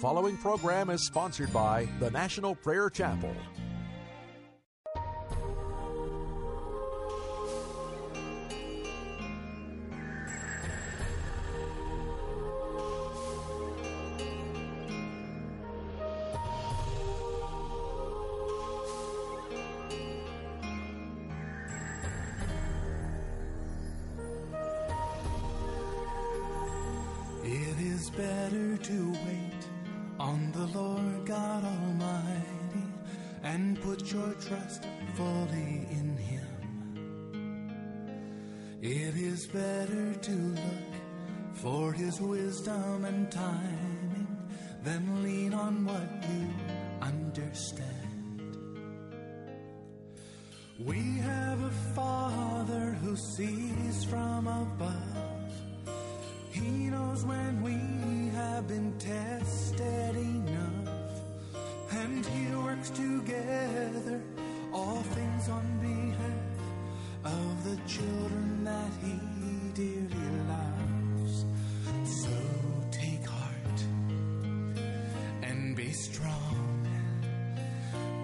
Following 0.00 0.38
program 0.38 0.88
is 0.88 1.04
sponsored 1.04 1.52
by 1.52 1.86
the 1.98 2.10
National 2.10 2.54
Prayer 2.54 2.88
Chapel. 2.88 3.36
It 27.44 27.80
is 27.82 28.08
better 28.08 28.78
to 28.78 29.12
wait 29.26 29.39
the 30.60 30.78
Lord 30.78 31.24
God 31.24 31.64
Almighty 31.64 32.84
and 33.42 33.80
put 33.80 34.12
your 34.12 34.34
trust 34.34 34.84
fully 35.14 35.86
in 35.98 36.18
Him. 36.18 36.48
It 38.82 39.16
is 39.16 39.46
better 39.46 40.12
to 40.12 40.32
look 40.32 40.92
for 41.54 41.94
His 41.94 42.20
wisdom 42.20 43.06
and 43.06 43.30
timing 43.32 44.36
than 44.82 45.22
lean 45.22 45.54
on 45.54 45.86
what 45.86 46.10
you 46.28 46.48
understand. 47.00 48.42
We 50.78 51.00
have 51.22 51.62
a 51.62 51.70
Father 51.94 52.98
who 53.02 53.16
sees 53.16 54.04
from 54.04 54.46
above. 54.46 55.30
He 56.50 56.90
knows 56.90 57.24
when 57.24 57.62
we 57.62 58.30
have 58.34 58.66
been 58.68 58.92
tested 58.98 60.16
enough, 60.16 60.49
and 62.10 62.26
He 62.26 62.54
works 62.56 62.90
together 62.90 64.20
all 64.72 65.02
things 65.16 65.48
on 65.48 65.66
behalf 65.80 67.34
of 67.36 67.64
the 67.64 67.76
children 67.86 68.64
that 68.64 68.92
He 69.02 69.14
dearly 69.74 70.30
loves. 70.54 71.44
So 72.22 72.36
take 72.90 73.24
heart 73.26 73.80
and 75.42 75.76
be 75.76 75.90
strong, 75.92 76.88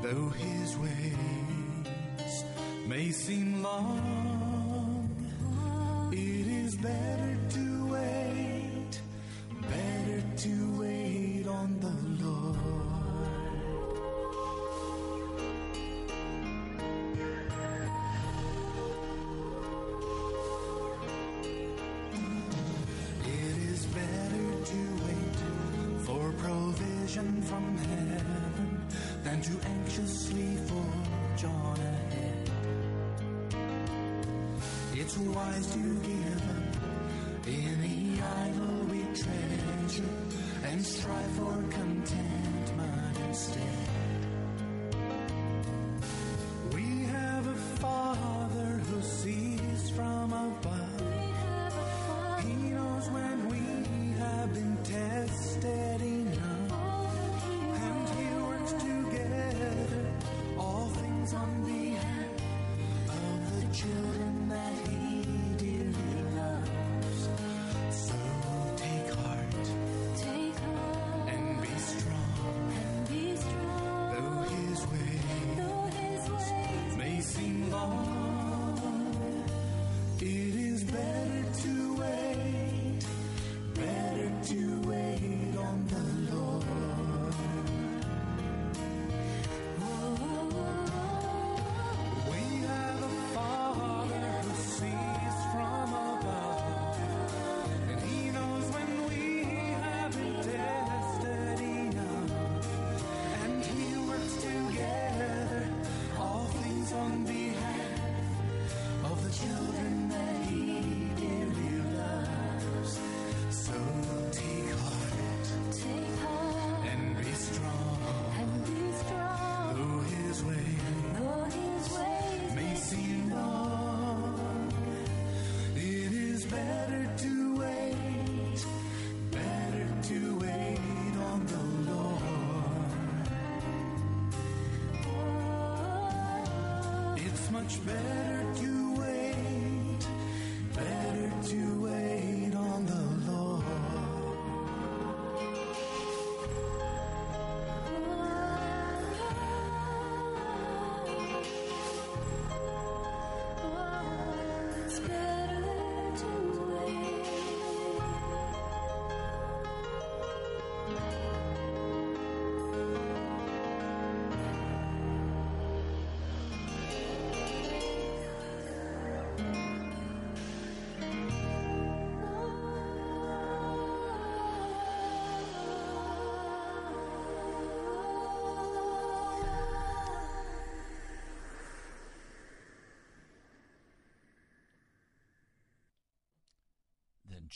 though 0.02 0.30
His 0.30 0.76
ways 0.78 2.44
may 2.86 3.10
seem 3.10 3.62
long. 3.62 5.10
It 6.12 6.46
is 6.64 6.76
better 6.76 7.15
It's 35.06 35.18
wise 35.18 35.72
to 35.72 35.78
give 36.00 36.50
up 36.50 37.46
any 37.46 38.20
idol 38.20 38.86
we 38.90 39.02
treasure 39.14 40.02
and 40.64 40.84
strive 40.84 41.30
for 41.36 41.62
contentment 41.70 43.18
instead. 43.28 43.85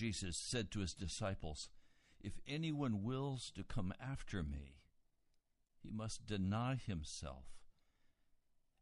Jesus 0.00 0.38
said 0.38 0.70
to 0.70 0.80
his 0.80 0.94
disciples, 0.94 1.68
If 2.22 2.40
anyone 2.48 3.02
wills 3.02 3.52
to 3.54 3.62
come 3.62 3.92
after 4.00 4.42
me, 4.42 4.78
he 5.82 5.90
must 5.90 6.24
deny 6.24 6.76
himself 6.76 7.44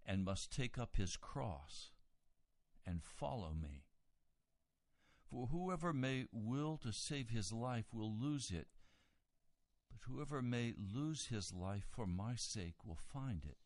and 0.06 0.24
must 0.24 0.52
take 0.52 0.78
up 0.78 0.94
his 0.94 1.16
cross 1.16 1.90
and 2.86 3.02
follow 3.02 3.52
me. 3.52 3.82
For 5.28 5.48
whoever 5.48 5.92
may 5.92 6.26
will 6.30 6.76
to 6.84 6.92
save 6.92 7.30
his 7.30 7.52
life 7.52 7.86
will 7.92 8.16
lose 8.16 8.52
it, 8.52 8.68
but 9.90 10.08
whoever 10.08 10.40
may 10.40 10.72
lose 10.78 11.26
his 11.26 11.52
life 11.52 11.88
for 11.90 12.06
my 12.06 12.36
sake 12.36 12.84
will 12.84 13.00
find 13.12 13.44
it. 13.44 13.58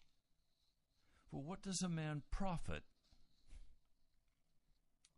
For 1.30 1.42
what 1.42 1.60
does 1.60 1.82
a 1.82 1.88
man 1.90 2.22
profit 2.30 2.84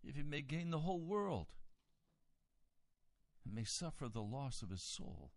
if 0.03 0.17
he 0.17 0.25
may 0.25 0.43
gain 0.43 0.71
the 0.71 0.81
whole 0.81 1.01
world 1.01 1.47
may 3.53 3.65
suffer 3.65 4.09
the 4.09 4.23
loss 4.23 4.63
of 4.63 4.71
his 4.71 4.83
soul? 4.83 5.33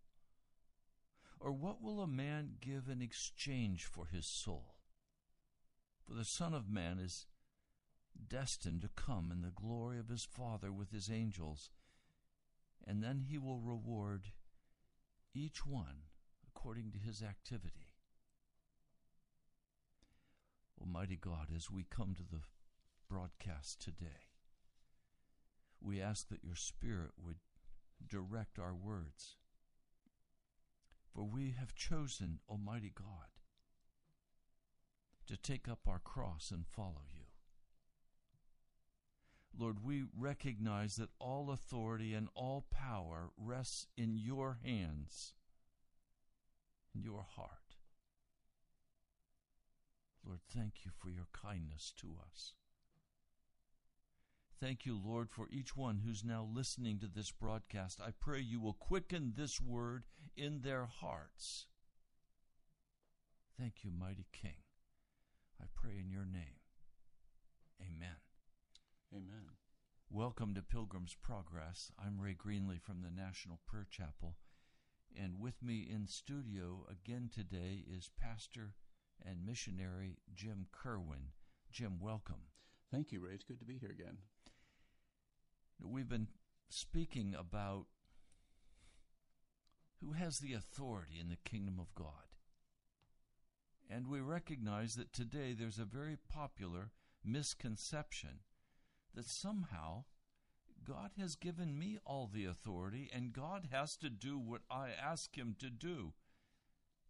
Or 1.39 1.51
what 1.51 1.81
will 1.81 2.01
a 2.01 2.07
man 2.07 2.53
give 2.59 2.89
in 2.89 3.01
exchange 3.01 3.85
for 3.85 4.07
his 4.07 4.25
soul? 4.25 4.75
For 6.05 6.13
the 6.13 6.25
Son 6.25 6.53
of 6.53 6.69
Man 6.69 6.99
is 6.99 7.25
destined 8.29 8.81
to 8.81 8.89
come 8.89 9.31
in 9.31 9.41
the 9.41 9.51
glory 9.51 9.99
of 9.99 10.09
his 10.09 10.23
Father 10.23 10.71
with 10.71 10.91
his 10.91 11.11
angels, 11.11 11.69
and 12.85 13.03
then 13.03 13.25
he 13.29 13.37
will 13.37 13.59
reward 13.59 14.31
each 15.33 15.65
one 15.65 16.03
according 16.47 16.91
to 16.91 16.97
his 16.97 17.21
activity. 17.21 17.93
Almighty 20.79 21.17
God, 21.19 21.47
as 21.55 21.69
we 21.69 21.85
come 21.89 22.15
to 22.15 22.23
the 22.23 22.41
broadcast 23.09 23.81
today, 23.81 24.29
we 25.81 26.01
ask 26.01 26.29
that 26.29 26.43
your 26.43 26.55
Spirit 26.55 27.11
would 27.23 27.37
direct 28.05 28.59
our 28.59 28.75
words. 28.75 29.35
For 31.13 31.23
we 31.23 31.55
have 31.57 31.73
chosen, 31.73 32.39
Almighty 32.49 32.91
God, 32.93 33.29
to 35.27 35.37
take 35.37 35.67
up 35.67 35.79
our 35.87 35.99
cross 35.99 36.51
and 36.51 36.65
follow 36.65 37.03
you. 37.13 37.23
Lord, 39.59 39.83
we 39.83 40.03
recognize 40.15 40.97
that 40.97 41.09
all 41.19 41.49
authority 41.49 42.13
and 42.13 42.27
all 42.35 42.65
power 42.69 43.31
rests 43.35 43.87
in 43.97 44.15
your 44.15 44.59
hands, 44.63 45.33
in 46.93 47.01
your 47.01 47.25
heart. 47.27 47.75
Lord, 50.23 50.41
thank 50.53 50.85
you 50.85 50.91
for 50.95 51.09
your 51.09 51.27
kindness 51.33 51.93
to 52.01 52.17
us. 52.31 52.53
Thank 54.59 54.87
you, 54.87 54.99
Lord, 55.03 55.29
for 55.29 55.47
each 55.51 55.77
one 55.77 56.01
who's 56.03 56.23
now 56.23 56.47
listening 56.51 56.97
to 56.99 57.07
this 57.07 57.29
broadcast. 57.29 58.01
I 58.01 58.09
pray 58.19 58.39
you 58.39 58.59
will 58.59 58.73
quicken 58.73 59.33
this 59.35 59.61
word 59.61 60.05
in 60.35 60.61
their 60.61 60.85
hearts. 60.85 61.67
Thank 63.59 63.83
you, 63.83 63.91
mighty 63.91 64.25
King. 64.33 64.63
I 65.61 65.65
pray 65.75 65.99
in 65.99 66.09
your 66.09 66.25
name. 66.25 66.57
Amen. 67.79 68.17
Amen. 69.13 69.51
Welcome 70.09 70.55
to 70.55 70.63
Pilgrim's 70.63 71.15
Progress. 71.21 71.91
I'm 72.03 72.19
Ray 72.19 72.33
Greenley 72.33 72.81
from 72.81 73.03
the 73.03 73.11
National 73.11 73.59
Prayer 73.67 73.85
Chapel. 73.87 74.37
And 75.15 75.39
with 75.39 75.61
me 75.61 75.87
in 75.87 76.07
studio 76.07 76.87
again 76.89 77.29
today 77.31 77.83
is 77.87 78.09
Pastor 78.19 78.73
and 79.23 79.45
missionary 79.45 80.17
Jim 80.33 80.65
Kerwin. 80.71 81.33
Jim, 81.71 81.99
welcome. 82.01 82.49
Thank 82.91 83.11
you, 83.11 83.19
Ray. 83.19 83.33
It's 83.33 83.43
good 83.43 83.59
to 83.59 83.65
be 83.65 83.77
here 83.77 83.91
again. 83.91 84.17
We've 85.89 86.09
been 86.09 86.27
speaking 86.69 87.35
about 87.37 87.85
who 90.01 90.11
has 90.11 90.39
the 90.39 90.53
authority 90.53 91.19
in 91.19 91.29
the 91.29 91.49
kingdom 91.49 91.79
of 91.79 91.95
God. 91.95 92.27
And 93.89 94.07
we 94.07 94.19
recognize 94.19 94.95
that 94.95 95.13
today 95.13 95.53
there's 95.53 95.79
a 95.79 95.85
very 95.85 96.17
popular 96.29 96.91
misconception 97.23 98.41
that 99.15 99.25
somehow 99.25 100.03
God 100.83 101.11
has 101.19 101.35
given 101.35 101.77
me 101.77 101.97
all 102.05 102.29
the 102.31 102.45
authority 102.45 103.09
and 103.13 103.33
God 103.33 103.69
has 103.71 103.97
to 103.97 104.09
do 104.09 104.37
what 104.37 104.61
I 104.69 104.89
ask 104.89 105.37
Him 105.37 105.55
to 105.59 105.69
do. 105.69 106.13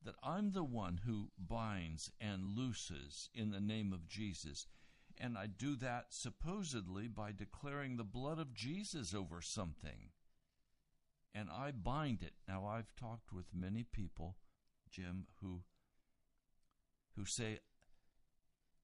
That 0.04 0.16
I'm 0.24 0.52
the 0.52 0.64
one 0.64 1.02
who 1.06 1.32
binds 1.38 2.12
and 2.22 2.56
looses 2.56 3.30
in 3.34 3.52
the 3.52 3.60
name 3.60 3.92
of 3.92 4.08
Jesus. 4.08 4.68
And 5.19 5.38
I 5.38 5.48
do 5.48 5.75
that 5.78 6.08
supposedly 6.10 7.08
by 7.08 7.31
declaring 7.31 7.98
the 7.98 8.04
blood 8.04 8.40
of 8.40 8.54
Jesus 8.54 9.14
over 9.14 9.42
something. 9.42 10.12
And 11.34 11.50
I 11.50 11.72
bind 11.72 12.22
it. 12.22 12.34
Now, 12.48 12.66
I've 12.66 12.96
talked 12.96 13.31
with 13.31 13.46
many 13.54 13.84
people, 13.84 14.38
Jim, 14.90 15.25
who 15.42 15.62
who 17.16 17.25
say, 17.25 17.60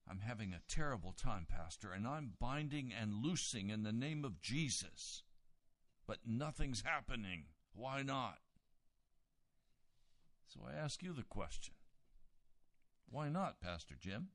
I'm 0.08 0.20
having 0.20 0.52
a 0.52 0.60
terrible 0.68 1.12
time, 1.12 1.46
Pastor, 1.48 1.92
and 1.92 2.06
I'm 2.06 2.32
binding 2.40 2.92
and 2.92 3.22
loosing 3.22 3.70
in 3.70 3.84
the 3.84 3.92
name 3.92 4.24
of 4.24 4.42
Jesus, 4.42 5.22
but 6.06 6.18
nothing's 6.26 6.82
happening. 6.82 7.44
Why 7.74 8.02
not? 8.02 8.38
So 10.48 10.60
I 10.68 10.74
ask 10.74 11.02
you 11.02 11.12
the 11.12 11.22
question 11.22 11.74
why 13.08 13.28
not, 13.28 13.60
Pastor 13.60 13.94
Jim? 13.98 14.28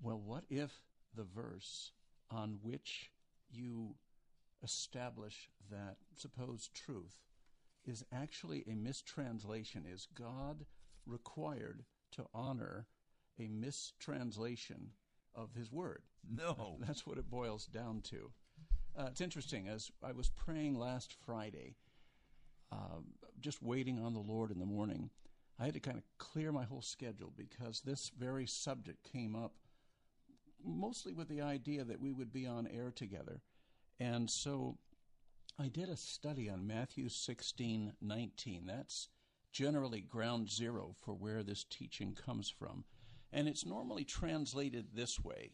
Well, 0.00 0.20
what 0.24 0.44
if 0.48 0.70
the 1.14 1.24
verse 1.24 1.92
on 2.30 2.58
which 2.62 3.10
you 3.50 3.94
establish 4.62 5.48
that 5.70 5.96
supposed 6.14 6.74
truth 6.74 7.16
is 7.84 8.04
actually 8.12 8.64
a 8.68 8.74
mistranslation? 8.74 9.84
Is 9.86 10.06
God 10.14 10.66
required 11.06 11.84
to 12.12 12.26
honor 12.34 12.86
a 13.38 13.48
mistranslation 13.48 14.90
of 15.34 15.54
his 15.54 15.72
word. 15.72 16.02
No. 16.28 16.76
That's 16.80 17.06
what 17.06 17.18
it 17.18 17.30
boils 17.30 17.66
down 17.66 18.02
to. 18.02 18.30
Uh, 18.98 19.06
it's 19.06 19.20
interesting. 19.20 19.68
As 19.68 19.90
I 20.02 20.12
was 20.12 20.30
praying 20.30 20.78
last 20.78 21.14
Friday, 21.24 21.76
uh, 22.72 23.00
just 23.40 23.62
waiting 23.62 23.98
on 23.98 24.14
the 24.14 24.20
Lord 24.20 24.50
in 24.50 24.58
the 24.58 24.66
morning, 24.66 25.10
I 25.58 25.64
had 25.64 25.74
to 25.74 25.80
kind 25.80 25.96
of 25.96 26.04
clear 26.18 26.52
my 26.52 26.64
whole 26.64 26.82
schedule 26.82 27.32
because 27.36 27.80
this 27.80 28.10
very 28.18 28.46
subject 28.46 29.04
came 29.10 29.34
up 29.34 29.52
mostly 30.64 31.12
with 31.12 31.28
the 31.28 31.40
idea 31.40 31.84
that 31.84 32.00
we 32.00 32.12
would 32.12 32.32
be 32.32 32.46
on 32.46 32.66
air 32.66 32.92
together. 32.94 33.40
And 33.98 34.30
so 34.30 34.78
I 35.58 35.68
did 35.68 35.88
a 35.88 35.96
study 35.96 36.48
on 36.48 36.66
Matthew 36.66 37.08
16 37.08 37.92
19. 38.00 38.66
That's 38.66 39.08
generally 39.52 40.00
ground 40.00 40.50
zero 40.50 40.94
for 41.02 41.12
where 41.12 41.42
this 41.42 41.64
teaching 41.64 42.14
comes 42.14 42.48
from. 42.48 42.84
And 43.32 43.48
it's 43.48 43.66
normally 43.66 44.04
translated 44.04 44.88
this 44.94 45.22
way. 45.22 45.52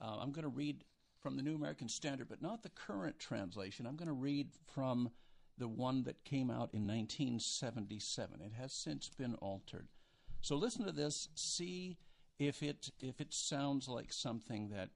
Uh, 0.00 0.18
I'm 0.20 0.32
going 0.32 0.42
to 0.42 0.48
read 0.48 0.84
from 1.20 1.36
the 1.36 1.42
New 1.42 1.54
American 1.54 1.88
Standard, 1.88 2.28
but 2.28 2.42
not 2.42 2.62
the 2.62 2.68
current 2.70 3.18
translation. 3.18 3.86
I'm 3.86 3.96
going 3.96 4.08
to 4.08 4.14
read 4.14 4.48
from 4.72 5.10
the 5.58 5.68
one 5.68 6.04
that 6.04 6.24
came 6.24 6.50
out 6.50 6.70
in 6.74 6.86
1977. 6.86 8.40
It 8.42 8.52
has 8.60 8.72
since 8.72 9.08
been 9.08 9.34
altered. 9.36 9.88
So 10.42 10.56
listen 10.56 10.84
to 10.84 10.92
this, 10.92 11.28
see 11.34 11.96
if 12.38 12.62
it 12.62 12.90
if 13.00 13.20
it 13.20 13.32
sounds 13.32 13.88
like 13.88 14.12
something 14.12 14.68
that 14.70 14.90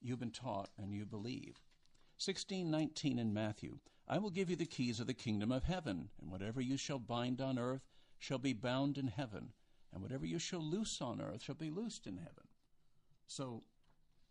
you've 0.00 0.20
been 0.20 0.30
taught 0.30 0.70
and 0.78 0.92
you 0.92 1.06
believe. 1.06 1.60
16:19 2.18 3.18
in 3.18 3.32
Matthew. 3.32 3.78
I 4.08 4.18
will 4.18 4.30
give 4.30 4.48
you 4.48 4.56
the 4.56 4.66
keys 4.66 5.00
of 5.00 5.06
the 5.08 5.14
kingdom 5.14 5.50
of 5.50 5.64
heaven, 5.64 6.10
and 6.20 6.30
whatever 6.30 6.60
you 6.60 6.76
shall 6.76 7.00
bind 7.00 7.40
on 7.40 7.58
earth 7.58 7.88
shall 8.18 8.38
be 8.38 8.52
bound 8.52 8.98
in 8.98 9.08
heaven, 9.08 9.52
and 9.92 10.00
whatever 10.00 10.24
you 10.24 10.38
shall 10.38 10.60
loose 10.60 11.00
on 11.00 11.20
earth 11.20 11.42
shall 11.42 11.56
be 11.56 11.70
loosed 11.70 12.06
in 12.06 12.16
heaven. 12.16 12.48
So 13.26 13.64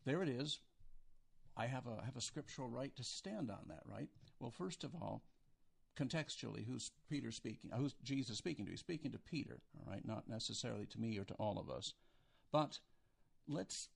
there 0.06 0.24
it 0.24 0.30
is. 0.30 0.62
I 1.58 1.68
have 1.68 1.88
a 1.88 2.04
have 2.04 2.16
a 2.16 2.22
scriptural 2.22 2.70
right 2.70 2.96
to 2.96 3.04
stand 3.04 3.52
on 3.52 3.66
that, 3.68 3.84
right? 3.86 4.10
Well, 4.40 4.52
first 4.52 4.84
of 4.84 4.96
all, 4.96 5.24
contextually, 5.96 6.66
who's 6.66 6.92
Peter 7.10 7.32
speaking? 7.32 7.72
Who's 7.72 7.94
Jesus 8.04 8.38
speaking 8.38 8.66
to? 8.66 8.72
He's 8.72 8.80
speaking 8.80 9.12
to 9.12 9.20
Peter, 9.20 9.62
all 9.78 9.92
right, 9.92 10.06
not 10.06 10.28
necessarily 10.28 10.86
to 10.88 11.00
me 11.00 11.18
or 11.18 11.26
to 11.26 11.34
all 11.36 11.58
of 11.58 11.70
us. 11.70 11.94
But 12.52 12.80
let's 13.48 13.90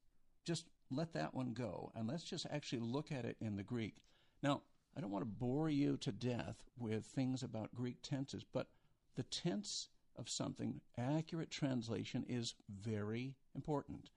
just 0.46 0.66
let 0.92 1.14
that 1.14 1.34
one 1.34 1.54
go 1.54 1.92
and 1.96 2.08
let's 2.08 2.24
just 2.24 2.46
actually 2.52 2.80
look 2.80 3.12
at 3.12 3.26
it 3.26 3.38
in 3.40 3.56
the 3.56 3.64
Greek. 3.64 3.96
Now, 4.42 4.64
I 4.98 5.02
don't 5.02 5.12
want 5.12 5.22
to 5.24 5.32
bore 5.32 5.70
you 5.70 5.98
to 5.98 6.12
death 6.12 6.64
with 6.78 7.06
things 7.06 7.44
about 7.44 7.76
Greek 7.76 8.02
tenses, 8.02 8.44
but 8.44 8.68
the 9.16 9.24
tense 9.24 9.90
of 10.16 10.30
something, 10.30 10.82
accurate 10.98 11.52
translation 11.52 12.26
is 12.28 12.56
very 12.70 13.36
important 13.56 14.10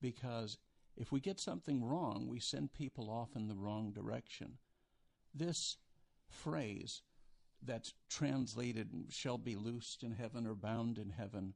because 0.00 0.58
if 0.96 1.12
we 1.12 1.20
get 1.20 1.38
something 1.38 1.84
wrong, 1.84 2.26
we 2.28 2.40
send 2.40 2.72
people 2.72 3.10
off 3.10 3.36
in 3.36 3.48
the 3.48 3.54
wrong 3.54 3.92
direction. 3.92 4.58
This 5.34 5.76
phrase 6.28 7.02
that's 7.62 7.94
translated 8.08 8.88
shall 9.10 9.38
be 9.38 9.56
loosed 9.56 10.02
in 10.02 10.12
heaven 10.12 10.46
or 10.46 10.54
bound 10.54 10.98
in 10.98 11.10
heaven, 11.10 11.54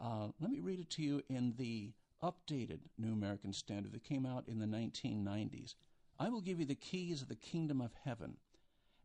uh, 0.00 0.28
let 0.40 0.50
me 0.50 0.60
read 0.60 0.80
it 0.80 0.90
to 0.90 1.02
you 1.02 1.22
in 1.28 1.54
the 1.56 1.92
updated 2.22 2.80
New 2.98 3.12
American 3.12 3.52
Standard 3.52 3.92
that 3.92 4.04
came 4.04 4.26
out 4.26 4.44
in 4.48 4.58
the 4.58 4.66
1990s. 4.66 5.74
I 6.18 6.28
will 6.28 6.40
give 6.40 6.60
you 6.60 6.66
the 6.66 6.74
keys 6.74 7.22
of 7.22 7.28
the 7.28 7.34
kingdom 7.34 7.80
of 7.80 7.92
heaven, 8.04 8.36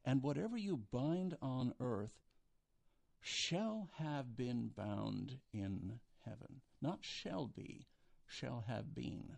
and 0.05 0.23
whatever 0.23 0.57
you 0.57 0.77
bind 0.91 1.35
on 1.41 1.73
earth 1.79 2.13
shall 3.21 3.89
have 3.97 4.37
been 4.37 4.71
bound 4.75 5.37
in 5.53 5.99
heaven. 6.25 6.61
Not 6.81 6.99
shall 7.01 7.47
be, 7.47 7.87
shall 8.25 8.63
have 8.67 8.95
been. 8.95 9.37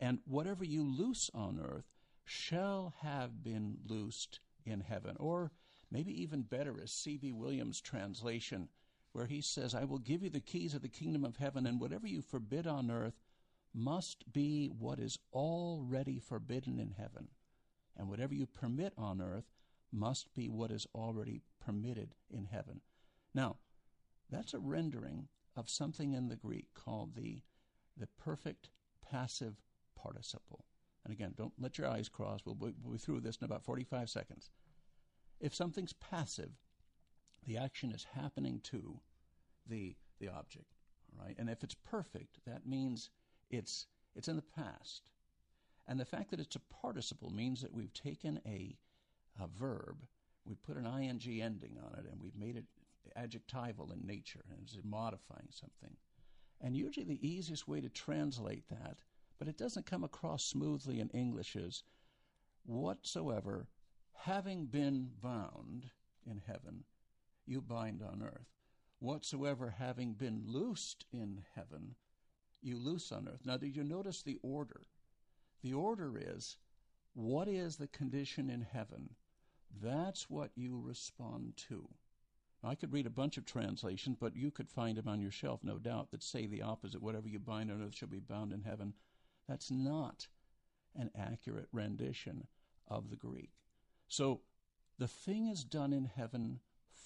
And 0.00 0.20
whatever 0.24 0.64
you 0.64 0.82
loose 0.82 1.30
on 1.34 1.60
earth 1.62 1.92
shall 2.24 2.94
have 3.02 3.42
been 3.42 3.78
loosed 3.86 4.40
in 4.64 4.80
heaven. 4.80 5.16
Or 5.18 5.52
maybe 5.90 6.22
even 6.22 6.42
better 6.42 6.80
is 6.80 6.90
C.B. 6.90 7.32
Williams' 7.32 7.80
translation, 7.80 8.68
where 9.12 9.26
he 9.26 9.40
says, 9.40 9.74
I 9.74 9.84
will 9.84 9.98
give 9.98 10.22
you 10.22 10.30
the 10.30 10.40
keys 10.40 10.74
of 10.74 10.82
the 10.82 10.88
kingdom 10.88 11.24
of 11.24 11.36
heaven, 11.36 11.66
and 11.66 11.80
whatever 11.80 12.06
you 12.06 12.22
forbid 12.22 12.66
on 12.66 12.90
earth 12.90 13.20
must 13.74 14.32
be 14.32 14.68
what 14.68 14.98
is 14.98 15.18
already 15.32 16.18
forbidden 16.18 16.78
in 16.78 16.90
heaven. 16.90 17.28
And 17.96 18.08
whatever 18.08 18.34
you 18.34 18.46
permit 18.46 18.92
on 18.96 19.20
earth 19.20 19.50
must 19.92 20.34
be 20.34 20.48
what 20.48 20.70
is 20.70 20.86
already 20.94 21.42
permitted 21.60 22.14
in 22.30 22.46
heaven. 22.46 22.80
Now, 23.34 23.56
that's 24.30 24.54
a 24.54 24.58
rendering 24.58 25.28
of 25.56 25.68
something 25.68 26.14
in 26.14 26.28
the 26.28 26.36
Greek 26.36 26.68
called 26.74 27.14
the, 27.14 27.42
the 27.96 28.06
perfect 28.06 28.70
passive 29.10 29.56
participle. 29.94 30.64
And 31.04 31.12
again, 31.12 31.34
don't 31.36 31.52
let 31.58 31.78
your 31.78 31.88
eyes 31.88 32.08
cross. 32.08 32.40
We'll 32.44 32.54
be, 32.54 32.72
we'll 32.82 32.94
be 32.94 32.98
through 32.98 33.20
this 33.20 33.36
in 33.36 33.44
about 33.44 33.64
45 33.64 34.08
seconds. 34.08 34.50
If 35.40 35.54
something's 35.54 35.92
passive, 35.92 36.50
the 37.46 37.56
action 37.56 37.92
is 37.92 38.06
happening 38.14 38.60
to 38.64 39.00
the, 39.68 39.94
the 40.20 40.28
object. 40.28 40.74
All 41.12 41.26
right? 41.26 41.36
And 41.38 41.50
if 41.50 41.62
it's 41.62 41.76
perfect, 41.84 42.38
that 42.46 42.66
means 42.66 43.10
it's, 43.50 43.86
it's 44.14 44.28
in 44.28 44.36
the 44.36 44.42
past. 44.42 45.10
And 45.88 45.98
the 45.98 46.04
fact 46.04 46.30
that 46.30 46.40
it's 46.40 46.56
a 46.56 46.60
participle 46.82 47.30
means 47.30 47.60
that 47.62 47.72
we've 47.72 47.92
taken 47.92 48.40
a, 48.46 48.76
a 49.40 49.46
verb, 49.48 49.96
we 50.44 50.54
put 50.54 50.76
an 50.76 50.86
ing 50.86 51.42
ending 51.42 51.78
on 51.84 51.98
it, 51.98 52.06
and 52.10 52.20
we've 52.20 52.36
made 52.36 52.56
it 52.56 52.64
adjectival 53.16 53.92
in 53.92 54.06
nature, 54.06 54.44
and 54.50 54.60
it's 54.62 54.78
modifying 54.84 55.48
something. 55.50 55.96
And 56.60 56.76
usually 56.76 57.04
the 57.04 57.28
easiest 57.28 57.66
way 57.66 57.80
to 57.80 57.88
translate 57.88 58.68
that, 58.68 58.98
but 59.38 59.48
it 59.48 59.58
doesn't 59.58 59.86
come 59.86 60.04
across 60.04 60.44
smoothly 60.44 61.00
in 61.00 61.08
English, 61.08 61.56
is 61.56 61.82
whatsoever, 62.64 63.66
having 64.14 64.66
been 64.66 65.10
bound 65.20 65.90
in 66.24 66.40
heaven, 66.46 66.84
you 67.46 67.60
bind 67.60 68.02
on 68.02 68.22
earth. 68.22 68.48
Whatsoever, 68.98 69.70
having 69.70 70.12
been 70.14 70.42
loosed 70.46 71.04
in 71.12 71.42
heaven, 71.54 71.96
you 72.62 72.78
loose 72.78 73.10
on 73.10 73.28
earth. 73.28 73.44
Now, 73.44 73.56
did 73.56 73.74
you 73.74 73.82
notice 73.82 74.22
the 74.22 74.38
order? 74.42 74.82
The 75.62 75.74
order 75.74 76.16
is 76.16 76.56
what 77.14 77.48
is 77.48 77.76
the 77.76 77.88
condition 77.88 78.48
in 78.48 78.62
heaven? 78.62 79.10
That's 79.82 80.30
what 80.30 80.50
you 80.54 80.80
respond 80.80 81.56
to. 81.68 81.88
I 82.64 82.74
could 82.76 82.92
read 82.92 83.06
a 83.06 83.10
bunch 83.10 83.36
of 83.36 83.44
translations, 83.44 84.16
but 84.20 84.36
you 84.36 84.50
could 84.50 84.68
find 84.68 84.96
them 84.96 85.08
on 85.08 85.20
your 85.20 85.32
shelf, 85.32 85.64
no 85.64 85.78
doubt, 85.78 86.10
that 86.10 86.22
say 86.22 86.46
the 86.46 86.62
opposite 86.62 87.02
whatever 87.02 87.28
you 87.28 87.40
bind 87.40 87.70
on 87.70 87.82
earth 87.82 87.96
shall 87.96 88.08
be 88.08 88.20
bound 88.20 88.52
in 88.52 88.62
heaven. 88.62 88.94
That's 89.48 89.70
not 89.70 90.28
an 90.94 91.10
accurate 91.18 91.68
rendition 91.72 92.46
of 92.86 93.10
the 93.10 93.16
Greek. 93.16 93.50
So 94.08 94.42
the 94.98 95.08
thing 95.08 95.48
is 95.48 95.64
done 95.64 95.92
in 95.92 96.04
heaven 96.04 96.60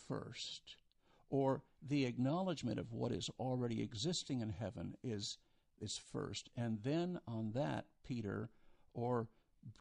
first, 0.09 0.77
or 1.31 1.63
the 1.87 2.05
acknowledgement 2.05 2.79
of 2.79 2.93
what 2.93 3.13
is 3.13 3.31
already 3.39 3.83
existing 3.83 4.41
in 4.41 4.51
heaven 4.51 4.97
is, 5.03 5.39
is 5.81 6.01
first. 6.13 6.51
And 6.57 6.79
then 6.83 7.21
on 7.27 7.53
that, 7.53 7.87
Peter 8.05 8.51
or 8.95 9.29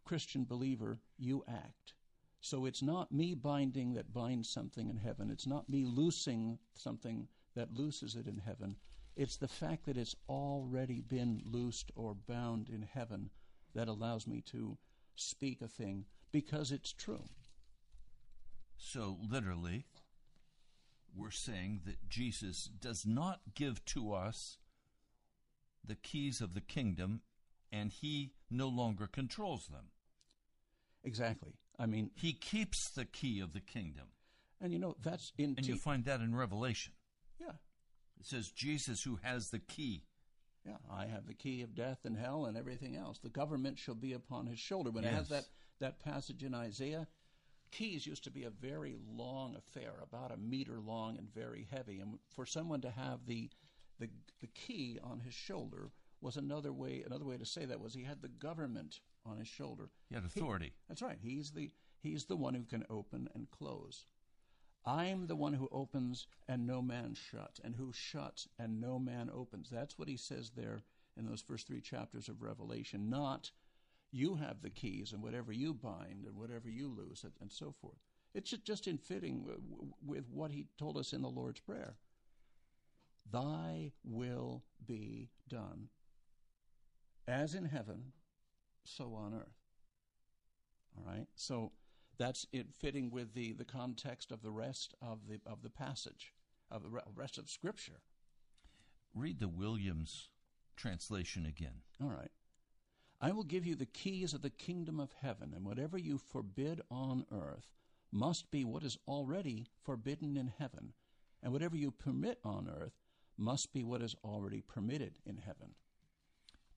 Christian 0.04 0.44
believer, 0.44 1.00
you 1.18 1.44
act. 1.48 1.94
So 2.42 2.66
it's 2.66 2.82
not 2.82 3.12
me 3.12 3.34
binding 3.34 3.94
that 3.94 4.14
binds 4.14 4.50
something 4.50 4.90
in 4.90 4.98
heaven. 4.98 5.32
It's 5.32 5.48
not 5.48 5.70
me 5.70 5.84
loosing 5.86 6.60
something 6.76 7.28
that 7.56 7.74
looses 7.74 8.16
it 8.16 8.28
in 8.28 8.38
heaven. 8.38 8.76
It's 9.16 9.38
the 9.38 9.48
fact 9.48 9.86
that 9.86 9.98
it's 9.98 10.16
already 10.28 11.02
been 11.02 11.42
loosed 11.44 11.92
or 11.96 12.14
bound 12.14 12.70
in 12.70 12.82
heaven 12.82 13.30
that 13.74 13.88
allows 13.88 14.28
me 14.28 14.42
to 14.52 14.78
speak 15.16 15.62
a 15.62 15.68
thing 15.68 16.06
because 16.32 16.72
it's 16.72 16.92
true. 16.92 17.24
So, 18.78 19.18
literally, 19.30 19.86
we're 21.16 21.32
saying 21.32 21.82
that 21.86 22.10
Jesus 22.10 22.70
does 22.80 23.06
not 23.06 23.40
give 23.54 23.84
to 23.86 24.14
us 24.14 24.58
the 25.84 25.96
keys 25.96 26.42
of 26.42 26.54
the 26.54 26.62
kingdom 26.62 27.22
and 27.72 27.92
he 27.92 28.34
no 28.50 28.68
longer 28.68 29.08
controls 29.08 29.68
them. 29.68 29.90
Exactly. 31.04 31.54
I 31.78 31.86
mean, 31.86 32.12
he 32.16 32.34
keeps 32.34 32.90
the 32.92 33.06
key 33.06 33.40
of 33.40 33.54
the 33.54 33.60
kingdom. 33.60 34.06
And 34.62 34.74
you 34.74 34.80
know, 34.80 34.96
that's 35.04 35.34
in. 35.38 35.56
And 35.58 35.66
you 35.66 35.76
find 35.76 36.06
that 36.06 36.22
in 36.22 36.36
Revelation. 36.36 36.94
Yeah. 37.40 37.54
It 38.20 38.26
says 38.26 38.50
Jesus 38.50 39.04
who 39.04 39.20
has 39.22 39.50
the 39.50 39.60
key. 39.60 40.06
Yeah, 40.66 40.78
I 40.92 41.06
have 41.06 41.28
the 41.28 41.34
key 41.34 41.62
of 41.62 41.76
death 41.76 42.00
and 42.06 42.18
hell 42.18 42.46
and 42.46 42.58
everything 42.58 42.96
else. 42.96 43.20
The 43.20 43.30
government 43.30 43.78
shall 43.78 43.94
be 43.94 44.14
upon 44.14 44.48
his 44.48 44.58
shoulder. 44.58 44.90
When 44.90 45.04
yes. 45.04 45.14
it 45.14 45.16
has 45.16 45.30
that, 45.30 45.46
that 45.80 46.00
passage 46.00 46.44
in 46.44 46.56
Isaiah, 46.56 47.08
keys 47.72 48.08
used 48.08 48.24
to 48.24 48.32
be 48.32 48.44
a 48.44 48.50
very 48.50 48.96
long 49.08 49.56
affair, 49.56 49.94
about 50.02 50.32
a 50.32 50.38
meter 50.38 50.80
long 50.80 51.18
and 51.18 51.34
very 51.34 51.68
heavy. 51.72 52.00
And 52.00 52.20
for 52.30 52.46
someone 52.46 52.82
to 52.82 52.92
have 52.92 53.26
the, 53.26 53.50
the, 54.00 54.10
the 54.42 54.48
key 54.48 55.00
on 55.04 55.20
his 55.20 55.34
shoulder 55.34 55.92
was 56.22 56.38
another 56.38 56.74
way. 56.74 57.04
Another 57.06 57.26
way 57.26 57.38
to 57.38 57.46
say 57.46 57.66
that 57.66 57.80
was 57.80 57.94
he 57.94 58.04
had 58.04 58.22
the 58.22 58.28
government 58.28 59.00
on 59.26 59.38
his 59.38 59.48
shoulder. 59.48 59.90
He 60.10 60.16
had 60.16 60.26
authority. 60.26 60.66
He, 60.66 60.74
that's 60.88 61.02
right. 61.02 61.18
He's 61.22 61.52
the 61.52 61.72
he's 62.02 62.26
the 62.26 62.36
one 62.36 62.54
who 62.54 62.64
can 62.64 62.86
open 62.90 63.30
and 63.34 63.50
close. 63.52 64.06
I'm 64.86 65.28
the 65.28 65.36
one 65.36 65.54
who 65.54 65.68
opens 65.72 66.28
and 66.48 66.68
no 66.68 66.82
man 66.82 67.16
shuts, 67.16 67.60
and 67.64 67.76
who 67.76 67.92
shuts 67.92 68.48
and 68.60 68.80
no 68.80 69.00
man 69.00 69.32
opens. 69.34 69.70
That's 69.70 69.98
what 69.98 70.08
he 70.08 70.18
says 70.18 70.52
there 70.56 70.84
in 71.18 71.26
those 71.26 71.42
first 71.42 71.68
three 71.68 71.82
chapters 71.82 72.30
of 72.30 72.44
Revelation. 72.44 73.10
Not 73.10 73.52
you 74.16 74.36
have 74.36 74.62
the 74.62 74.70
keys, 74.70 75.12
and 75.12 75.22
whatever 75.22 75.52
you 75.52 75.74
bind 75.74 76.26
and 76.26 76.38
whatever 76.38 76.70
you 76.70 76.88
loose, 76.88 77.24
and, 77.24 77.34
and 77.42 77.52
so 77.52 77.76
forth. 77.82 77.98
It's 78.34 78.52
just 78.52 78.88
in 78.88 78.98
fitting 78.98 79.46
with 80.06 80.26
what 80.32 80.52
he 80.52 80.68
told 80.78 80.98
us 80.98 81.12
in 81.12 81.22
the 81.22 81.30
Lord's 81.30 81.60
Prayer. 81.60 81.96
Thy 83.30 83.92
will 84.04 84.64
be 84.86 85.30
done, 85.50 85.90
as 87.28 87.56
in 87.56 87.66
heaven, 87.66 88.14
so 88.86 89.14
on 89.16 89.34
earth. 89.34 89.58
All 90.98 91.04
right? 91.06 91.28
So 91.36 91.72
that's 92.18 92.48
it 92.54 92.68
fitting 92.74 93.12
with 93.12 93.34
the, 93.34 93.52
the 93.54 93.66
context 93.66 94.32
of 94.32 94.42
the 94.42 94.52
rest 94.52 94.94
of 95.02 95.28
the 95.28 95.40
of 95.46 95.62
the 95.62 95.70
passage, 95.70 96.34
of 96.72 96.84
the 96.84 97.02
rest 97.14 97.38
of 97.38 97.50
Scripture. 97.50 98.00
Read 99.14 99.40
the 99.40 99.50
Williams 99.50 100.30
translation 100.78 101.46
again. 101.46 101.82
All 102.02 102.10
right. 102.10 102.32
I 103.26 103.32
will 103.32 103.44
give 103.44 103.66
you 103.66 103.74
the 103.74 103.88
keys 103.88 104.36
of 104.36 104.44
the 104.44 104.52
kingdom 104.52 105.00
of 105.00 105.16
heaven, 105.20 105.52
and 105.56 105.66
whatever 105.66 105.98
you 105.98 106.20
forbid 106.20 106.80
on 106.92 107.26
earth 107.32 107.72
must 108.12 108.52
be 108.52 108.64
what 108.64 108.84
is 108.84 109.00
already 109.08 109.66
forbidden 109.82 110.38
in 110.38 110.54
heaven, 110.60 110.94
and 111.42 111.52
whatever 111.52 111.76
you 111.76 111.90
permit 111.90 112.38
on 112.44 112.70
earth 112.70 112.94
must 113.36 113.74
be 113.74 113.84
what 113.84 114.04
is 114.04 114.16
already 114.24 114.62
permitted 114.62 115.18
in 115.26 115.38
heaven. 115.38 115.74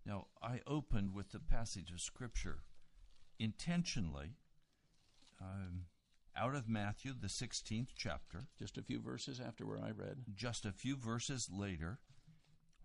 Now, 0.07 0.29
I 0.41 0.63
opened 0.67 1.13
with 1.13 1.33
the 1.33 1.39
passage 1.39 1.91
of 1.91 2.01
Scripture 2.01 2.61
intentionally 3.39 4.37
um, 5.43 5.83
out 6.35 6.55
of 6.55 6.67
Matthew, 6.67 7.13
the 7.13 7.27
16th 7.27 7.89
chapter. 7.95 8.47
Just 8.59 8.79
a 8.79 8.83
few 8.83 9.03
verses 9.03 9.39
after 9.39 9.67
where 9.67 9.81
I 9.85 9.91
read. 9.91 10.25
Just 10.35 10.65
a 10.65 10.73
few 10.73 10.97
verses 10.97 11.51
later, 11.53 11.99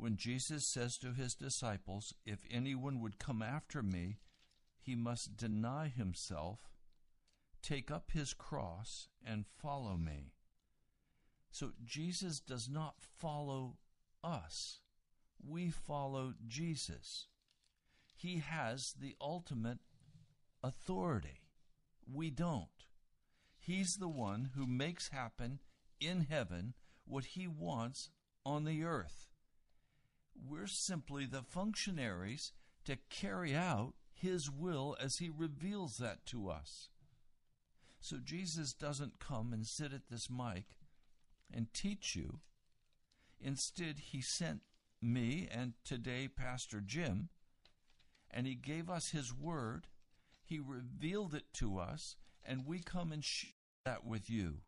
when 0.04 0.18
Jesus 0.18 0.68
says 0.68 0.98
to 0.98 1.14
his 1.14 1.34
disciples, 1.34 2.14
If 2.26 2.40
anyone 2.52 3.00
would 3.00 3.20
come 3.20 3.42
after 3.42 3.82
me, 3.82 4.18
he 4.80 4.96
must 4.96 5.38
deny 5.38 5.88
himself, 5.88 6.60
take 7.62 7.90
up 7.90 8.12
his 8.12 8.34
cross, 8.34 9.08
and 9.26 9.46
follow 9.48 9.96
me. 9.96 10.34
So 11.50 11.72
Jesus 11.86 12.40
does 12.40 12.68
not 12.70 12.96
follow 13.00 13.78
us 14.24 14.82
we 15.48 15.70
follow 15.70 16.34
Jesus. 16.48 17.28
He 18.16 18.38
has 18.38 18.94
the 19.00 19.16
ultimate 19.20 19.80
authority. 20.64 21.42
We 22.12 22.30
don't. 22.30 22.68
He's 23.60 23.98
the 23.98 24.08
one 24.08 24.52
who 24.56 24.66
makes 24.66 25.10
happen 25.10 25.60
in 26.00 26.28
heaven 26.30 26.74
what 27.06 27.26
he 27.26 27.48
wants 27.48 28.10
on 28.46 28.64
the 28.64 28.84
earth. 28.84 29.33
We're 30.36 30.68
simply 30.68 31.26
the 31.26 31.42
functionaries 31.44 32.52
to 32.86 32.98
carry 33.10 33.56
out 33.56 33.94
his 34.14 34.50
will 34.50 34.96
as 35.02 35.18
he 35.18 35.30
reveals 35.30 35.98
that 35.98 36.26
to 36.28 36.50
us. 36.50 36.90
So 38.00 38.18
Jesus 38.24 38.74
doesn't 38.74 39.20
come 39.20 39.54
and 39.54 39.66
sit 39.66 39.94
at 39.94 40.10
this 40.10 40.30
mic 40.30 40.78
and 41.54 41.74
teach 41.74 42.16
you. 42.16 42.40
Instead, 43.40 44.00
he 44.00 44.22
sent 44.22 44.62
me 45.02 45.48
and 45.52 45.74
today 45.84 46.28
Pastor 46.28 46.82
Jim, 46.82 47.30
and 48.32 48.48
he 48.48 48.56
gave 48.56 48.90
us 48.90 49.10
his 49.10 49.34
word. 49.34 49.88
He 50.44 50.60
revealed 50.60 51.34
it 51.34 51.54
to 51.56 51.78
us, 51.78 52.16
and 52.46 52.66
we 52.66 52.80
come 52.80 53.12
and 53.12 53.24
share 53.24 53.52
that 53.86 54.06
with 54.06 54.30
you. 54.30 54.60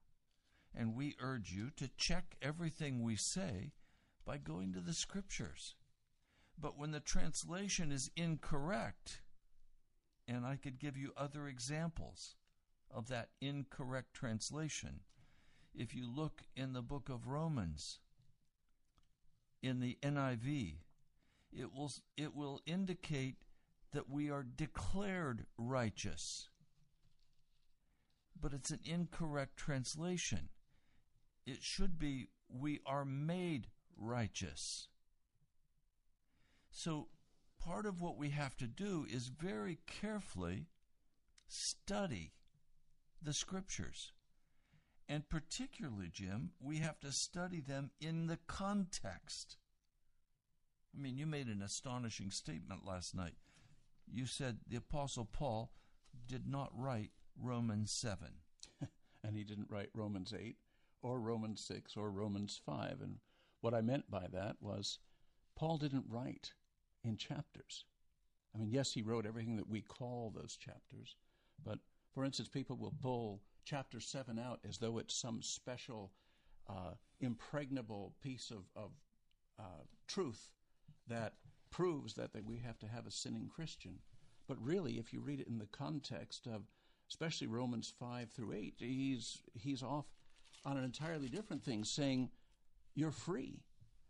And 0.73 0.95
we 0.95 1.15
urge 1.21 1.51
you 1.51 1.71
to 1.77 1.89
check 1.97 2.35
everything 2.41 3.01
we 3.01 3.15
say 3.15 3.71
by 4.25 4.37
going 4.37 4.73
to 4.73 4.81
the 4.81 4.93
scriptures. 4.93 5.75
But 6.59 6.77
when 6.77 6.91
the 6.91 6.99
translation 6.99 7.91
is 7.91 8.09
incorrect, 8.15 9.21
and 10.27 10.45
I 10.45 10.55
could 10.55 10.79
give 10.79 10.97
you 10.97 11.11
other 11.15 11.47
examples 11.47 12.35
of 12.89 13.07
that 13.09 13.29
incorrect 13.41 14.13
translation. 14.13 15.01
If 15.73 15.93
you 15.93 16.09
look 16.09 16.43
in 16.55 16.73
the 16.73 16.81
book 16.81 17.09
of 17.09 17.27
Romans, 17.27 17.99
in 19.61 19.79
the 19.79 19.97
NIV, 20.01 20.75
it 21.51 21.73
will, 21.73 21.91
it 22.15 22.35
will 22.35 22.61
indicate 22.65 23.35
that 23.91 24.09
we 24.09 24.29
are 24.29 24.43
declared 24.43 25.45
righteous. 25.57 26.49
But 28.39 28.53
it's 28.53 28.71
an 28.71 28.79
incorrect 28.85 29.57
translation. 29.57 30.49
It 31.45 31.61
should 31.61 31.97
be, 31.97 32.27
we 32.49 32.79
are 32.85 33.05
made 33.05 33.67
righteous. 33.97 34.87
So, 36.69 37.07
part 37.63 37.85
of 37.85 38.01
what 38.01 38.17
we 38.17 38.29
have 38.29 38.55
to 38.57 38.67
do 38.67 39.05
is 39.09 39.27
very 39.27 39.79
carefully 39.87 40.67
study 41.47 42.33
the 43.21 43.33
scriptures. 43.33 44.11
And 45.07 45.29
particularly, 45.29 46.09
Jim, 46.11 46.51
we 46.59 46.77
have 46.77 46.99
to 47.01 47.11
study 47.11 47.61
them 47.61 47.91
in 48.01 48.27
the 48.27 48.39
context. 48.47 49.57
I 50.95 51.01
mean, 51.01 51.17
you 51.17 51.25
made 51.25 51.47
an 51.47 51.61
astonishing 51.61 52.31
statement 52.31 52.85
last 52.85 53.15
night. 53.15 53.35
You 54.11 54.25
said 54.25 54.59
the 54.67 54.77
Apostle 54.77 55.25
Paul 55.25 55.71
did 56.27 56.47
not 56.47 56.71
write 56.73 57.11
Romans 57.39 57.91
7. 57.91 58.27
and 59.23 59.35
he 59.35 59.43
didn't 59.43 59.69
write 59.69 59.89
Romans 59.93 60.33
8 60.37 60.55
or 61.01 61.19
Romans 61.19 61.63
6 61.67 61.95
or 61.97 62.09
Romans 62.09 62.59
5. 62.65 62.97
And 63.01 63.17
what 63.65 63.73
I 63.73 63.81
meant 63.81 64.11
by 64.11 64.27
that 64.31 64.57
was 64.61 64.99
Paul 65.55 65.79
didn't 65.79 66.05
write 66.07 66.53
in 67.03 67.17
chapters. 67.17 67.85
I 68.53 68.59
mean, 68.59 68.69
yes, 68.69 68.93
he 68.93 69.01
wrote 69.01 69.25
everything 69.25 69.55
that 69.55 69.67
we 69.67 69.81
call 69.81 70.31
those 70.35 70.55
chapters, 70.55 71.15
but 71.65 71.79
for 72.13 72.23
instance, 72.23 72.47
people 72.47 72.77
will 72.77 72.93
pull 73.01 73.41
chapter 73.63 73.99
7 73.99 74.37
out 74.37 74.59
as 74.69 74.77
though 74.77 74.99
it's 74.99 75.15
some 75.15 75.41
special, 75.41 76.11
uh, 76.69 76.91
impregnable 77.21 78.13
piece 78.21 78.51
of, 78.51 78.65
of 78.75 78.91
uh, 79.57 79.81
truth 80.07 80.51
that 81.07 81.33
proves 81.71 82.13
that, 82.13 82.33
that 82.33 82.45
we 82.45 82.59
have 82.59 82.77
to 82.77 82.87
have 82.87 83.07
a 83.07 83.11
sinning 83.11 83.49
Christian. 83.53 83.97
But 84.47 84.63
really, 84.63 84.99
if 84.99 85.11
you 85.11 85.21
read 85.21 85.39
it 85.39 85.47
in 85.47 85.57
the 85.57 85.65
context 85.65 86.45
of, 86.45 86.61
especially 87.09 87.47
Romans 87.47 87.91
5 87.99 88.29
through 88.29 88.53
8, 88.53 88.75
he's, 88.77 89.39
he's 89.55 89.81
off 89.81 90.05
on 90.63 90.77
an 90.77 90.83
entirely 90.83 91.29
different 91.29 91.63
thing, 91.63 91.83
saying, 91.83 92.29
You're 92.95 93.11
free. 93.11 93.59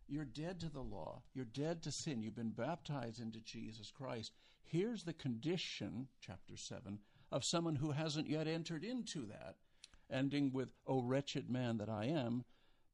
You're 0.07 0.25
dead 0.25 0.59
to 0.59 0.69
the 0.69 0.81
law. 0.81 1.23
You're 1.33 1.45
dead 1.45 1.81
to 1.83 1.91
sin. 1.91 2.21
You've 2.21 2.35
been 2.35 2.51
baptized 2.51 3.19
into 3.19 3.39
Jesus 3.39 3.91
Christ. 3.91 4.31
Here's 4.63 5.03
the 5.03 5.13
condition, 5.13 6.07
chapter 6.21 6.55
7, 6.55 6.99
of 7.31 7.43
someone 7.43 7.75
who 7.75 7.91
hasn't 7.91 8.29
yet 8.29 8.47
entered 8.47 8.83
into 8.83 9.25
that, 9.25 9.55
ending 10.11 10.51
with, 10.53 10.69
O 10.85 11.01
wretched 11.01 11.49
man 11.49 11.77
that 11.77 11.89
I 11.89 12.05
am. 12.05 12.45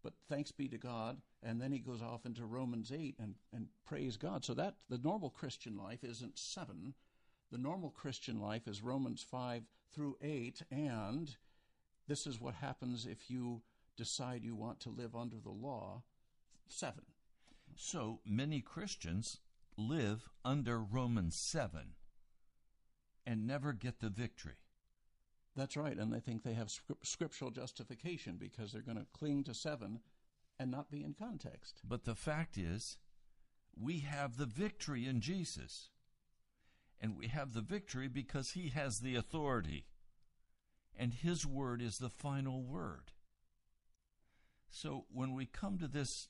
But 0.04 0.14
thanks 0.30 0.52
be 0.52 0.68
to 0.70 0.78
God. 0.78 1.18
And 1.44 1.62
then 1.62 1.72
he 1.72 1.80
goes 1.80 2.02
off 2.02 2.26
into 2.26 2.46
Romans 2.46 2.92
8 2.92 3.16
and, 3.20 3.36
and 3.54 3.68
praise 3.86 4.16
God. 4.16 4.46
So 4.46 4.54
that 4.54 4.76
the 4.90 4.98
normal 4.98 5.30
Christian 5.30 5.78
life 5.78 6.04
isn't 6.04 6.38
7. 6.38 6.94
The 7.52 7.58
normal 7.58 7.90
Christian 7.90 8.40
life 8.40 8.68
is 8.68 8.82
Romans 8.82 9.26
5 9.30 9.64
through 9.94 10.18
8. 10.22 10.62
And 10.72 11.36
this 12.08 12.26
is 12.26 12.40
what 12.40 12.56
happens 12.56 13.06
if 13.06 13.30
you 13.30 13.62
decide 13.98 14.44
you 14.44 14.56
want 14.56 14.80
to 14.82 14.90
live 14.90 15.16
under 15.16 15.38
the 15.38 15.52
law 15.52 16.04
seven. 16.68 17.04
So 17.76 18.20
many 18.26 18.62
Christians 18.62 19.40
live 19.78 20.30
under 20.44 20.80
Romans 20.80 21.36
7 21.36 21.96
and 23.26 23.48
never 23.48 23.74
get 23.74 24.00
the 24.00 24.10
victory. 24.10 24.58
That's 25.56 25.78
right, 25.78 25.98
and 25.98 26.12
they 26.14 26.20
think 26.20 26.44
they 26.44 26.54
have 26.54 26.72
scriptural 27.04 27.52
justification 27.52 28.38
because 28.38 28.72
they're 28.72 28.82
going 28.82 28.98
to 28.98 29.06
cling 29.14 29.44
to 29.46 29.54
7 29.54 30.00
and 30.60 30.72
not 30.72 30.92
be 30.92 31.04
in 31.04 31.14
context. 31.14 31.82
But 31.84 32.06
the 32.06 32.16
fact 32.16 32.58
is, 32.58 32.98
we 33.76 34.00
have 34.00 34.38
the 34.38 34.46
victory 34.46 35.06
in 35.08 35.22
Jesus. 35.22 35.90
And 37.00 37.18
we 37.18 37.28
have 37.28 37.54
the 37.54 37.62
victory 37.62 38.08
because 38.08 38.52
he 38.52 38.70
has 38.70 39.00
the 39.00 39.16
authority. 39.16 39.86
And 40.96 41.14
his 41.14 41.48
word 41.48 41.82
is 41.82 41.98
the 41.98 42.10
final 42.10 42.62
word. 42.62 43.12
So 44.72 45.06
when 45.12 45.34
we 45.34 45.46
come 45.46 45.78
to 45.78 45.88
this 45.88 46.30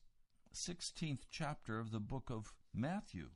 16th 0.54 1.22
chapter 1.30 1.80
of 1.80 1.92
the 1.92 2.00
book 2.00 2.30
of 2.30 2.54
Matthew. 2.74 3.30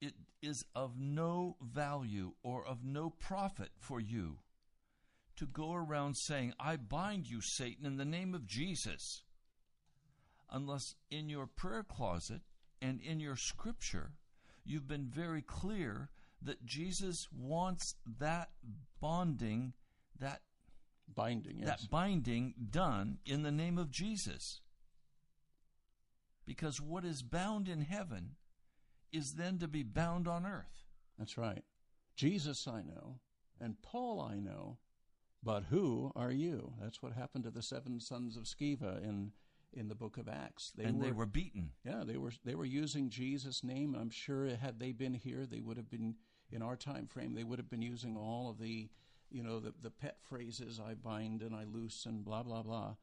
It 0.00 0.14
is 0.42 0.64
of 0.74 0.98
no 0.98 1.56
value 1.62 2.32
or 2.42 2.64
of 2.66 2.84
no 2.84 3.10
profit 3.10 3.70
for 3.78 4.00
you 4.00 4.38
to 5.36 5.46
go 5.46 5.72
around 5.72 6.16
saying, 6.16 6.52
I 6.58 6.76
bind 6.76 7.30
you, 7.30 7.40
Satan, 7.40 7.86
in 7.86 7.96
the 7.96 8.04
name 8.04 8.34
of 8.34 8.46
Jesus, 8.46 9.22
unless 10.50 10.94
in 11.10 11.28
your 11.28 11.46
prayer 11.46 11.84
closet 11.84 12.42
and 12.80 13.00
in 13.00 13.20
your 13.20 13.36
scripture 13.36 14.12
you've 14.64 14.88
been 14.88 15.06
very 15.06 15.42
clear 15.42 16.10
that 16.42 16.64
Jesus 16.64 17.28
wants 17.32 17.94
that 18.18 18.50
bonding, 19.00 19.72
that 20.18 20.42
binding, 21.14 21.58
yes. 21.58 21.66
that 21.66 21.90
binding 21.90 22.54
done 22.70 23.18
in 23.24 23.42
the 23.42 23.52
name 23.52 23.78
of 23.78 23.90
Jesus. 23.90 24.60
Because 26.44 26.80
what 26.80 27.04
is 27.04 27.22
bound 27.22 27.68
in 27.68 27.82
heaven 27.82 28.36
is 29.12 29.34
then 29.34 29.58
to 29.58 29.68
be 29.68 29.82
bound 29.82 30.26
on 30.26 30.44
earth. 30.44 30.84
That's 31.18 31.38
right. 31.38 31.64
Jesus 32.16 32.66
I 32.66 32.82
know, 32.82 33.18
and 33.60 33.80
Paul 33.82 34.20
I 34.20 34.38
know, 34.38 34.78
but 35.42 35.64
who 35.70 36.12
are 36.14 36.30
you? 36.30 36.72
That's 36.80 37.02
what 37.02 37.12
happened 37.12 37.44
to 37.44 37.50
the 37.50 37.62
seven 37.62 38.00
sons 38.00 38.36
of 38.36 38.44
Sceva 38.44 39.02
in 39.02 39.32
in 39.74 39.88
the 39.88 39.94
book 39.94 40.18
of 40.18 40.28
Acts. 40.28 40.72
They 40.76 40.84
and 40.84 40.98
were, 40.98 41.04
they 41.06 41.12
were 41.12 41.26
beaten. 41.26 41.70
Yeah, 41.84 42.04
they 42.06 42.16
were 42.16 42.32
they 42.44 42.54
were 42.54 42.64
using 42.64 43.08
Jesus' 43.08 43.64
name. 43.64 43.96
I'm 43.98 44.10
sure 44.10 44.46
had 44.56 44.78
they 44.78 44.92
been 44.92 45.14
here, 45.14 45.46
they 45.46 45.60
would 45.60 45.76
have 45.76 45.90
been 45.90 46.16
in 46.50 46.62
our 46.62 46.76
time 46.76 47.06
frame. 47.06 47.34
They 47.34 47.44
would 47.44 47.58
have 47.58 47.70
been 47.70 47.82
using 47.82 48.16
all 48.16 48.50
of 48.50 48.58
the 48.58 48.90
you 49.32 49.42
know, 49.42 49.60
the, 49.60 49.72
the 49.82 49.90
pet 49.90 50.16
phrases 50.20 50.80
I 50.80 50.94
bind 50.94 51.42
and 51.42 51.54
I 51.54 51.64
loose 51.64 52.06
and 52.06 52.24
blah, 52.24 52.42
blah, 52.42 52.62
blah. 52.62 52.94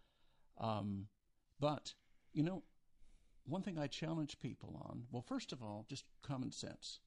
Um, 0.59 1.07
but, 1.59 1.93
you 2.33 2.43
know, 2.43 2.63
one 3.45 3.61
thing 3.61 3.79
I 3.79 3.87
challenge 3.87 4.39
people 4.39 4.81
on 4.87 5.03
well, 5.11 5.21
first 5.21 5.51
of 5.51 5.63
all, 5.63 5.85
just 5.89 6.05
common 6.21 6.51
sense. 6.51 6.99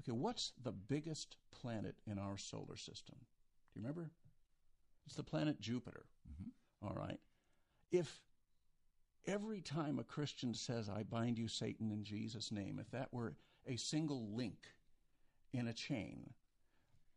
Okay, 0.00 0.12
what's 0.12 0.52
the 0.62 0.72
biggest 0.72 1.36
planet 1.50 1.96
in 2.06 2.18
our 2.18 2.36
solar 2.36 2.76
system? 2.76 3.16
Do 3.18 3.80
you 3.80 3.82
remember? 3.82 4.10
It's 5.06 5.16
the 5.16 5.22
planet 5.22 5.60
Jupiter. 5.60 6.04
Mm-hmm. 6.28 6.86
All 6.86 6.94
right. 6.94 7.18
If 7.90 8.20
every 9.26 9.60
time 9.60 9.98
a 9.98 10.04
Christian 10.04 10.54
says, 10.54 10.88
I 10.88 11.02
bind 11.02 11.38
you, 11.38 11.48
Satan, 11.48 11.90
in 11.90 12.04
Jesus' 12.04 12.50
name, 12.50 12.78
if 12.80 12.90
that 12.90 13.12
were 13.12 13.34
a 13.66 13.76
single 13.76 14.34
link 14.34 14.66
in 15.52 15.68
a 15.68 15.72
chain, 15.72 16.30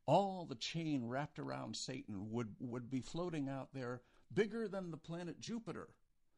all 0.08 0.46
the 0.46 0.56
chain 0.56 1.08
wrapped 1.08 1.40
around 1.40 1.76
Satan 1.76 2.30
would, 2.32 2.56
would 2.60 2.90
be 2.90 3.02
floating 3.02 3.50
out 3.50 3.70
there 3.74 4.02
bigger 4.34 4.68
than 4.68 4.92
the 4.92 4.98
planet 4.98 5.40
Jupiter. 5.40 5.90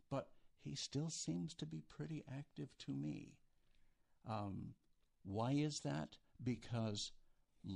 But 0.09 0.29
he 0.61 0.75
still 0.75 1.09
seems 1.09 1.53
to 1.55 1.65
be 1.65 1.81
pretty 1.81 2.23
active 2.31 2.69
to 2.79 2.93
me. 2.93 3.33
Um, 4.27 4.73
why 5.23 5.51
is 5.53 5.81
that? 5.81 6.17
Because 6.41 7.11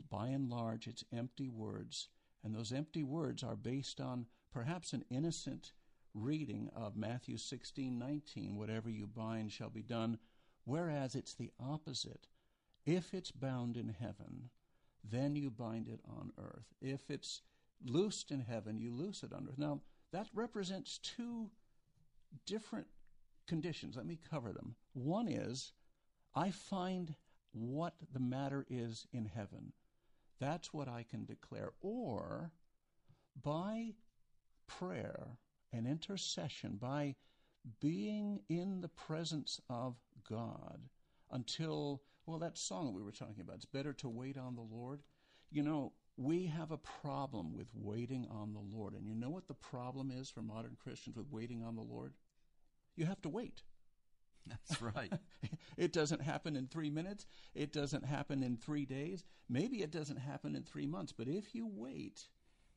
by 0.09 0.27
and 0.27 0.49
large 0.49 0.87
it's 0.87 1.03
empty 1.11 1.49
words, 1.49 2.07
and 2.43 2.55
those 2.55 2.71
empty 2.71 3.03
words 3.03 3.43
are 3.43 3.55
based 3.55 3.99
on 3.99 4.27
perhaps 4.51 4.93
an 4.93 5.03
innocent 5.09 5.73
reading 6.13 6.69
of 6.75 6.95
Matthew 6.95 7.37
16 7.37 7.97
19, 7.97 8.55
whatever 8.55 8.89
you 8.89 9.07
bind 9.07 9.51
shall 9.51 9.69
be 9.69 9.81
done, 9.81 10.17
whereas 10.65 11.15
it's 11.15 11.33
the 11.33 11.51
opposite. 11.59 12.27
If 12.85 13.13
it's 13.13 13.31
bound 13.31 13.77
in 13.77 13.89
heaven, 13.89 14.49
then 15.09 15.35
you 15.35 15.49
bind 15.49 15.87
it 15.87 15.99
on 16.07 16.31
earth. 16.37 16.73
If 16.81 17.09
it's 17.09 17.41
loosed 17.85 18.31
in 18.31 18.41
heaven, 18.41 18.77
you 18.79 18.91
loose 18.91 19.23
it 19.23 19.33
on 19.33 19.47
earth. 19.47 19.57
Now, 19.57 19.81
that 20.11 20.27
represents 20.33 20.99
two 20.99 21.49
different 22.45 22.87
conditions. 23.47 23.95
Let 23.95 24.05
me 24.05 24.19
cover 24.29 24.51
them. 24.51 24.75
One 24.93 25.27
is 25.27 25.73
I 26.35 26.51
find 26.51 27.15
what 27.53 27.95
the 28.13 28.19
matter 28.19 28.65
is 28.69 29.07
in 29.11 29.25
heaven. 29.25 29.73
That's 30.39 30.73
what 30.73 30.87
I 30.87 31.05
can 31.09 31.25
declare. 31.25 31.73
Or 31.81 32.51
by 33.41 33.93
prayer 34.67 35.37
and 35.71 35.87
intercession, 35.87 36.77
by 36.79 37.15
being 37.79 38.41
in 38.49 38.81
the 38.81 38.87
presence 38.87 39.59
of 39.69 39.95
God 40.29 40.79
until 41.29 42.01
well, 42.31 42.39
that 42.39 42.57
song 42.57 42.93
we 42.93 43.03
were 43.03 43.11
talking 43.11 43.41
about, 43.41 43.57
it's 43.57 43.65
better 43.65 43.91
to 43.91 44.07
wait 44.07 44.37
on 44.37 44.55
the 44.55 44.61
Lord. 44.61 45.01
You 45.51 45.63
know, 45.63 45.91
we 46.15 46.45
have 46.45 46.71
a 46.71 46.77
problem 46.77 47.53
with 47.53 47.67
waiting 47.73 48.25
on 48.31 48.53
the 48.53 48.77
Lord. 48.77 48.93
And 48.93 49.05
you 49.05 49.13
know 49.13 49.29
what 49.29 49.49
the 49.49 49.53
problem 49.53 50.11
is 50.11 50.29
for 50.29 50.41
modern 50.41 50.77
Christians 50.81 51.17
with 51.17 51.29
waiting 51.29 51.61
on 51.61 51.75
the 51.75 51.81
Lord? 51.81 52.13
You 52.95 53.05
have 53.05 53.21
to 53.23 53.29
wait. 53.29 53.63
That's 54.47 54.81
right. 54.81 55.11
it 55.77 55.91
doesn't 55.91 56.21
happen 56.21 56.55
in 56.55 56.67
three 56.67 56.89
minutes. 56.89 57.25
It 57.53 57.73
doesn't 57.73 58.05
happen 58.05 58.43
in 58.43 58.55
three 58.55 58.85
days. 58.85 59.25
Maybe 59.49 59.81
it 59.81 59.91
doesn't 59.91 60.19
happen 60.19 60.55
in 60.55 60.63
three 60.63 60.87
months. 60.87 61.11
But 61.11 61.27
if 61.27 61.53
you 61.53 61.67
wait, 61.69 62.29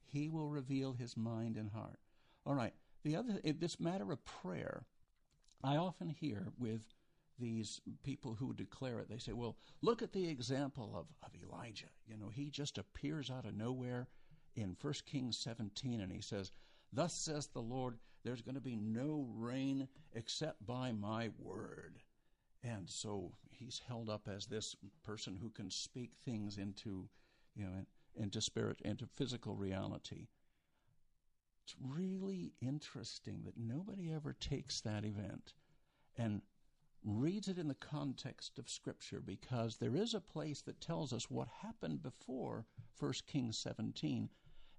He 0.04 0.28
will 0.28 0.48
reveal 0.48 0.94
His 0.94 1.16
mind 1.16 1.56
and 1.56 1.70
heart. 1.70 2.00
All 2.44 2.54
right. 2.54 2.74
The 3.04 3.14
other, 3.14 3.40
this 3.44 3.78
matter 3.78 4.10
of 4.10 4.24
prayer, 4.24 4.84
I 5.62 5.76
often 5.76 6.08
hear 6.08 6.48
with 6.58 6.82
these 7.38 7.80
people 8.02 8.34
who 8.34 8.52
declare 8.52 8.98
it. 9.00 9.08
They 9.08 9.18
say, 9.18 9.32
well, 9.32 9.56
look 9.82 10.02
at 10.02 10.12
the 10.12 10.28
example 10.28 10.92
of, 10.94 11.06
of 11.22 11.30
Elijah. 11.42 11.90
You 12.06 12.16
know, 12.16 12.28
he 12.28 12.50
just 12.50 12.78
appears 12.78 13.30
out 13.30 13.46
of 13.46 13.56
nowhere 13.56 14.08
in 14.56 14.76
1 14.80 14.94
Kings 15.06 15.38
17 15.38 16.00
and 16.00 16.12
he 16.12 16.20
says, 16.20 16.50
Thus 16.92 17.12
says 17.12 17.48
the 17.48 17.60
Lord, 17.60 17.98
there's 18.24 18.42
going 18.42 18.54
to 18.54 18.60
be 18.60 18.76
no 18.76 19.26
rain 19.34 19.88
except 20.14 20.64
by 20.64 20.92
my 20.92 21.30
word. 21.38 21.98
And 22.62 22.88
so 22.88 23.32
he's 23.50 23.80
held 23.86 24.08
up 24.08 24.28
as 24.28 24.46
this 24.46 24.76
person 25.02 25.36
who 25.36 25.50
can 25.50 25.70
speak 25.70 26.12
things 26.24 26.56
into, 26.56 27.08
you 27.54 27.64
know, 27.64 27.84
into 28.16 28.40
spirit, 28.40 28.80
into 28.84 29.06
physical 29.16 29.54
reality. 29.54 30.28
It's 31.64 31.74
really 31.80 32.52
interesting 32.60 33.42
that 33.44 33.58
nobody 33.58 34.12
ever 34.12 34.34
takes 34.34 34.80
that 34.82 35.04
event 35.04 35.54
and 36.16 36.42
reads 37.04 37.48
it 37.48 37.58
in 37.58 37.68
the 37.68 37.74
context 37.74 38.58
of 38.58 38.68
Scripture 38.68 39.20
because 39.20 39.76
there 39.76 39.94
is 39.94 40.14
a 40.14 40.20
place 40.20 40.62
that 40.62 40.80
tells 40.80 41.12
us 41.12 41.30
what 41.30 41.48
happened 41.60 42.02
before 42.02 42.64
1 42.98 43.12
Kings 43.26 43.58
17, 43.58 44.30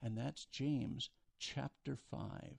and 0.02 0.18
that's 0.18 0.46
James 0.46 1.12
chapter 1.38 1.96
5, 1.96 2.58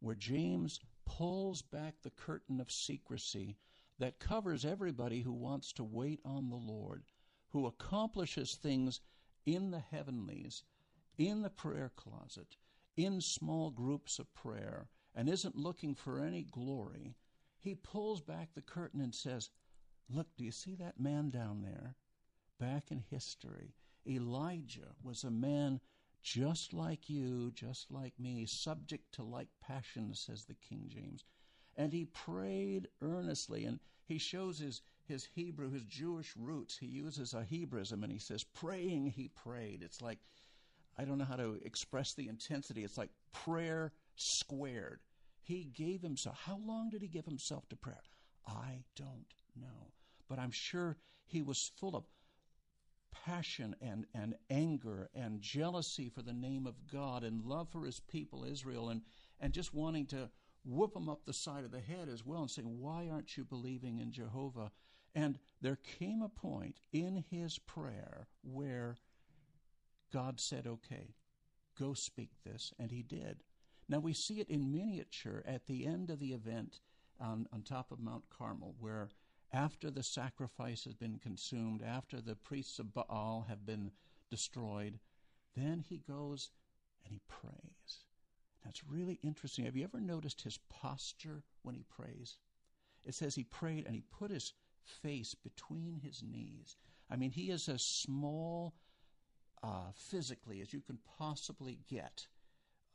where 0.00 0.16
James 0.16 0.80
pulls 1.04 1.62
back 1.62 1.94
the 2.02 2.10
curtain 2.10 2.60
of 2.60 2.70
secrecy 2.70 3.56
that 3.98 4.18
covers 4.18 4.64
everybody 4.64 5.20
who 5.20 5.32
wants 5.32 5.72
to 5.74 5.84
wait 5.84 6.20
on 6.24 6.50
the 6.50 6.56
Lord, 6.56 7.04
who 7.50 7.66
accomplishes 7.66 8.56
things 8.56 9.00
in 9.44 9.70
the 9.70 9.78
heavenlies, 9.80 10.64
in 11.16 11.42
the 11.42 11.50
prayer 11.50 11.92
closet, 11.94 12.56
in 12.96 13.20
small 13.20 13.70
groups 13.70 14.18
of 14.18 14.34
prayer, 14.34 14.88
and 15.14 15.28
isn't 15.28 15.56
looking 15.56 15.94
for 15.94 16.18
any 16.18 16.42
glory 16.42 17.14
he 17.66 17.74
pulls 17.74 18.20
back 18.20 18.54
the 18.54 18.62
curtain 18.62 19.00
and 19.00 19.14
says, 19.14 19.50
Look, 20.08 20.28
do 20.36 20.44
you 20.44 20.52
see 20.52 20.74
that 20.76 21.00
man 21.00 21.30
down 21.30 21.62
there? 21.62 21.96
Back 22.60 22.90
in 22.90 23.02
history, 23.10 23.74
Elijah 24.06 24.94
was 25.02 25.24
a 25.24 25.30
man 25.30 25.80
just 26.22 26.72
like 26.72 27.08
you, 27.08 27.50
just 27.52 27.90
like 27.90 28.18
me, 28.18 28.46
subject 28.46 29.12
to 29.14 29.22
like 29.22 29.48
passions, 29.60 30.20
says 30.20 30.44
the 30.44 30.54
King 30.54 30.84
James. 30.88 31.24
And 31.76 31.92
he 31.92 32.06
prayed 32.06 32.88
earnestly, 33.02 33.64
and 33.64 33.78
he 34.06 34.18
shows 34.18 34.58
his, 34.58 34.82
his 35.04 35.24
Hebrew, 35.24 35.70
his 35.70 35.84
Jewish 35.84 36.34
roots. 36.36 36.78
He 36.78 36.86
uses 36.86 37.34
a 37.34 37.44
Hebraism, 37.44 38.02
and 38.02 38.12
he 38.12 38.18
says, 38.18 38.44
praying 38.44 39.08
he 39.08 39.28
prayed. 39.28 39.82
It's 39.82 40.00
like, 40.00 40.18
I 40.96 41.04
don't 41.04 41.18
know 41.18 41.24
how 41.24 41.36
to 41.36 41.60
express 41.64 42.14
the 42.14 42.28
intensity. 42.28 42.82
It's 42.82 42.98
like 42.98 43.10
prayer 43.32 43.92
squared. 44.16 45.00
He 45.46 45.62
gave 45.62 46.02
himself. 46.02 46.40
How 46.44 46.58
long 46.66 46.90
did 46.90 47.02
he 47.02 47.08
give 47.08 47.24
himself 47.24 47.68
to 47.68 47.76
prayer? 47.76 48.02
I 48.48 48.82
don't 48.96 49.32
know. 49.54 49.92
But 50.28 50.40
I'm 50.40 50.50
sure 50.50 50.96
he 51.24 51.40
was 51.40 51.70
full 51.76 51.94
of 51.94 52.02
passion 53.12 53.76
and, 53.80 54.06
and 54.12 54.34
anger 54.50 55.08
and 55.14 55.40
jealousy 55.40 56.08
for 56.08 56.22
the 56.22 56.32
name 56.32 56.66
of 56.66 56.74
God 56.92 57.22
and 57.22 57.44
love 57.44 57.68
for 57.70 57.86
his 57.86 58.00
people, 58.00 58.44
Israel, 58.44 58.88
and, 58.88 59.02
and 59.38 59.52
just 59.52 59.72
wanting 59.72 60.06
to 60.06 60.30
whoop 60.64 60.94
them 60.94 61.08
up 61.08 61.24
the 61.24 61.32
side 61.32 61.64
of 61.64 61.70
the 61.70 61.80
head 61.80 62.08
as 62.08 62.26
well 62.26 62.40
and 62.40 62.50
saying, 62.50 62.80
Why 62.80 63.08
aren't 63.08 63.36
you 63.36 63.44
believing 63.44 64.00
in 64.00 64.10
Jehovah? 64.10 64.72
And 65.14 65.38
there 65.60 65.78
came 65.98 66.22
a 66.22 66.28
point 66.28 66.80
in 66.92 67.24
his 67.30 67.60
prayer 67.60 68.26
where 68.42 68.96
God 70.12 70.40
said, 70.40 70.66
Okay, 70.66 71.14
go 71.78 71.94
speak 71.94 72.30
this. 72.44 72.72
And 72.80 72.90
he 72.90 73.04
did. 73.04 73.44
Now 73.88 74.00
we 74.00 74.12
see 74.12 74.40
it 74.40 74.48
in 74.48 74.72
miniature 74.72 75.44
at 75.46 75.66
the 75.66 75.86
end 75.86 76.10
of 76.10 76.18
the 76.18 76.32
event 76.32 76.80
on, 77.20 77.46
on 77.52 77.62
top 77.62 77.92
of 77.92 78.00
Mount 78.00 78.24
Carmel, 78.30 78.74
where 78.80 79.08
after 79.52 79.90
the 79.90 80.02
sacrifice 80.02 80.84
has 80.84 80.94
been 80.94 81.18
consumed, 81.18 81.82
after 81.82 82.20
the 82.20 82.34
priests 82.34 82.78
of 82.78 82.92
Baal 82.92 83.46
have 83.48 83.64
been 83.64 83.92
destroyed, 84.30 84.98
then 85.54 85.84
he 85.88 85.98
goes 85.98 86.50
and 87.04 87.12
he 87.12 87.20
prays. 87.28 88.04
That's 88.64 88.82
really 88.84 89.20
interesting. 89.22 89.64
Have 89.64 89.76
you 89.76 89.84
ever 89.84 90.00
noticed 90.00 90.42
his 90.42 90.58
posture 90.68 91.44
when 91.62 91.76
he 91.76 91.84
prays? 91.84 92.38
It 93.04 93.14
says 93.14 93.36
he 93.36 93.44
prayed 93.44 93.86
and 93.86 93.94
he 93.94 94.02
put 94.10 94.32
his 94.32 94.52
face 94.82 95.34
between 95.34 96.00
his 96.02 96.22
knees. 96.22 96.76
I 97.08 97.14
mean, 97.14 97.30
he 97.30 97.50
is 97.50 97.68
as 97.68 97.82
small 97.82 98.74
uh, 99.62 99.92
physically 99.94 100.60
as 100.60 100.72
you 100.72 100.80
can 100.80 100.98
possibly 101.18 101.78
get. 101.88 102.26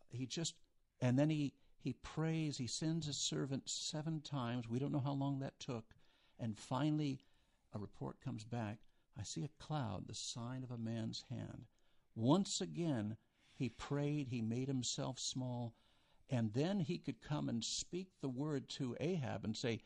He 0.10 0.26
just 0.26 0.56
and 1.02 1.18
then 1.18 1.30
he, 1.30 1.54
he 1.78 1.94
prays, 1.94 2.58
he 2.58 2.68
sends 2.68 3.08
his 3.08 3.18
servant 3.18 3.68
seven 3.68 4.22
times. 4.22 4.70
We 4.70 4.80
don't 4.80 4.92
know 4.92 5.00
how 5.00 5.14
long 5.14 5.40
that 5.40 5.60
took. 5.60 5.86
And 6.40 6.58
finally, 6.58 7.20
a 7.74 7.80
report 7.80 8.22
comes 8.24 8.44
back. 8.44 8.78
I 9.20 9.24
see 9.24 9.44
a 9.44 9.64
cloud, 9.64 10.08
the 10.08 10.14
sign 10.14 10.64
of 10.64 10.72
a 10.72 10.78
man's 10.78 11.26
hand. 11.30 11.66
Once 12.16 12.62
again, 12.62 13.18
he 13.54 13.70
prayed, 13.70 14.28
he 14.28 14.42
made 14.42 14.68
himself 14.68 15.20
small, 15.20 15.74
and 16.30 16.54
then 16.54 16.80
he 16.80 16.98
could 16.98 17.22
come 17.22 17.50
and 17.50 17.64
speak 17.64 18.10
the 18.22 18.30
word 18.30 18.70
to 18.70 18.96
Ahab 19.00 19.44
and 19.44 19.56
say, 19.56 19.82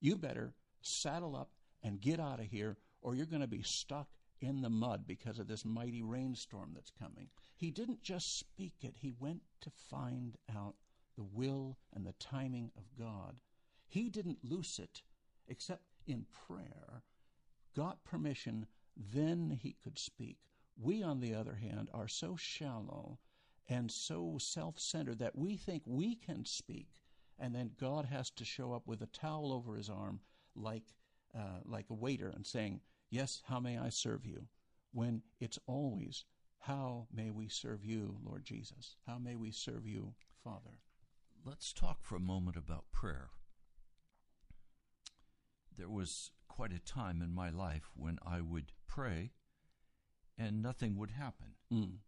You 0.00 0.16
better 0.16 0.54
saddle 0.80 1.34
up 1.34 1.50
and 1.82 2.00
get 2.00 2.20
out 2.20 2.40
of 2.40 2.46
here, 2.46 2.76
or 3.00 3.14
you're 3.14 3.26
going 3.26 3.42
to 3.42 3.48
be 3.48 3.62
stuck 3.62 4.08
in 4.40 4.62
the 4.62 4.70
mud 4.70 5.04
because 5.06 5.38
of 5.38 5.48
this 5.48 5.64
mighty 5.64 6.02
rainstorm 6.02 6.70
that's 6.74 6.90
coming. 6.90 7.28
He 7.56 7.70
didn't 7.70 8.02
just 8.02 8.38
speak 8.38 8.74
it, 8.82 8.94
he 8.96 9.12
went 9.18 9.42
to 9.60 9.70
find 9.70 10.36
out 10.54 10.74
the 11.16 11.24
will 11.24 11.76
and 11.94 12.06
the 12.06 12.14
timing 12.20 12.70
of 12.76 12.84
God. 12.96 13.36
He 13.86 14.08
didn't 14.08 14.44
loose 14.44 14.78
it 14.78 15.02
except 15.48 15.82
in 16.06 16.26
prayer, 16.46 17.02
got 17.74 18.04
permission, 18.04 18.66
then 18.96 19.58
he 19.62 19.76
could 19.82 19.98
speak. 19.98 20.38
We, 20.80 21.02
on 21.02 21.20
the 21.20 21.34
other 21.34 21.54
hand, 21.54 21.88
are 21.92 22.08
so 22.08 22.36
shallow 22.36 23.18
and 23.68 23.90
so 23.90 24.38
self 24.38 24.78
centered 24.78 25.18
that 25.18 25.36
we 25.36 25.56
think 25.56 25.82
we 25.84 26.14
can 26.14 26.44
speak, 26.44 26.88
and 27.38 27.54
then 27.54 27.72
God 27.78 28.06
has 28.06 28.30
to 28.30 28.44
show 28.44 28.72
up 28.72 28.86
with 28.86 29.02
a 29.02 29.06
towel 29.06 29.52
over 29.52 29.76
his 29.76 29.90
arm 29.90 30.20
like, 30.54 30.94
uh, 31.36 31.60
like 31.64 31.86
a 31.90 31.94
waiter 31.94 32.28
and 32.28 32.46
saying, 32.46 32.80
Yes, 33.10 33.42
how 33.46 33.60
may 33.60 33.78
I 33.78 33.88
serve 33.88 34.26
you? 34.26 34.48
When 34.92 35.22
it's 35.40 35.58
always, 35.66 36.24
How 36.60 37.06
may 37.12 37.30
we 37.30 37.48
serve 37.48 37.84
you, 37.84 38.18
Lord 38.24 38.44
Jesus? 38.44 38.96
How 39.06 39.18
may 39.18 39.36
we 39.36 39.50
serve 39.50 39.86
you, 39.86 40.14
Father? 40.44 40.80
Let's 41.44 41.72
talk 41.72 42.02
for 42.02 42.16
a 42.16 42.20
moment 42.20 42.56
about 42.56 42.90
prayer. 42.92 43.30
There 45.76 45.88
was 45.88 46.32
quite 46.48 46.72
a 46.72 46.80
time 46.80 47.22
in 47.22 47.32
my 47.32 47.50
life 47.50 47.90
when 47.94 48.18
I 48.26 48.40
would 48.40 48.72
pray 48.86 49.30
and 50.36 50.60
nothing 50.60 50.96
would 50.96 51.12
happen. 51.12 51.54
Mm. 51.72 51.98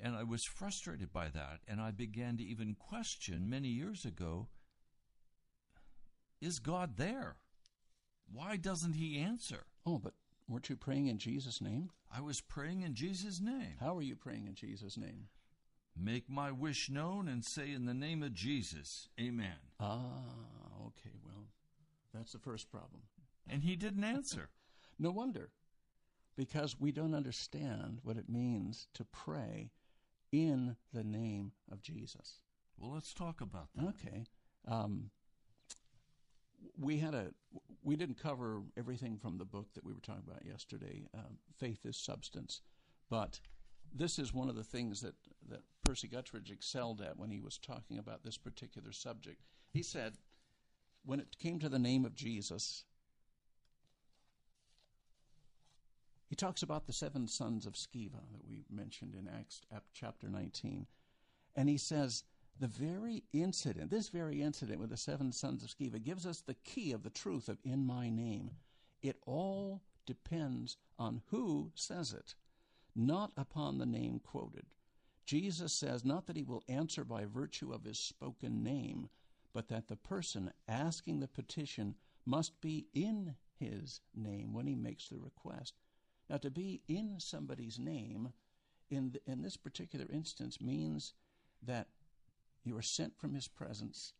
And 0.00 0.14
I 0.14 0.22
was 0.22 0.44
frustrated 0.44 1.12
by 1.12 1.28
that, 1.28 1.60
and 1.66 1.80
I 1.80 1.90
began 1.90 2.36
to 2.36 2.44
even 2.44 2.76
question 2.78 3.50
many 3.50 3.68
years 3.68 4.04
ago 4.04 4.48
is 6.40 6.60
God 6.60 6.96
there? 6.96 7.38
Why 8.30 8.56
doesn't 8.56 8.92
He 8.92 9.18
answer? 9.18 9.64
Oh, 9.86 9.98
but 9.98 10.14
weren't 10.48 10.68
you 10.68 10.76
praying 10.76 11.06
in 11.06 11.18
Jesus' 11.18 11.60
name? 11.60 11.90
I 12.10 12.20
was 12.20 12.40
praying 12.40 12.82
in 12.82 12.94
Jesus' 12.94 13.40
name. 13.40 13.76
How 13.80 13.96
are 13.96 14.02
you 14.02 14.16
praying 14.16 14.46
in 14.46 14.54
Jesus' 14.54 14.96
name? 14.96 15.28
Make 16.00 16.30
my 16.30 16.52
wish 16.52 16.88
known 16.88 17.28
and 17.28 17.44
say, 17.44 17.72
In 17.72 17.86
the 17.86 17.94
name 17.94 18.22
of 18.22 18.32
Jesus, 18.32 19.08
Amen. 19.20 19.56
Ah, 19.80 19.98
okay, 20.86 21.16
well, 21.24 21.48
that's 22.14 22.32
the 22.32 22.38
first 22.38 22.70
problem. 22.70 23.02
And 23.48 23.64
he 23.64 23.76
didn't 23.76 24.04
answer. 24.04 24.50
no 24.98 25.10
wonder, 25.10 25.50
because 26.36 26.78
we 26.78 26.92
don't 26.92 27.14
understand 27.14 27.98
what 28.02 28.16
it 28.16 28.28
means 28.28 28.86
to 28.94 29.04
pray 29.04 29.70
in 30.30 30.76
the 30.92 31.04
name 31.04 31.52
of 31.70 31.82
Jesus. 31.82 32.40
Well, 32.78 32.92
let's 32.92 33.12
talk 33.12 33.40
about 33.40 33.68
that. 33.74 33.88
Okay. 33.88 34.24
Um, 34.66 35.10
we 36.78 36.98
had 36.98 37.14
a 37.14 37.28
we 37.82 37.96
didn't 37.96 38.20
cover 38.20 38.62
everything 38.76 39.18
from 39.18 39.38
the 39.38 39.44
book 39.44 39.68
that 39.74 39.84
we 39.84 39.92
were 39.92 40.00
talking 40.00 40.24
about 40.26 40.44
yesterday. 40.44 41.06
Uh, 41.16 41.32
Faith 41.56 41.84
is 41.84 41.96
substance, 41.96 42.60
but 43.08 43.40
this 43.94 44.18
is 44.18 44.34
one 44.34 44.48
of 44.48 44.56
the 44.56 44.64
things 44.64 45.00
that 45.00 45.14
that 45.48 45.62
Percy 45.84 46.08
Gutteridge 46.08 46.50
excelled 46.50 47.00
at 47.00 47.18
when 47.18 47.30
he 47.30 47.40
was 47.40 47.58
talking 47.58 47.98
about 47.98 48.24
this 48.24 48.36
particular 48.36 48.92
subject. 48.92 49.42
He 49.72 49.82
said, 49.82 50.14
when 51.04 51.20
it 51.20 51.38
came 51.38 51.58
to 51.60 51.68
the 51.68 51.78
name 51.78 52.04
of 52.04 52.14
Jesus, 52.14 52.84
He 56.28 56.36
talks 56.36 56.62
about 56.62 56.86
the 56.86 56.92
seven 56.92 57.26
sons 57.26 57.64
of 57.64 57.72
Sceva 57.72 58.20
that 58.32 58.46
we 58.46 58.64
mentioned 58.70 59.14
in 59.14 59.28
Acts 59.28 59.62
chapter 59.94 60.28
19. 60.28 60.86
And 61.56 61.68
he 61.68 61.78
says, 61.78 62.22
the 62.60 62.68
very 62.68 63.24
incident, 63.32 63.90
this 63.90 64.08
very 64.08 64.42
incident 64.42 64.80
with 64.80 64.90
the 64.90 64.96
seven 64.96 65.32
sons 65.32 65.62
of 65.62 65.70
Sceva, 65.70 66.02
gives 66.02 66.26
us 66.26 66.40
the 66.40 66.54
key 66.54 66.92
of 66.92 67.02
the 67.02 67.10
truth 67.10 67.48
of 67.48 67.58
in 67.64 67.86
my 67.86 68.08
name. 68.10 68.50
It 69.02 69.16
all 69.26 69.82
depends 70.06 70.76
on 70.98 71.22
who 71.30 71.70
says 71.74 72.12
it, 72.12 72.34
not 72.96 73.32
upon 73.36 73.78
the 73.78 73.86
name 73.86 74.20
quoted. 74.20 74.66
Jesus 75.24 75.72
says 75.72 76.04
not 76.04 76.26
that 76.26 76.36
he 76.36 76.42
will 76.42 76.64
answer 76.68 77.04
by 77.04 77.26
virtue 77.26 77.72
of 77.72 77.84
his 77.84 77.98
spoken 77.98 78.62
name, 78.62 79.08
but 79.52 79.68
that 79.68 79.88
the 79.88 79.96
person 79.96 80.50
asking 80.66 81.20
the 81.20 81.28
petition 81.28 81.94
must 82.24 82.60
be 82.60 82.86
in 82.94 83.34
his 83.58 84.00
name 84.14 84.52
when 84.52 84.66
he 84.66 84.74
makes 84.74 85.08
the 85.08 85.18
request. 85.18 85.74
Now, 86.28 86.38
to 86.38 86.50
be 86.50 86.82
in 86.88 87.16
somebody's 87.18 87.78
name 87.78 88.32
in, 88.90 89.12
the, 89.12 89.20
in 89.30 89.42
this 89.42 89.56
particular 89.56 90.06
instance 90.10 90.60
means 90.60 91.14
that 91.62 91.88
you 92.68 92.76
are 92.76 92.82
sent 92.82 93.18
from 93.18 93.34
his 93.34 93.48
presence 93.48 94.12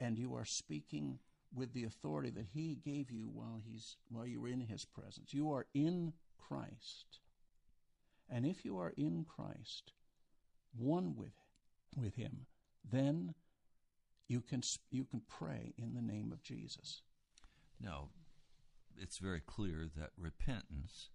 and 0.00 0.18
you 0.18 0.34
are 0.34 0.44
speaking 0.44 1.18
with 1.54 1.72
the 1.72 1.84
authority 1.84 2.30
that 2.30 2.46
he 2.52 2.78
gave 2.84 3.10
you 3.10 3.28
while 3.32 3.60
he's 3.64 3.96
while 4.10 4.26
you 4.26 4.40
were 4.40 4.48
in 4.48 4.60
his 4.60 4.84
presence. 4.84 5.32
You 5.32 5.50
are 5.52 5.66
in 5.74 6.12
Christ. 6.38 7.20
And 8.30 8.44
if 8.44 8.64
you 8.64 8.78
are 8.78 8.92
in 8.96 9.24
Christ, 9.24 9.92
one 10.76 11.14
with 11.16 11.32
with 11.96 12.16
him, 12.16 12.46
then 12.90 13.34
you 14.28 14.40
can 14.40 14.62
you 14.90 15.04
can 15.04 15.22
pray 15.28 15.74
in 15.78 15.94
the 15.94 16.02
name 16.02 16.32
of 16.32 16.42
Jesus. 16.42 17.02
Now, 17.80 18.08
it's 18.96 19.18
very 19.18 19.40
clear 19.40 19.88
that 19.96 20.10
repentance 20.16 21.10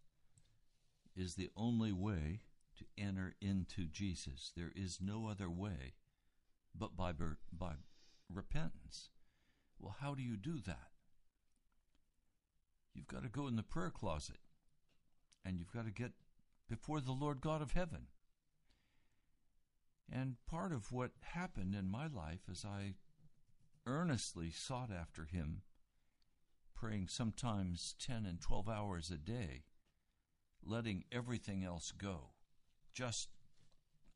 is 1.15 1.35
the 1.35 1.49
only 1.55 1.91
way 1.91 2.41
to 2.77 2.85
enter 2.97 3.35
into 3.39 3.85
Jesus. 3.85 4.51
There 4.55 4.71
is 4.75 4.99
no 5.01 5.27
other 5.27 5.49
way 5.49 5.93
but 6.75 6.95
by, 6.95 7.13
by 7.51 7.73
repentance. 8.31 9.09
Well, 9.79 9.95
how 9.99 10.15
do 10.15 10.21
you 10.21 10.37
do 10.37 10.59
that? 10.65 10.89
You've 12.93 13.07
got 13.07 13.23
to 13.23 13.29
go 13.29 13.47
in 13.47 13.55
the 13.55 13.63
prayer 13.63 13.89
closet 13.89 14.37
and 15.43 15.57
you've 15.57 15.73
got 15.73 15.85
to 15.85 15.91
get 15.91 16.11
before 16.69 17.01
the 17.01 17.11
Lord 17.11 17.41
God 17.41 17.61
of 17.61 17.73
heaven. 17.73 18.07
And 20.11 20.35
part 20.49 20.71
of 20.71 20.91
what 20.91 21.11
happened 21.21 21.75
in 21.75 21.89
my 21.89 22.07
life 22.07 22.41
as 22.49 22.65
I 22.65 22.95
earnestly 23.85 24.51
sought 24.51 24.89
after 24.91 25.25
Him, 25.25 25.61
praying 26.75 27.07
sometimes 27.07 27.95
10 27.99 28.25
and 28.25 28.39
12 28.39 28.69
hours 28.69 29.09
a 29.11 29.17
day, 29.17 29.63
letting 30.63 31.03
everything 31.11 31.63
else 31.63 31.91
go. 31.91 32.31
Just, 32.93 33.29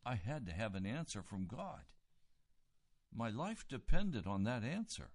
I 0.05 0.15
had 0.15 0.45
to 0.45 0.53
have 0.53 0.75
an 0.75 0.85
answer 0.85 1.21
from 1.21 1.47
God. 1.47 1.81
My 3.13 3.29
life 3.29 3.65
depended 3.67 4.27
on 4.27 4.43
that 4.43 4.63
answer. 4.63 5.09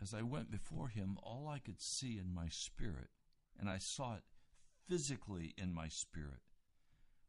As 0.00 0.12
I 0.12 0.22
went 0.22 0.50
before 0.50 0.88
Him, 0.88 1.16
all 1.22 1.48
I 1.48 1.58
could 1.58 1.80
see 1.80 2.18
in 2.18 2.34
my 2.34 2.48
spirit, 2.48 3.08
and 3.58 3.68
I 3.68 3.78
saw 3.78 4.14
it 4.14 4.24
physically 4.86 5.54
in 5.56 5.72
my 5.72 5.88
spirit, 5.88 6.42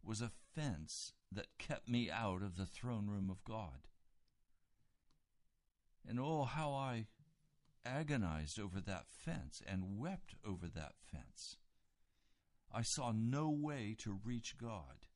was 0.04 0.22
a 0.22 0.32
fence 0.56 1.14
that 1.32 1.58
kept 1.58 1.90
me 1.90 2.12
out 2.12 2.42
of 2.42 2.58
the 2.58 2.66
throne 2.66 3.08
room 3.08 3.30
of 3.30 3.44
God. 3.44 3.88
And 6.08 6.20
oh, 6.20 6.44
how 6.44 6.72
I 6.74 7.08
agonized 7.86 8.60
over 8.60 8.80
that 8.82 9.08
fence 9.08 9.62
and 9.66 9.98
wept 9.98 10.36
over 10.46 10.68
that 10.68 10.94
fence. 11.00 11.58
I 12.74 12.82
saw 12.82 13.12
no 13.16 13.50
way 13.50 13.96
to 14.00 14.20
reach 14.24 14.58
God. 14.58 15.07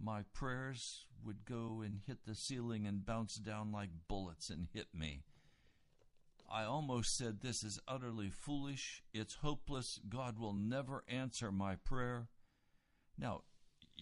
My 0.00 0.22
prayers 0.32 1.06
would 1.24 1.44
go 1.44 1.82
and 1.84 2.00
hit 2.06 2.24
the 2.26 2.34
ceiling 2.34 2.86
and 2.86 3.06
bounce 3.06 3.36
down 3.36 3.72
like 3.72 3.90
bullets 4.08 4.50
and 4.50 4.66
hit 4.72 4.88
me. 4.94 5.22
I 6.50 6.64
almost 6.64 7.16
said, 7.16 7.40
This 7.40 7.62
is 7.62 7.80
utterly 7.88 8.28
foolish. 8.28 9.02
It's 9.14 9.36
hopeless. 9.36 10.00
God 10.08 10.38
will 10.38 10.52
never 10.52 11.04
answer 11.08 11.50
my 11.50 11.76
prayer. 11.76 12.28
Now, 13.16 13.42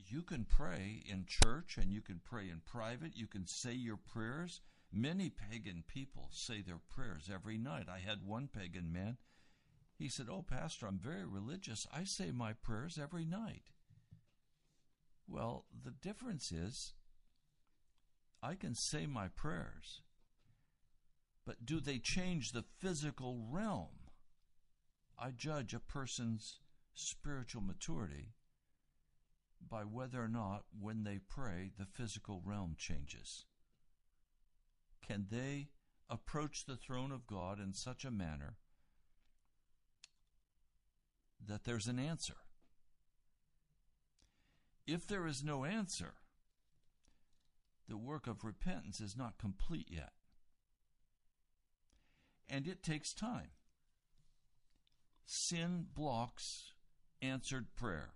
you 0.08 0.22
can 0.22 0.44
pray 0.44 1.02
in 1.06 1.26
church 1.26 1.76
and 1.80 1.92
you 1.92 2.00
can 2.00 2.20
pray 2.24 2.48
in 2.48 2.62
private. 2.64 3.16
You 3.16 3.26
can 3.26 3.46
say 3.46 3.72
your 3.72 3.96
prayers. 3.96 4.60
Many 4.92 5.30
pagan 5.30 5.84
people 5.86 6.28
say 6.32 6.62
their 6.62 6.80
prayers 6.88 7.30
every 7.32 7.56
night. 7.56 7.86
I 7.88 7.98
had 7.98 8.26
one 8.26 8.48
pagan 8.48 8.92
man. 8.92 9.18
He 9.96 10.08
said, 10.08 10.26
Oh, 10.28 10.42
Pastor, 10.42 10.86
I'm 10.86 10.98
very 10.98 11.24
religious. 11.24 11.86
I 11.92 12.04
say 12.04 12.32
my 12.32 12.54
prayers 12.54 12.98
every 13.00 13.24
night. 13.24 13.70
Well, 15.30 15.66
the 15.84 15.92
difference 15.92 16.50
is 16.50 16.94
I 18.42 18.56
can 18.56 18.74
say 18.74 19.06
my 19.06 19.28
prayers, 19.28 20.02
but 21.46 21.64
do 21.64 21.78
they 21.78 21.98
change 21.98 22.50
the 22.50 22.64
physical 22.78 23.46
realm? 23.48 24.10
I 25.16 25.30
judge 25.30 25.72
a 25.72 25.78
person's 25.78 26.58
spiritual 26.94 27.62
maturity 27.62 28.32
by 29.68 29.82
whether 29.82 30.20
or 30.20 30.28
not, 30.28 30.64
when 30.76 31.04
they 31.04 31.18
pray, 31.18 31.70
the 31.78 31.86
physical 31.86 32.42
realm 32.44 32.74
changes. 32.76 33.44
Can 35.06 35.26
they 35.30 35.68
approach 36.08 36.64
the 36.64 36.76
throne 36.76 37.12
of 37.12 37.26
God 37.28 37.60
in 37.60 37.72
such 37.72 38.04
a 38.04 38.10
manner 38.10 38.56
that 41.46 41.64
there's 41.64 41.86
an 41.86 42.00
answer? 42.00 42.34
If 44.92 45.06
there 45.06 45.28
is 45.28 45.44
no 45.44 45.64
answer, 45.64 46.14
the 47.88 47.96
work 47.96 48.26
of 48.26 48.42
repentance 48.42 49.00
is 49.00 49.16
not 49.16 49.38
complete 49.38 49.86
yet. 49.88 50.10
And 52.48 52.66
it 52.66 52.82
takes 52.82 53.14
time. 53.14 53.50
Sin 55.26 55.86
blocks 55.94 56.72
answered 57.22 57.66
prayer. 57.76 58.14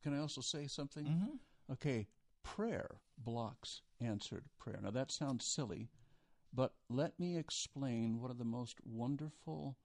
Can 0.00 0.14
I 0.14 0.20
also 0.20 0.40
say 0.40 0.68
something? 0.68 1.04
Mm-hmm. 1.04 1.72
Okay, 1.72 2.06
prayer 2.44 3.00
blocks 3.18 3.82
answered 4.00 4.44
prayer. 4.60 4.78
Now 4.80 4.92
that 4.92 5.10
sounds 5.10 5.44
silly, 5.44 5.88
but 6.54 6.74
let 6.88 7.18
me 7.18 7.36
explain 7.36 8.20
one 8.20 8.30
of 8.30 8.38
the 8.38 8.44
most 8.44 8.78
wonderful 8.84 9.76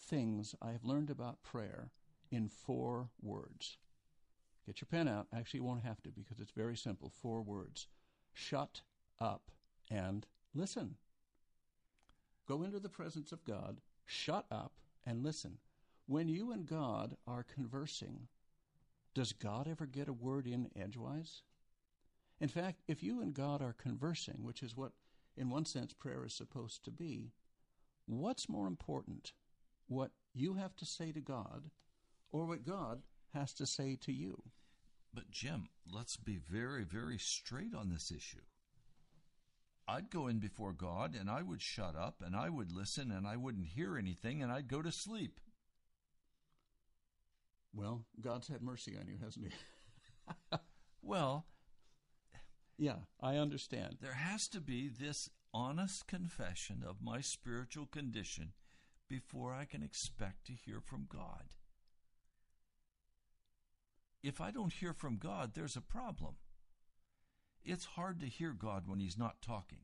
things 0.00 0.54
I 0.62 0.72
have 0.72 0.84
learned 0.84 1.10
about 1.10 1.42
prayer 1.42 1.90
in 2.30 2.48
four 2.48 3.10
words. 3.22 3.78
Get 4.66 4.80
your 4.80 4.88
pen 4.90 5.08
out. 5.08 5.26
Actually, 5.34 5.60
you 5.60 5.64
won't 5.64 5.84
have 5.84 6.02
to 6.02 6.10
because 6.10 6.40
it's 6.40 6.50
very 6.50 6.76
simple. 6.76 7.10
Four 7.22 7.42
words 7.42 7.86
shut 8.34 8.82
up 9.20 9.50
and 9.90 10.26
listen. 10.54 10.96
Go 12.46 12.62
into 12.62 12.78
the 12.78 12.88
presence 12.88 13.32
of 13.32 13.44
God, 13.44 13.80
shut 14.04 14.46
up 14.50 14.72
and 15.04 15.22
listen. 15.22 15.58
When 16.06 16.28
you 16.28 16.52
and 16.52 16.66
God 16.66 17.16
are 17.26 17.42
conversing, 17.42 18.28
does 19.14 19.32
God 19.32 19.68
ever 19.68 19.86
get 19.86 20.08
a 20.08 20.12
word 20.12 20.46
in 20.46 20.70
edgewise? 20.76 21.42
In 22.40 22.48
fact, 22.48 22.82
if 22.86 23.02
you 23.02 23.20
and 23.20 23.34
God 23.34 23.60
are 23.60 23.74
conversing, 23.74 24.42
which 24.42 24.62
is 24.62 24.76
what, 24.76 24.92
in 25.36 25.50
one 25.50 25.64
sense, 25.64 25.92
prayer 25.92 26.24
is 26.24 26.32
supposed 26.32 26.84
to 26.84 26.90
be, 26.90 27.32
what's 28.06 28.48
more 28.48 28.66
important? 28.66 29.32
What 29.88 30.12
you 30.34 30.54
have 30.54 30.76
to 30.76 30.86
say 30.86 31.12
to 31.12 31.20
God 31.20 31.70
or 32.30 32.46
what 32.46 32.64
God 32.64 33.02
has 33.34 33.52
to 33.54 33.66
say 33.66 33.96
to 34.02 34.12
you? 34.12 34.42
But, 35.12 35.30
Jim, 35.30 35.68
let's 35.90 36.16
be 36.16 36.36
very, 36.36 36.84
very 36.84 37.18
straight 37.18 37.74
on 37.74 37.88
this 37.90 38.10
issue. 38.10 38.42
I'd 39.86 40.10
go 40.10 40.26
in 40.26 40.38
before 40.38 40.72
God 40.72 41.16
and 41.18 41.30
I 41.30 41.40
would 41.42 41.62
shut 41.62 41.96
up 41.96 42.22
and 42.24 42.36
I 42.36 42.50
would 42.50 42.70
listen 42.70 43.10
and 43.10 43.26
I 43.26 43.36
wouldn't 43.36 43.68
hear 43.68 43.96
anything 43.96 44.42
and 44.42 44.52
I'd 44.52 44.68
go 44.68 44.82
to 44.82 44.92
sleep. 44.92 45.40
Well, 47.74 48.04
God's 48.20 48.48
had 48.48 48.60
mercy 48.60 48.96
on 49.00 49.08
you, 49.08 49.16
hasn't 49.24 49.46
he? 49.46 50.58
well, 51.02 51.46
yeah, 52.76 52.96
I 53.20 53.36
understand. 53.36 53.96
There 54.00 54.12
has 54.12 54.46
to 54.48 54.60
be 54.60 54.88
this 54.88 55.30
honest 55.54 56.06
confession 56.06 56.84
of 56.86 57.02
my 57.02 57.22
spiritual 57.22 57.86
condition 57.86 58.52
before 59.08 59.54
I 59.54 59.64
can 59.64 59.82
expect 59.82 60.46
to 60.46 60.52
hear 60.52 60.80
from 60.80 61.06
God. 61.10 61.44
If 64.28 64.40
I 64.40 64.50
don't 64.50 64.72
hear 64.72 64.92
from 64.92 65.16
God, 65.16 65.52
there's 65.54 65.76
a 65.76 65.80
problem. 65.80 66.34
It's 67.64 67.84
hard 67.84 68.20
to 68.20 68.26
hear 68.26 68.52
God 68.52 68.84
when 68.86 69.00
He's 69.00 69.18
not 69.18 69.42
talking. 69.42 69.80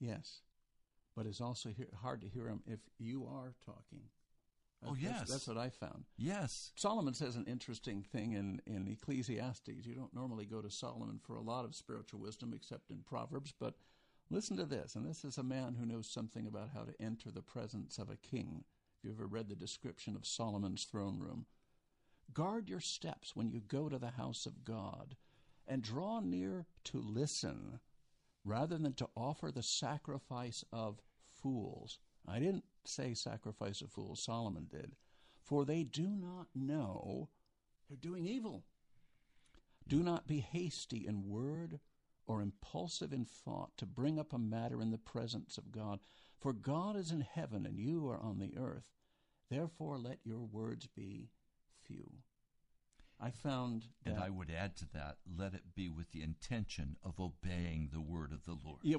Yes, 0.00 0.40
but 1.14 1.26
it's 1.26 1.40
also 1.40 1.70
hard 2.02 2.22
to 2.22 2.28
hear 2.28 2.48
Him 2.48 2.62
if 2.66 2.80
you 2.98 3.26
are 3.30 3.54
talking. 3.64 4.08
Oh, 4.84 4.96
yes. 4.98 5.18
That's, 5.18 5.30
that's, 5.30 5.48
what 5.48 5.58
I 5.58 5.68
found. 5.68 6.06
Yes. 6.16 6.72
Solomon 6.74 7.14
says 7.14 7.36
an 7.36 7.44
interesting 7.46 8.02
thing 8.02 8.32
in, 8.32 8.60
in 8.66 8.88
Ecclesiastes. 8.88 9.86
You 9.86 9.94
don't 9.94 10.12
normally 10.12 10.44
go 10.44 10.60
to 10.60 10.70
Solomon 10.70 11.20
for 11.22 11.36
a 11.36 11.40
lot 11.40 11.64
of 11.64 11.76
spiritual 11.76 12.18
wisdom 12.18 12.52
except 12.52 12.90
in 12.90 13.04
Proverbs, 13.06 13.54
but 13.60 13.74
Listen 14.32 14.56
to 14.56 14.64
this, 14.64 14.94
and 14.94 15.04
this 15.04 15.26
is 15.26 15.36
a 15.36 15.42
man 15.42 15.76
who 15.78 15.84
knows 15.84 16.08
something 16.08 16.46
about 16.46 16.70
how 16.74 16.84
to 16.84 16.94
enter 16.98 17.30
the 17.30 17.42
presence 17.42 17.98
of 17.98 18.08
a 18.08 18.16
king. 18.16 18.64
If 18.96 19.04
you 19.04 19.10
ever 19.10 19.26
read 19.26 19.50
the 19.50 19.54
description 19.54 20.16
of 20.16 20.24
Solomon's 20.24 20.84
throne 20.84 21.18
room, 21.18 21.44
guard 22.34 22.68
your 22.68 22.80
steps 22.80 23.36
when 23.36 23.50
you 23.50 23.60
go 23.60 23.88
to 23.88 23.98
the 23.98 24.10
house 24.10 24.46
of 24.46 24.64
God, 24.64 25.16
and 25.66 25.82
draw 25.82 26.20
near 26.20 26.66
to 26.84 27.00
listen, 27.00 27.80
rather 28.44 28.78
than 28.78 28.94
to 28.94 29.08
offer 29.16 29.50
the 29.50 29.62
sacrifice 29.62 30.64
of 30.72 31.00
fools. 31.30 31.98
I 32.26 32.38
didn't 32.38 32.64
say 32.84 33.14
sacrifice 33.14 33.80
of 33.80 33.90
fools, 33.90 34.22
Solomon 34.22 34.66
did. 34.70 34.96
For 35.42 35.64
they 35.64 35.82
do 35.82 36.08
not 36.08 36.48
know 36.54 37.28
they're 37.88 37.96
doing 37.96 38.26
evil. 38.26 38.64
Do 39.86 40.02
not 40.02 40.26
be 40.26 40.40
hasty 40.40 41.06
in 41.06 41.28
word 41.28 41.80
or 42.26 42.40
impulsive 42.40 43.12
in 43.12 43.24
thought 43.24 43.76
to 43.76 43.86
bring 43.86 44.18
up 44.18 44.32
a 44.32 44.38
matter 44.38 44.80
in 44.80 44.90
the 44.90 44.98
presence 44.98 45.58
of 45.58 45.72
God. 45.72 46.00
For 46.38 46.52
God 46.52 46.96
is 46.96 47.10
in 47.10 47.20
heaven 47.20 47.66
and 47.66 47.78
you 47.78 48.08
are 48.08 48.20
on 48.20 48.38
the 48.38 48.56
earth. 48.56 48.86
Therefore, 49.50 49.98
let 49.98 50.18
your 50.24 50.40
words 50.40 50.86
be 50.86 51.30
few. 51.92 52.10
I 53.20 53.30
found 53.30 53.84
that. 54.04 54.14
And 54.14 54.22
I 54.22 54.30
would 54.30 54.50
add 54.50 54.76
to 54.78 54.86
that, 54.94 55.18
let 55.38 55.54
it 55.54 55.74
be 55.74 55.88
with 55.88 56.10
the 56.10 56.22
intention 56.22 56.96
of 57.04 57.20
obeying 57.20 57.90
the 57.92 58.00
word 58.00 58.32
of 58.32 58.44
the 58.44 58.56
Lord. 58.64 58.80
Yeah, 58.82 58.96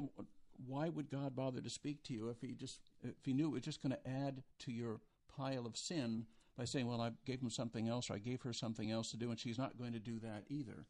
why 0.65 0.87
would 0.87 1.09
God 1.09 1.35
bother 1.35 1.59
to 1.59 1.69
speak 1.69 2.03
to 2.03 2.13
you 2.13 2.29
if 2.29 2.39
he 2.41 2.53
just 2.53 2.79
if 3.01 3.15
he 3.25 3.33
knew 3.33 3.47
it 3.47 3.53
was 3.53 3.63
just 3.63 3.81
going 3.81 3.91
to 3.91 4.07
add 4.07 4.43
to 4.59 4.71
your 4.71 5.01
pile 5.35 5.65
of 5.65 5.75
sin 5.75 6.25
by 6.57 6.63
saying, 6.63 6.87
"Well, 6.87 7.01
I 7.01 7.11
gave 7.25 7.41
him 7.41 7.49
something 7.49 7.89
else, 7.89 8.09
or 8.09 8.13
I 8.13 8.19
gave 8.19 8.43
her 8.43 8.53
something 8.53 8.91
else 8.91 9.11
to 9.11 9.17
do, 9.17 9.29
and 9.29 9.39
she's 9.39 9.57
not 9.57 9.77
going 9.77 9.93
to 9.93 9.99
do 9.99 10.19
that 10.19 10.43
either." 10.47 10.85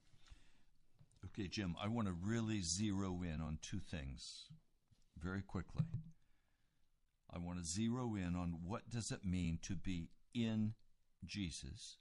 Okay, 1.26 1.48
Jim, 1.48 1.76
I 1.82 1.88
want 1.88 2.08
to 2.08 2.14
really 2.14 2.62
zero 2.62 3.22
in 3.24 3.42
on 3.42 3.58
two 3.62 3.80
things 3.80 4.50
very 5.18 5.42
quickly. 5.42 5.86
I 7.34 7.40
want 7.40 7.58
to 7.60 7.66
zero 7.66 8.14
in 8.16 8.36
on 8.36 8.60
what 8.64 8.90
does 8.90 9.12
it 9.12 9.26
mean 9.26 9.58
to 9.64 9.76
be 9.76 10.10
in 10.36 10.74
Jesus. 11.26 11.98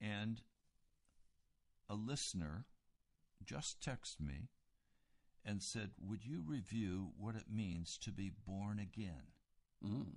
And 0.00 0.42
a 1.88 1.94
listener 1.94 2.66
just 3.44 3.80
texted 3.80 4.20
me 4.20 4.48
and 5.44 5.62
said, 5.62 5.90
Would 6.00 6.24
you 6.24 6.42
review 6.46 7.12
what 7.18 7.36
it 7.36 7.46
means 7.50 7.98
to 7.98 8.10
be 8.10 8.30
born 8.46 8.78
again? 8.78 9.32
Mm. 9.84 10.16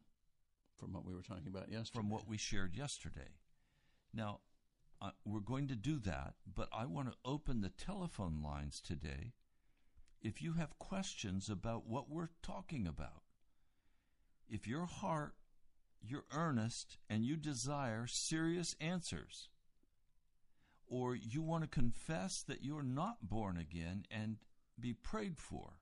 From 0.77 0.93
what 0.93 1.05
we 1.05 1.13
were 1.13 1.21
talking 1.21 1.47
about 1.47 1.71
yesterday. 1.71 1.99
From 1.99 2.09
what 2.09 2.27
we 2.27 2.37
shared 2.37 2.75
yesterday. 2.75 3.39
Now, 4.13 4.41
uh, 5.01 5.11
we're 5.25 5.39
going 5.39 5.67
to 5.67 5.75
do 5.75 5.99
that, 5.99 6.35
but 6.53 6.69
I 6.71 6.85
want 6.85 7.11
to 7.11 7.17
open 7.25 7.61
the 7.61 7.69
telephone 7.69 8.41
lines 8.43 8.81
today 8.81 9.33
if 10.21 10.41
you 10.41 10.53
have 10.53 10.79
questions 10.79 11.49
about 11.49 11.87
what 11.87 12.09
we're 12.09 12.29
talking 12.41 12.87
about. 12.87 13.21
If 14.49 14.67
your 14.67 14.85
heart, 14.85 15.35
you're 16.07 16.25
earnest, 16.33 16.97
and 17.09 17.23
you 17.23 17.35
desire 17.35 18.07
serious 18.07 18.75
answers, 18.79 19.49
or 20.87 21.15
you 21.15 21.41
want 21.41 21.63
to 21.63 21.69
confess 21.69 22.43
that 22.43 22.63
you're 22.63 22.83
not 22.83 23.29
born 23.29 23.57
again 23.57 24.05
and 24.11 24.37
be 24.79 24.93
prayed 24.93 25.37
for, 25.37 25.73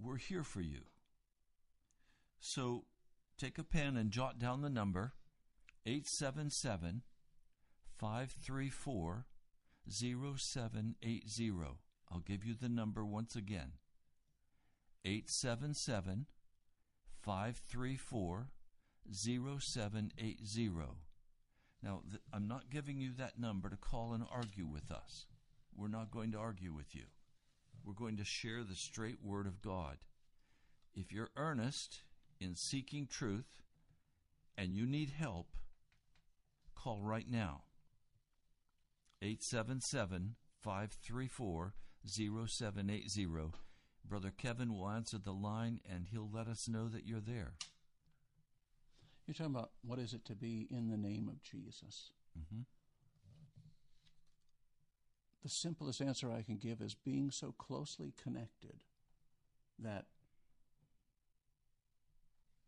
we're 0.00 0.16
here 0.16 0.42
for 0.42 0.60
you. 0.60 0.82
So 2.40 2.84
take 3.38 3.58
a 3.58 3.64
pen 3.64 3.96
and 3.96 4.10
jot 4.10 4.38
down 4.38 4.62
the 4.62 4.70
number 4.70 5.12
877 5.86 7.02
534 7.98 9.26
0780. 9.88 11.52
I'll 12.12 12.20
give 12.20 12.44
you 12.44 12.54
the 12.54 12.68
number 12.68 13.04
once 13.04 13.36
again 13.36 13.72
877 15.04 16.26
534 17.22 18.50
0780. 19.12 20.70
Now, 21.82 22.02
th- 22.08 22.22
I'm 22.32 22.46
not 22.46 22.70
giving 22.70 23.00
you 23.00 23.10
that 23.16 23.38
number 23.38 23.68
to 23.68 23.76
call 23.76 24.12
and 24.12 24.24
argue 24.30 24.66
with 24.66 24.90
us. 24.90 25.26
We're 25.74 25.88
not 25.88 26.10
going 26.10 26.32
to 26.32 26.38
argue 26.38 26.72
with 26.72 26.94
you. 26.94 27.04
We're 27.84 27.94
going 27.94 28.16
to 28.18 28.24
share 28.24 28.62
the 28.62 28.74
straight 28.74 29.22
word 29.22 29.46
of 29.46 29.62
God. 29.62 29.98
If 30.94 31.12
you're 31.12 31.30
earnest 31.36 32.02
in 32.40 32.54
seeking 32.54 33.06
truth 33.06 33.62
and 34.58 34.74
you 34.74 34.86
need 34.86 35.10
help, 35.10 35.56
call 36.74 37.02
right 37.02 37.30
now. 37.30 37.62
877 39.22 40.34
534 40.60 41.74
0780. 42.06 43.52
Brother 44.08 44.32
Kevin 44.36 44.74
will 44.74 44.88
answer 44.88 45.18
the 45.18 45.32
line 45.32 45.80
and 45.88 46.06
he'll 46.10 46.30
let 46.32 46.48
us 46.48 46.68
know 46.68 46.88
that 46.88 47.06
you're 47.06 47.20
there. 47.20 47.52
You're 49.26 49.34
talking 49.34 49.54
about 49.54 49.70
what 49.82 49.98
is 49.98 50.12
it 50.12 50.24
to 50.26 50.34
be 50.34 50.66
in 50.70 50.88
the 50.88 50.96
name 50.96 51.28
of 51.28 51.42
Jesus? 51.42 52.10
Mm-hmm. 52.38 52.62
The 55.42 55.48
simplest 55.48 56.02
answer 56.02 56.30
I 56.30 56.42
can 56.42 56.56
give 56.56 56.80
is 56.82 56.94
being 56.94 57.30
so 57.30 57.54
closely 57.56 58.12
connected 58.22 58.82
that 59.78 60.06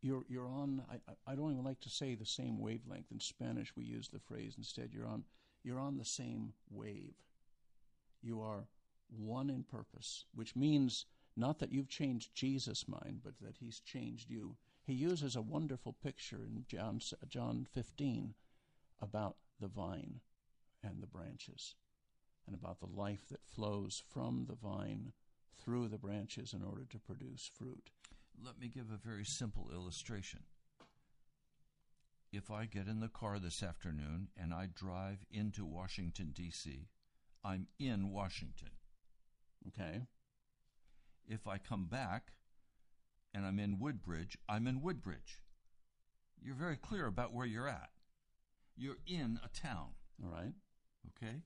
you're 0.01 0.25
you're 0.29 0.49
on. 0.49 0.83
I, 0.91 1.33
I 1.33 1.35
don't 1.35 1.53
even 1.53 1.65
like 1.65 1.81
to 1.81 1.91
say 1.91 2.15
the 2.15 2.25
same 2.25 2.59
wavelength. 2.59 3.11
In 3.13 3.21
Spanish, 3.21 3.73
we 3.77 3.85
use 3.85 4.09
the 4.09 4.19
phrase 4.21 4.55
instead. 4.57 4.91
You're 4.93 5.07
on 5.07 5.25
you're 5.63 5.81
on 5.81 5.99
the 5.99 6.05
same 6.05 6.53
wave. 6.71 7.15
You 8.23 8.41
are 8.41 8.65
one 9.09 9.51
in 9.51 9.65
purpose, 9.65 10.25
which 10.35 10.57
means 10.57 11.07
not 11.37 11.59
that 11.59 11.73
you've 11.73 11.89
changed 11.89 12.35
Jesus' 12.35 12.89
mind, 12.89 13.21
but 13.23 13.35
that 13.41 13.59
He's 13.59 13.81
changed 13.81 14.31
you. 14.31 14.57
He 14.85 14.93
uses 14.93 15.37
a 15.37 15.43
wonderful 15.43 15.93
picture 15.93 16.45
in 16.45 16.65
John, 16.69 17.01
John 17.29 17.67
15 17.73 18.35
about 19.01 19.37
the 19.61 19.69
vine 19.69 20.21
and 20.83 21.03
the 21.03 21.07
branches, 21.07 21.75
and 22.47 22.55
about 22.55 22.81
the 22.81 22.87
life 22.87 23.29
that 23.31 23.47
flows 23.47 24.03
from 24.09 24.47
the 24.49 24.57
vine 24.57 25.13
through 25.63 25.89
the 25.89 25.99
branches 25.99 26.53
in 26.53 26.63
order 26.63 26.85
to 26.91 26.99
produce 26.99 27.51
fruit. 27.57 27.91
Let 28.45 28.59
me 28.59 28.69
give 28.69 28.91
a 28.91 28.97
very 28.97 29.25
simple 29.25 29.71
illustration 29.73 30.41
if 32.33 32.51
I 32.51 32.65
get 32.65 32.89
in 32.89 33.01
the 33.01 33.09
car 33.09 33.39
this 33.39 33.63
afternoon 33.63 34.29
and 34.41 34.55
I 34.55 34.69
drive 34.75 35.27
into 35.31 35.67
Washington, 35.67 36.33
D.C., 36.35 36.89
I'm 37.45 37.67
in 37.79 38.11
Washington. 38.11 38.71
Okay. 39.69 40.03
If 41.27 41.47
I 41.47 41.59
come 41.59 41.87
back 41.87 42.33
and 43.35 43.47
I'm 43.47 43.59
in 43.59 43.79
Woodbridge, 43.79 44.37
I'm 44.49 44.67
in 44.67 44.83
Woodbridge. 44.83 45.43
You're 46.41 46.55
very 46.55 46.77
clear 46.77 47.07
about 47.07 47.33
where 47.33 47.47
you're 47.47 47.69
at. 47.69 47.91
You're 48.77 48.99
in 49.07 49.39
a 49.45 49.49
town. 49.49 49.91
All 50.23 50.31
right. 50.31 50.55
Okay? 51.09 51.43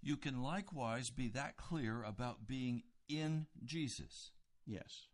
You 0.00 0.16
can 0.16 0.42
likewise 0.42 1.10
be 1.10 1.28
that 1.28 1.56
clear 1.56 2.02
about 2.02 2.46
being 2.46 2.82
in 3.08 3.46
Jesus. 3.64 4.30
Yes. 4.66 5.08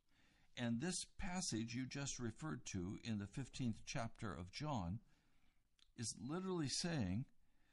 And 0.57 0.81
this 0.81 1.07
passage 1.19 1.75
you 1.75 1.87
just 1.87 2.19
referred 2.19 2.65
to 2.67 2.99
in 3.05 3.19
the 3.19 3.27
15th 3.27 3.77
chapter 3.87 4.33
of 4.33 4.51
John 4.51 5.01
is 5.97 6.15
literally 6.21 6.69
saying 6.69 7.27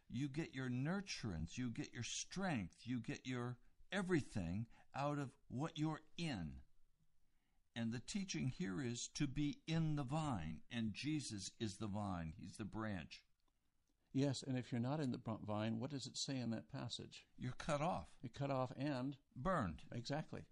you 0.09 0.27
get 0.27 0.53
your 0.53 0.69
nurturance, 0.69 1.57
you 1.57 1.69
get 1.69 1.93
your 1.93 2.03
strength, 2.03 2.75
you 2.83 2.99
get 2.99 3.21
your 3.23 3.57
everything 3.91 4.67
out 4.95 5.19
of 5.19 5.31
what 5.49 5.77
you're 5.77 6.01
in. 6.17 6.53
And 7.75 7.91
the 7.91 7.99
teaching 7.99 8.53
here 8.57 8.81
is 8.81 9.09
to 9.15 9.27
be 9.27 9.57
in 9.67 9.97
the 9.97 10.03
vine, 10.03 10.61
and 10.71 10.93
Jesus 10.93 11.51
is 11.59 11.75
the 11.75 11.87
vine, 11.87 12.33
He's 12.37 12.55
the 12.57 12.63
branch. 12.63 13.21
Yes, 14.13 14.45
and 14.47 14.57
if 14.57 14.71
you're 14.71 14.79
not 14.79 15.01
in 15.01 15.11
the 15.11 15.19
vine, 15.45 15.77
what 15.77 15.89
does 15.89 16.07
it 16.07 16.15
say 16.15 16.37
in 16.37 16.51
that 16.51 16.71
passage? 16.71 17.25
You're 17.37 17.51
cut 17.57 17.81
off. 17.81 18.07
You're 18.21 18.31
cut 18.33 18.49
off 18.49 18.71
and 18.79 19.17
burned. 19.35 19.81
Exactly. 19.93 20.45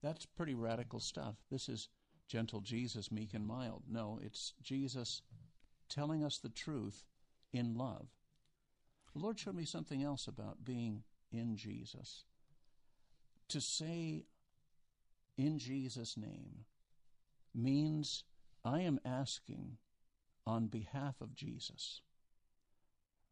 That's 0.00 0.26
pretty 0.26 0.54
radical 0.54 1.00
stuff. 1.00 1.34
This 1.50 1.68
is 1.68 1.88
gentle 2.28 2.60
Jesus, 2.60 3.10
meek 3.10 3.34
and 3.34 3.44
mild. 3.44 3.82
No, 3.88 4.20
it's 4.22 4.52
Jesus 4.62 5.22
telling 5.88 6.22
us 6.22 6.38
the 6.38 6.48
truth 6.48 7.04
in 7.52 7.74
love. 7.74 8.06
The 9.12 9.18
Lord 9.18 9.40
showed 9.40 9.56
me 9.56 9.64
something 9.64 10.04
else 10.04 10.28
about 10.28 10.64
being 10.64 11.02
in 11.32 11.56
Jesus. 11.56 12.26
To 13.50 13.60
say 13.60 14.24
in 15.36 15.58
Jesus' 15.58 16.16
name 16.16 16.64
means 17.54 18.24
I 18.64 18.80
am 18.80 18.98
asking 19.04 19.78
on 20.46 20.66
behalf 20.66 21.20
of 21.20 21.34
Jesus. 21.34 22.00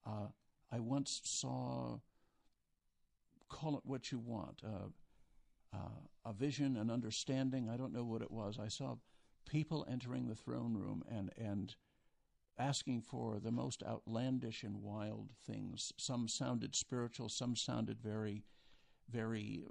Uh, 0.07 0.29
I 0.71 0.81
once 0.81 1.21
saw, 1.25 1.99
call 3.49 3.77
it 3.77 3.85
what 3.85 4.13
you 4.13 4.19
want, 4.19 4.63
uh, 4.65 4.89
uh, 5.75 6.01
a 6.25 6.33
vision, 6.33 6.77
an 6.77 6.91
understanding. 6.91 7.69
I 7.69 7.77
don't 7.77 7.93
know 7.93 8.05
what 8.05 8.23
it 8.23 8.31
was. 8.31 8.59
I 8.61 8.69
saw 8.69 8.97
people 9.49 9.87
entering 9.91 10.27
the 10.27 10.35
throne 10.35 10.75
room 10.75 11.03
and 11.09 11.31
and 11.37 11.75
asking 12.57 13.03
for 13.03 13.41
the 13.41 13.51
most 13.51 13.83
outlandish 13.83 14.63
and 14.63 14.81
wild 14.81 15.31
things. 15.45 15.93
Some 15.97 16.29
sounded 16.29 16.75
spiritual, 16.77 17.29
some 17.29 17.57
sounded 17.57 18.01
very 18.01 18.45
very 19.11 19.65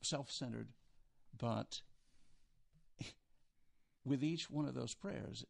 self 0.00 0.30
centered, 0.30 0.68
but 1.36 1.82
with 4.04 4.22
each 4.22 4.50
one 4.50 4.66
of 4.66 4.74
those 4.74 4.94
prayers, 4.94 5.44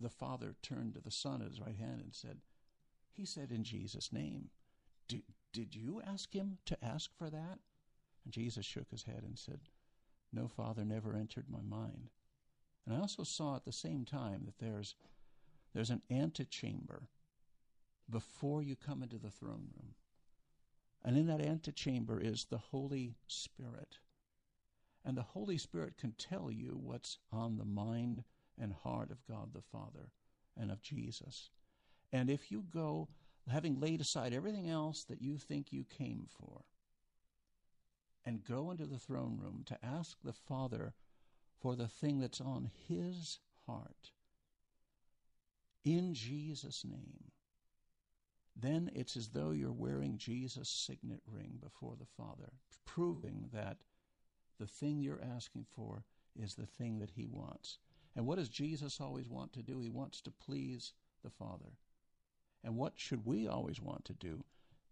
the 0.00 0.08
Father 0.08 0.54
turned 0.62 0.94
to 0.94 1.00
the 1.00 1.10
Son 1.10 1.42
at 1.42 1.48
his 1.48 1.60
right 1.60 1.76
hand 1.76 2.00
and 2.02 2.14
said, 2.14 2.38
He 3.12 3.24
said 3.24 3.50
in 3.50 3.64
Jesus' 3.64 4.12
name, 4.12 4.50
Did, 5.08 5.22
did 5.52 5.74
you 5.74 6.00
ask 6.06 6.32
him 6.32 6.58
to 6.66 6.84
ask 6.84 7.10
for 7.16 7.30
that? 7.30 7.58
And 8.24 8.32
Jesus 8.32 8.66
shook 8.66 8.90
his 8.90 9.04
head 9.04 9.22
and 9.24 9.38
said, 9.38 9.60
No, 10.32 10.48
Father, 10.48 10.84
never 10.84 11.14
entered 11.14 11.46
my 11.48 11.62
mind. 11.62 12.10
And 12.86 12.96
I 12.96 13.00
also 13.00 13.24
saw 13.24 13.56
at 13.56 13.64
the 13.64 13.72
same 13.72 14.04
time 14.04 14.42
that 14.46 14.58
there's 14.58 14.94
there's 15.72 15.90
an 15.90 16.02
antechamber 16.10 17.04
before 18.08 18.62
you 18.62 18.74
come 18.74 19.02
into 19.02 19.18
the 19.18 19.30
throne 19.30 19.68
room. 19.76 19.94
And 21.04 21.16
in 21.16 21.26
that 21.26 21.40
antechamber 21.40 22.20
is 22.20 22.44
the 22.44 22.58
Holy 22.58 23.14
Spirit. 23.26 23.98
And 25.04 25.16
the 25.16 25.22
Holy 25.22 25.56
Spirit 25.56 25.96
can 25.96 26.12
tell 26.12 26.50
you 26.50 26.78
what's 26.82 27.18
on 27.32 27.56
the 27.56 27.64
mind 27.64 28.24
and 28.58 28.72
heart 28.72 29.10
of 29.10 29.26
God 29.26 29.54
the 29.54 29.62
Father 29.62 30.10
and 30.56 30.70
of 30.70 30.82
Jesus. 30.82 31.50
And 32.12 32.28
if 32.28 32.50
you 32.52 32.64
go, 32.72 33.08
having 33.50 33.80
laid 33.80 34.00
aside 34.00 34.34
everything 34.34 34.68
else 34.68 35.04
that 35.04 35.22
you 35.22 35.38
think 35.38 35.72
you 35.72 35.84
came 35.84 36.26
for, 36.28 36.64
and 38.26 38.44
go 38.44 38.70
into 38.70 38.84
the 38.84 38.98
throne 38.98 39.38
room 39.40 39.62
to 39.66 39.84
ask 39.84 40.18
the 40.22 40.34
Father 40.34 40.92
for 41.60 41.74
the 41.74 41.88
thing 41.88 42.20
that's 42.20 42.40
on 42.40 42.70
His 42.88 43.38
heart, 43.66 44.10
in 45.84 46.12
Jesus' 46.12 46.84
name, 46.84 47.30
then 48.60 48.90
it's 48.94 49.16
as 49.16 49.28
though 49.28 49.50
you're 49.50 49.72
wearing 49.72 50.18
Jesus' 50.18 50.68
signet 50.68 51.20
ring 51.26 51.58
before 51.62 51.94
the 51.98 52.06
Father, 52.16 52.52
proving 52.84 53.48
that 53.52 53.78
the 54.58 54.66
thing 54.66 55.00
you're 55.00 55.22
asking 55.36 55.66
for 55.74 56.04
is 56.38 56.54
the 56.54 56.66
thing 56.66 56.98
that 56.98 57.10
He 57.10 57.26
wants. 57.26 57.78
And 58.16 58.26
what 58.26 58.38
does 58.38 58.48
Jesus 58.48 59.00
always 59.00 59.28
want 59.28 59.52
to 59.54 59.62
do? 59.62 59.80
He 59.80 59.90
wants 59.90 60.20
to 60.22 60.30
please 60.30 60.92
the 61.22 61.30
Father. 61.30 61.76
And 62.64 62.76
what 62.76 62.94
should 62.96 63.24
we 63.24 63.46
always 63.46 63.80
want 63.80 64.04
to 64.06 64.14
do? 64.14 64.44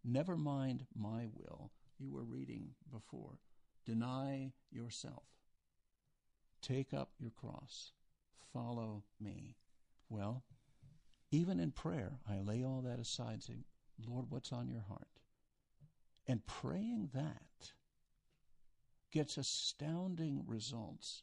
Never 0.05 0.37
mind 0.37 0.87
my 0.97 1.27
will. 1.35 1.71
You 1.99 2.11
were 2.11 2.25
reading 2.25 2.71
before. 2.91 3.39
Deny 3.85 4.53
yourself. 4.71 5.25
Take 6.62 6.95
up 6.95 7.11
your 7.19 7.31
cross. 7.31 7.93
Follow 8.53 9.03
me. 9.21 9.57
Well, 10.09 10.45
even 11.31 11.61
in 11.61 11.72
prayer, 11.72 12.12
I 12.29 12.39
lay 12.39 12.64
all 12.64 12.83
that 12.83 12.99
aside, 12.99 13.43
saying, 13.43 13.64
Lord, 14.07 14.26
what's 14.31 14.53
on 14.53 14.68
your 14.68 14.85
heart? 14.89 15.09
And 16.26 16.47
praying 16.47 17.11
that 17.14 17.72
gets 19.11 19.37
astounding 19.37 20.45
results 20.47 21.22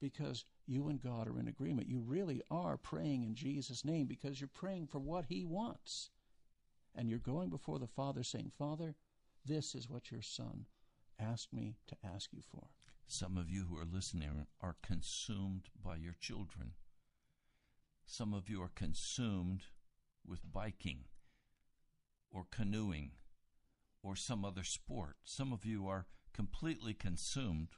because 0.00 0.44
you 0.66 0.88
and 0.88 1.00
God 1.00 1.28
are 1.28 1.38
in 1.38 1.48
agreement. 1.48 1.88
You 1.88 2.00
really 2.00 2.42
are 2.50 2.76
praying 2.76 3.24
in 3.24 3.34
Jesus' 3.34 3.84
name 3.84 4.06
because 4.06 4.40
you're 4.40 4.48
praying 4.48 4.86
for 4.86 4.98
what 4.98 5.26
He 5.26 5.44
wants. 5.44 6.10
And 6.94 7.08
you're 7.08 7.18
going 7.18 7.50
before 7.50 7.78
the 7.78 7.86
Father 7.86 8.22
saying, 8.22 8.52
Father, 8.56 8.94
this 9.44 9.74
is 9.74 9.90
what 9.90 10.10
your 10.10 10.22
Son 10.22 10.66
asked 11.18 11.52
me 11.52 11.76
to 11.88 11.96
ask 12.04 12.32
you 12.32 12.40
for. 12.40 12.68
Some 13.06 13.36
of 13.36 13.50
you 13.50 13.66
who 13.68 13.76
are 13.76 13.84
listening 13.84 14.46
are 14.60 14.76
consumed 14.82 15.68
by 15.82 15.96
your 15.96 16.14
children. 16.18 16.72
Some 18.06 18.34
of 18.34 18.48
you 18.48 18.62
are 18.62 18.70
consumed 18.74 19.64
with 20.26 20.50
biking 20.50 21.04
or 22.30 22.46
canoeing 22.50 23.12
or 24.02 24.16
some 24.16 24.44
other 24.44 24.64
sport. 24.64 25.16
Some 25.24 25.52
of 25.52 25.64
you 25.64 25.86
are 25.88 26.06
completely 26.32 26.94
consumed 26.94 27.68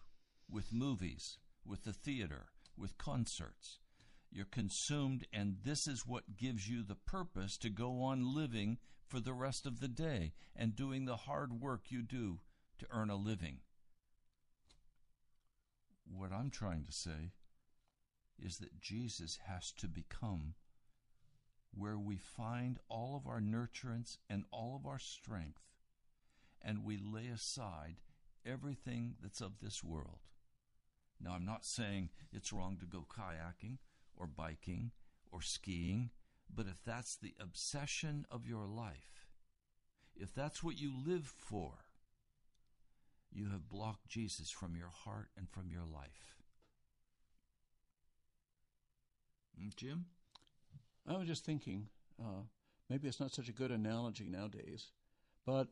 with 0.50 0.72
movies, 0.72 1.38
with 1.64 1.84
the 1.84 1.92
theater, 1.92 2.46
with 2.76 2.98
concerts. 2.98 3.78
You're 4.30 4.46
consumed, 4.46 5.26
and 5.32 5.58
this 5.62 5.86
is 5.86 6.06
what 6.06 6.36
gives 6.36 6.68
you 6.68 6.82
the 6.82 6.96
purpose 6.96 7.56
to 7.58 7.70
go 7.70 8.02
on 8.02 8.34
living 8.34 8.78
for 9.06 9.20
the 9.20 9.32
rest 9.32 9.66
of 9.66 9.80
the 9.80 9.88
day 9.88 10.32
and 10.54 10.74
doing 10.74 11.04
the 11.04 11.16
hard 11.16 11.60
work 11.60 11.90
you 11.90 12.02
do 12.02 12.40
to 12.78 12.86
earn 12.90 13.08
a 13.08 13.16
living. 13.16 13.58
What 16.04 16.32
I'm 16.32 16.50
trying 16.50 16.84
to 16.84 16.92
say 16.92 17.32
is 18.38 18.58
that 18.58 18.80
Jesus 18.80 19.38
has 19.46 19.72
to 19.72 19.86
become 19.86 20.54
where 21.76 21.98
we 21.98 22.16
find 22.16 22.78
all 22.88 23.16
of 23.16 23.26
our 23.26 23.40
nurturance 23.40 24.18
and 24.30 24.44
all 24.50 24.76
of 24.76 24.86
our 24.86 24.98
strength, 24.98 25.60
and 26.62 26.84
we 26.84 26.96
lay 26.96 27.28
aside 27.28 27.96
everything 28.46 29.14
that's 29.22 29.40
of 29.40 29.60
this 29.60 29.84
world. 29.84 30.20
Now, 31.20 31.32
I'm 31.32 31.44
not 31.44 31.64
saying 31.64 32.10
it's 32.32 32.52
wrong 32.52 32.76
to 32.80 32.86
go 32.86 33.06
kayaking 33.08 33.78
or 34.16 34.26
biking 34.26 34.92
or 35.30 35.42
skiing, 35.42 36.10
but 36.54 36.66
if 36.66 36.82
that's 36.84 37.16
the 37.16 37.34
obsession 37.40 38.26
of 38.30 38.46
your 38.46 38.66
life, 38.66 39.26
if 40.14 40.34
that's 40.34 40.62
what 40.62 40.80
you 40.80 40.92
live 41.06 41.26
for, 41.26 41.72
you 43.30 43.50
have 43.50 43.68
blocked 43.68 44.08
Jesus 44.08 44.50
from 44.50 44.76
your 44.76 44.88
heart 44.88 45.28
and 45.36 45.48
from 45.50 45.70
your 45.70 45.84
life. 45.84 46.36
Mm, 49.18 49.45
Jim? 49.76 50.06
I 51.06 51.16
was 51.16 51.28
just 51.28 51.44
thinking, 51.44 51.88
uh, 52.20 52.42
maybe 52.90 53.08
it's 53.08 53.20
not 53.20 53.32
such 53.32 53.48
a 53.48 53.52
good 53.52 53.70
analogy 53.70 54.28
nowadays, 54.28 54.88
but 55.44 55.68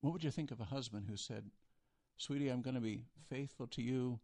what 0.00 0.12
would 0.12 0.24
you 0.24 0.30
think 0.30 0.50
of 0.50 0.60
a 0.60 0.64
husband 0.64 1.06
who 1.08 1.16
said, 1.16 1.50
Sweetie, 2.16 2.48
I'm 2.48 2.62
going 2.62 2.74
to 2.74 2.80
be 2.80 3.04
faithful 3.28 3.66
to 3.68 3.82
you 3.82 4.20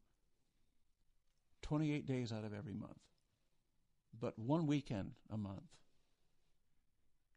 28 1.62 2.06
days 2.06 2.32
out 2.32 2.44
of 2.44 2.54
every 2.54 2.74
month, 2.74 3.00
but 4.18 4.38
one 4.38 4.66
weekend 4.66 5.12
a 5.32 5.36
month. 5.36 5.76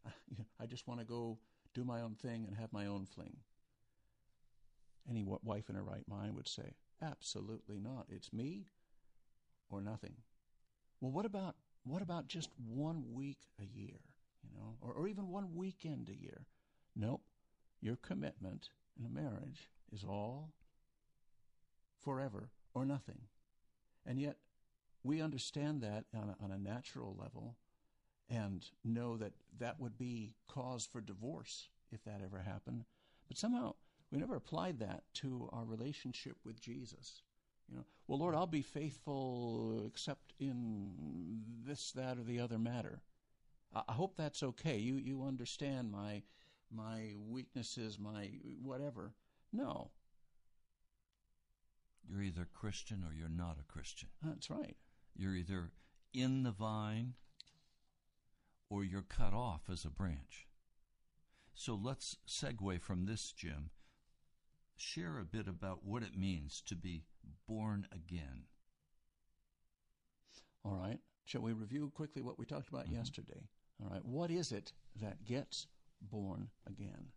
I 0.59 0.65
just 0.65 0.88
want 0.88 0.99
to 0.99 1.05
go 1.05 1.38
do 1.74 1.84
my 1.84 2.01
own 2.01 2.15
thing 2.15 2.45
and 2.47 2.57
have 2.57 2.74
my 2.74 2.86
own 2.86 3.05
fling. 3.05 3.38
Any 5.09 5.24
wife 5.24 5.69
in 5.69 5.76
her 5.76 5.84
right 5.84 6.07
mind 6.07 6.36
would 6.36 6.47
say, 6.47 6.74
Absolutely 7.01 7.80
not. 7.80 8.05
It's 8.09 8.32
me 8.32 8.67
or 9.74 9.82
nothing. 9.82 10.13
Well, 11.01 11.11
what 11.11 11.26
about 11.26 11.55
what 11.86 12.01
about 12.01 12.28
just 12.28 12.49
one 12.57 13.03
week 13.11 13.39
a 13.59 13.65
year, 13.65 13.99
you 14.41 14.49
know, 14.57 14.76
or, 14.82 14.93
or 14.93 15.07
even 15.07 15.28
one 15.28 15.53
weekend 15.55 16.09
a 16.09 16.21
year? 16.21 16.45
Nope. 16.95 17.21
Your 17.82 17.97
commitment 17.97 18.69
in 18.97 19.05
a 19.05 19.09
marriage 19.09 19.69
is 19.91 20.05
all 20.05 20.53
forever 21.99 22.49
or 22.74 22.86
nothing. 22.86 23.19
And 24.05 24.19
yet, 24.19 24.38
we 25.03 25.21
understand 25.21 25.82
that 25.82 26.05
on 26.15 26.30
a, 26.30 26.43
on 26.43 26.51
a 26.51 26.57
natural 26.57 27.15
level 27.19 27.57
and 28.30 28.65
know 28.86 29.17
that 29.17 29.34
that 29.59 29.80
would 29.80 29.97
be 29.97 30.34
cause 30.47 30.86
for 30.86 31.01
divorce 31.01 31.67
if 31.91 32.03
that 32.05 32.21
ever 32.24 32.39
happened. 32.39 32.86
But 33.28 33.38
somehow, 33.38 33.76
we 34.11 34.19
never 34.19 34.36
applied 34.36 34.80
that 34.80 35.03
to 35.15 35.49
our 35.51 35.65
relationship 35.65 36.38
with 36.45 36.61
Jesus. 36.61 37.21
You 37.70 37.78
know, 37.78 37.86
well, 38.07 38.20
Lord, 38.20 38.36
I'll 38.36 38.47
be 38.47 38.61
faithful 38.61 39.84
except 39.86 40.34
in 40.39 41.41
this, 41.66 41.91
that, 41.93 42.18
or 42.18 42.24
the 42.24 42.39
other 42.39 42.59
matter. 42.59 43.01
I 43.76 43.93
hope 43.93 44.16
that's 44.16 44.43
okay. 44.43 44.78
You 44.78 44.95
you 44.95 45.24
understand 45.24 45.91
my 45.91 46.22
my 46.72 47.14
weaknesses, 47.28 47.97
my 47.99 48.30
whatever. 48.61 49.14
No. 49.51 49.91
You're 52.07 52.22
either 52.22 52.47
Christian 52.53 53.03
or 53.03 53.14
you're 53.14 53.30
not 53.30 53.57
a 53.59 53.72
Christian. 53.72 54.09
That's 54.22 54.49
right. 54.49 54.76
You're 55.16 55.36
either 55.36 55.72
in 56.14 56.43
the 56.43 56.51
vine 56.51 57.14
or 58.70 58.84
you're 58.84 59.03
cut 59.03 59.34
off 59.34 59.61
as 59.72 59.86
a 59.86 59.89
branch. 59.89 60.47
So 61.55 61.80
let's 61.82 62.18
segue 62.28 62.82
from 62.82 63.05
this, 63.05 63.32
Jim. 63.32 63.70
Share 64.76 65.19
a 65.19 65.26
bit 65.26 65.47
about 65.47 65.86
what 65.86 66.03
it 66.03 66.17
means 66.17 66.61
to 66.67 66.76
be 66.76 67.03
born 67.47 67.88
again. 67.91 68.43
All 70.65 70.76
right. 70.76 70.99
Shall 71.26 71.41
we 71.41 71.53
review 71.53 71.91
quickly 71.95 72.21
what 72.21 72.39
we 72.39 72.45
talked 72.45 72.69
about 72.69 72.86
mm-hmm. 72.86 72.95
yesterday? 72.95 73.47
All 73.82 73.89
right. 73.89 74.03
What 74.03 74.32
is 74.32 74.51
it 74.51 74.71
that 75.01 75.26
gets 75.26 75.67
born 76.01 76.49
again? 76.67 77.07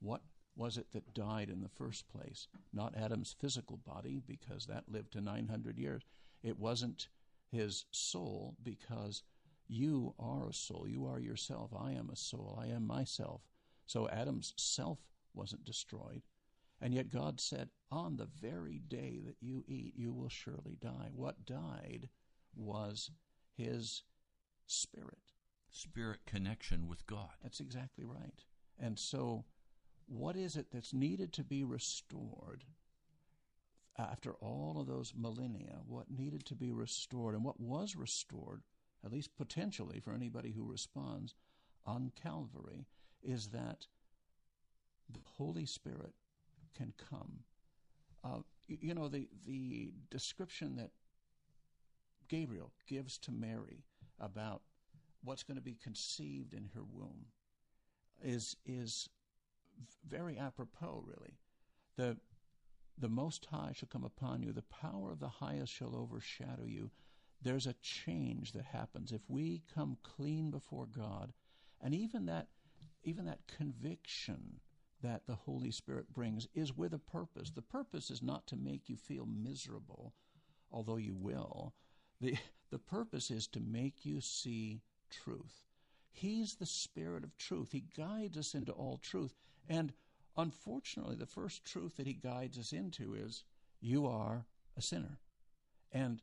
What 0.00 0.22
was 0.56 0.76
it 0.76 0.92
that 0.92 1.14
died 1.14 1.48
in 1.48 1.60
the 1.60 1.68
first 1.68 2.08
place? 2.08 2.48
Not 2.72 2.96
Adam's 2.96 3.34
physical 3.38 3.78
body, 3.78 4.20
because 4.26 4.66
that 4.66 4.84
lived 4.88 5.12
to 5.12 5.20
900 5.20 5.78
years. 5.78 6.02
It 6.42 6.58
wasn't 6.58 7.08
his 7.50 7.84
soul, 7.90 8.56
because 8.62 9.22
you 9.68 10.14
are 10.18 10.48
a 10.48 10.52
soul. 10.52 10.86
You 10.88 11.06
are 11.06 11.18
yourself. 11.18 11.70
I 11.78 11.92
am 11.92 12.10
a 12.10 12.16
soul. 12.16 12.58
I 12.60 12.66
am 12.66 12.86
myself. 12.86 13.42
So 13.86 14.08
Adam's 14.08 14.52
self 14.56 14.98
wasn't 15.34 15.64
destroyed. 15.64 16.22
And 16.82 16.92
yet 16.92 17.12
God 17.12 17.40
said, 17.40 17.70
On 17.92 18.16
the 18.16 18.26
very 18.26 18.80
day 18.88 19.20
that 19.24 19.36
you 19.40 19.62
eat, 19.68 19.94
you 19.96 20.12
will 20.12 20.28
surely 20.28 20.76
die. 20.80 21.10
What 21.14 21.46
died 21.46 22.08
was 22.56 23.12
his 23.56 24.02
spirit. 24.66 25.32
Spirit 25.70 26.18
connection 26.26 26.88
with 26.88 27.06
God. 27.06 27.30
That's 27.40 27.60
exactly 27.60 28.04
right. 28.04 28.44
And 28.80 28.98
so 28.98 29.44
what 30.06 30.36
is 30.36 30.56
it 30.56 30.72
that's 30.72 30.92
needed 30.92 31.32
to 31.34 31.44
be 31.44 31.62
restored 31.62 32.64
after 33.96 34.32
all 34.34 34.78
of 34.80 34.88
those 34.88 35.14
millennia? 35.16 35.78
What 35.86 36.10
needed 36.10 36.44
to 36.46 36.56
be 36.56 36.72
restored 36.72 37.36
and 37.36 37.44
what 37.44 37.60
was 37.60 37.94
restored, 37.94 38.62
at 39.04 39.12
least 39.12 39.36
potentially 39.36 40.00
for 40.00 40.12
anybody 40.12 40.50
who 40.50 40.64
responds 40.64 41.34
on 41.86 42.10
Calvary, 42.20 42.88
is 43.22 43.50
that 43.50 43.86
the 45.08 45.20
Holy 45.36 45.64
Spirit 45.64 46.14
can 46.74 46.92
come. 47.10 47.40
Uh, 48.24 48.40
you 48.66 48.94
know, 48.94 49.08
the, 49.08 49.28
the 49.46 49.92
description 50.10 50.76
that 50.76 50.90
Gabriel 52.28 52.72
gives 52.88 53.18
to 53.18 53.32
Mary 53.32 53.84
about 54.20 54.62
what's 55.24 55.42
going 55.42 55.56
to 55.56 55.62
be 55.62 55.76
conceived 55.82 56.54
in 56.54 56.70
her 56.74 56.82
womb 56.82 57.26
is 58.22 58.56
is 58.64 59.08
very 60.08 60.38
apropos 60.38 61.04
really. 61.06 61.34
The 61.96 62.16
the 62.98 63.08
most 63.08 63.46
high 63.46 63.72
shall 63.74 63.88
come 63.90 64.04
upon 64.04 64.42
you 64.42 64.52
the 64.52 64.62
power 64.62 65.10
of 65.10 65.18
the 65.18 65.28
highest 65.28 65.72
shall 65.72 65.96
overshadow 65.96 66.64
you. 66.66 66.90
There's 67.42 67.66
a 67.66 67.74
change 67.82 68.52
that 68.52 68.64
happens. 68.66 69.10
If 69.10 69.22
we 69.28 69.62
come 69.74 69.96
clean 70.02 70.50
before 70.50 70.86
God 70.86 71.32
and 71.80 71.94
even 71.94 72.26
that 72.26 72.48
even 73.04 73.24
that 73.26 73.40
conviction 73.46 74.60
that 75.02 75.26
the 75.26 75.34
Holy 75.34 75.70
Spirit 75.70 76.12
brings 76.12 76.48
is 76.54 76.76
with 76.76 76.94
a 76.94 76.98
purpose 76.98 77.50
the 77.50 77.62
purpose 77.62 78.10
is 78.10 78.22
not 78.22 78.46
to 78.46 78.56
make 78.56 78.88
you 78.88 78.96
feel 78.96 79.26
miserable 79.26 80.14
although 80.70 80.96
you 80.96 81.14
will 81.14 81.74
the 82.20 82.36
the 82.72 82.78
purpose 82.78 83.30
is 83.30 83.46
to 83.48 83.60
make 83.60 84.06
you 84.06 84.22
see 84.22 84.80
truth. 85.10 85.62
He's 86.10 86.54
the 86.54 86.66
Spirit 86.66 87.22
of 87.22 87.36
truth. 87.36 87.70
He 87.70 87.84
guides 87.94 88.38
us 88.38 88.54
into 88.54 88.72
all 88.72 88.96
truth. 88.96 89.34
And 89.68 89.92
unfortunately, 90.38 91.16
the 91.16 91.26
first 91.26 91.66
truth 91.66 91.98
that 91.98 92.06
He 92.06 92.14
guides 92.14 92.58
us 92.58 92.72
into 92.72 93.14
is 93.14 93.44
you 93.80 94.06
are 94.06 94.46
a 94.76 94.80
sinner. 94.80 95.18
And 95.92 96.22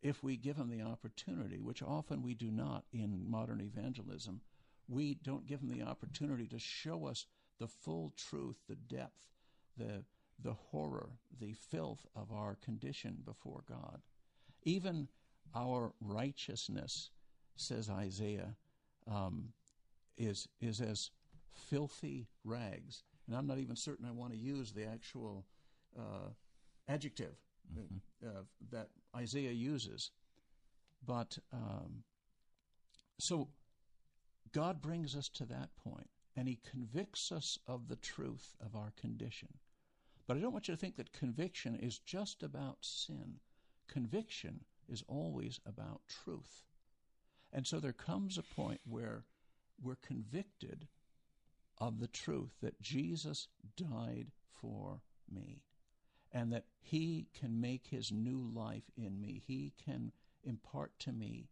if 0.00 0.22
we 0.22 0.36
give 0.36 0.56
Him 0.56 0.70
the 0.70 0.82
opportunity, 0.82 1.60
which 1.60 1.82
often 1.82 2.22
we 2.22 2.34
do 2.34 2.52
not 2.52 2.84
in 2.92 3.28
modern 3.28 3.60
evangelism, 3.60 4.40
we 4.86 5.14
don't 5.14 5.46
give 5.46 5.60
Him 5.60 5.76
the 5.76 5.82
opportunity 5.82 6.46
to 6.46 6.58
show 6.60 7.06
us 7.06 7.26
the 7.58 7.68
full 7.68 8.12
truth, 8.16 8.56
the 8.68 8.74
depth, 8.74 9.28
the, 9.76 10.04
the 10.42 10.54
horror, 10.70 11.10
the 11.40 11.52
filth 11.52 12.06
of 12.14 12.32
our 12.32 12.56
condition 12.56 13.18
before 13.24 13.62
God. 13.68 14.00
Even 14.64 15.08
our 15.54 15.92
righteousness 16.00 17.10
says 17.56 17.88
Isaiah, 17.88 18.56
um, 19.10 19.52
is 20.16 20.48
is 20.60 20.80
as 20.80 21.10
filthy 21.52 22.26
rags. 22.44 23.02
And 23.26 23.36
I'm 23.36 23.46
not 23.46 23.58
even 23.58 23.76
certain 23.76 24.06
I 24.06 24.12
want 24.12 24.32
to 24.32 24.38
use 24.38 24.72
the 24.72 24.84
actual 24.86 25.44
uh, 25.98 26.30
adjective 26.88 27.34
mm-hmm. 27.72 28.26
uh, 28.26 28.42
that 28.70 28.88
Isaiah 29.16 29.52
uses. 29.52 30.10
But 31.06 31.38
um, 31.52 32.02
so 33.18 33.48
God 34.52 34.82
brings 34.82 35.16
us 35.16 35.28
to 35.30 35.46
that 35.46 35.70
point, 35.82 36.08
and 36.36 36.48
He 36.48 36.58
convicts 36.68 37.30
us 37.32 37.58
of 37.66 37.88
the 37.88 37.96
truth 37.96 38.54
of 38.64 38.74
our 38.74 38.92
condition. 39.00 39.48
But 40.26 40.36
I 40.36 40.40
don't 40.40 40.52
want 40.52 40.68
you 40.68 40.74
to 40.74 40.80
think 40.80 40.96
that 40.96 41.12
conviction 41.12 41.76
is 41.76 41.98
just 41.98 42.42
about 42.42 42.78
sin. 42.80 43.40
Conviction 43.88 44.64
is 44.88 45.04
always 45.06 45.60
about 45.66 46.00
truth. 46.24 46.64
And 47.52 47.66
so 47.66 47.78
there 47.78 47.92
comes 47.92 48.38
a 48.38 48.42
point 48.42 48.80
where 48.88 49.24
we're 49.82 49.96
convicted 49.96 50.88
of 51.78 52.00
the 52.00 52.08
truth 52.08 52.52
that 52.62 52.80
Jesus 52.80 53.48
died 53.76 54.28
for 54.60 55.00
me 55.30 55.62
and 56.32 56.52
that 56.52 56.64
he 56.80 57.28
can 57.38 57.60
make 57.60 57.86
his 57.86 58.10
new 58.10 58.50
life 58.52 58.90
in 58.96 59.20
me. 59.20 59.42
He 59.46 59.72
can 59.84 60.12
impart 60.42 60.98
to 61.00 61.12
me 61.12 61.48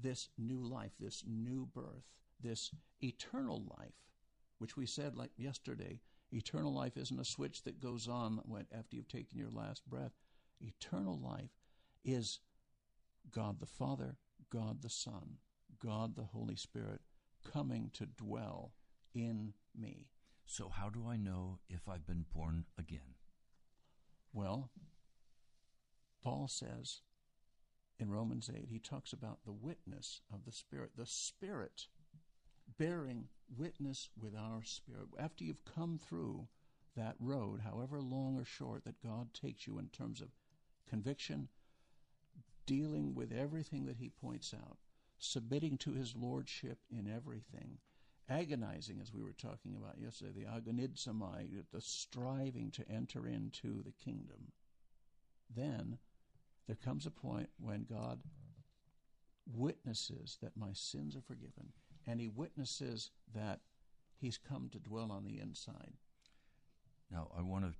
this 0.00 0.28
new 0.38 0.58
life, 0.58 0.92
this 0.98 1.22
new 1.26 1.68
birth, 1.74 2.04
this 2.44 2.70
eternal 3.02 3.64
life, 3.78 3.94
which 4.58 4.76
we 4.76 4.86
said 4.86 5.16
like 5.16 5.32
yesterday, 5.36 6.00
eternal 6.32 6.72
life 6.72 6.96
isn't 6.96 7.20
a 7.20 7.24
switch 7.24 7.62
that 7.64 7.80
goes 7.80 8.06
on 8.06 8.40
when, 8.44 8.66
after 8.76 8.94
you've 8.94 9.08
taken 9.08 9.38
your 9.38 9.50
last 9.50 9.88
breath. 9.88 10.12
Eternal 10.60 11.18
life 11.18 11.50
is 12.04 12.38
God 13.32 13.58
the 13.58 13.66
Father 13.66 14.16
God 14.54 14.82
the 14.82 14.90
Son, 14.90 15.38
God 15.82 16.14
the 16.14 16.22
Holy 16.22 16.54
Spirit 16.54 17.00
coming 17.52 17.90
to 17.94 18.06
dwell 18.06 18.72
in 19.14 19.52
me. 19.76 20.06
So, 20.46 20.68
how 20.68 20.90
do 20.90 21.08
I 21.08 21.16
know 21.16 21.58
if 21.68 21.88
I've 21.88 22.06
been 22.06 22.24
born 22.32 22.64
again? 22.78 23.16
Well, 24.32 24.70
Paul 26.22 26.46
says 26.46 27.00
in 27.98 28.10
Romans 28.10 28.48
8, 28.54 28.68
he 28.68 28.78
talks 28.78 29.12
about 29.12 29.38
the 29.44 29.52
witness 29.52 30.20
of 30.32 30.44
the 30.44 30.52
Spirit, 30.52 30.92
the 30.96 31.06
Spirit 31.06 31.86
bearing 32.78 33.28
witness 33.56 34.08
with 34.20 34.34
our 34.34 34.62
spirit. 34.62 35.08
After 35.18 35.44
you've 35.44 35.64
come 35.64 35.98
through 35.98 36.48
that 36.96 37.16
road, 37.18 37.60
however 37.60 38.00
long 38.00 38.38
or 38.38 38.44
short 38.44 38.84
that 38.84 39.02
God 39.02 39.34
takes 39.34 39.66
you 39.66 39.78
in 39.78 39.88
terms 39.88 40.20
of 40.20 40.28
conviction, 40.88 41.48
dealing 42.66 43.14
with 43.14 43.32
everything 43.32 43.86
that 43.86 43.98
he 43.98 44.08
points 44.08 44.54
out, 44.54 44.78
submitting 45.18 45.78
to 45.78 45.92
his 45.92 46.14
lordship 46.16 46.78
in 46.90 47.08
everything, 47.08 47.78
agonizing, 48.28 49.00
as 49.00 49.12
we 49.12 49.22
were 49.22 49.32
talking 49.32 49.76
about 49.76 49.98
yesterday, 49.98 50.32
the 50.32 50.46
agonizomai, 50.46 51.48
the 51.72 51.80
striving 51.80 52.70
to 52.70 52.88
enter 52.90 53.26
into 53.26 53.82
the 53.82 53.92
kingdom, 53.92 54.52
then 55.54 55.98
there 56.66 56.76
comes 56.76 57.06
a 57.06 57.10
point 57.10 57.50
when 57.58 57.84
God 57.84 58.20
witnesses 59.54 60.38
that 60.42 60.56
my 60.56 60.72
sins 60.72 61.14
are 61.16 61.20
forgiven, 61.20 61.72
and 62.06 62.20
he 62.20 62.28
witnesses 62.28 63.10
that 63.34 63.60
he's 64.20 64.38
come 64.38 64.68
to 64.72 64.78
dwell 64.78 65.10
on 65.10 65.24
the 65.24 65.40
inside. 65.40 65.94
Now, 67.10 67.30
I 67.36 67.42
want 67.42 67.64
to 67.64 67.72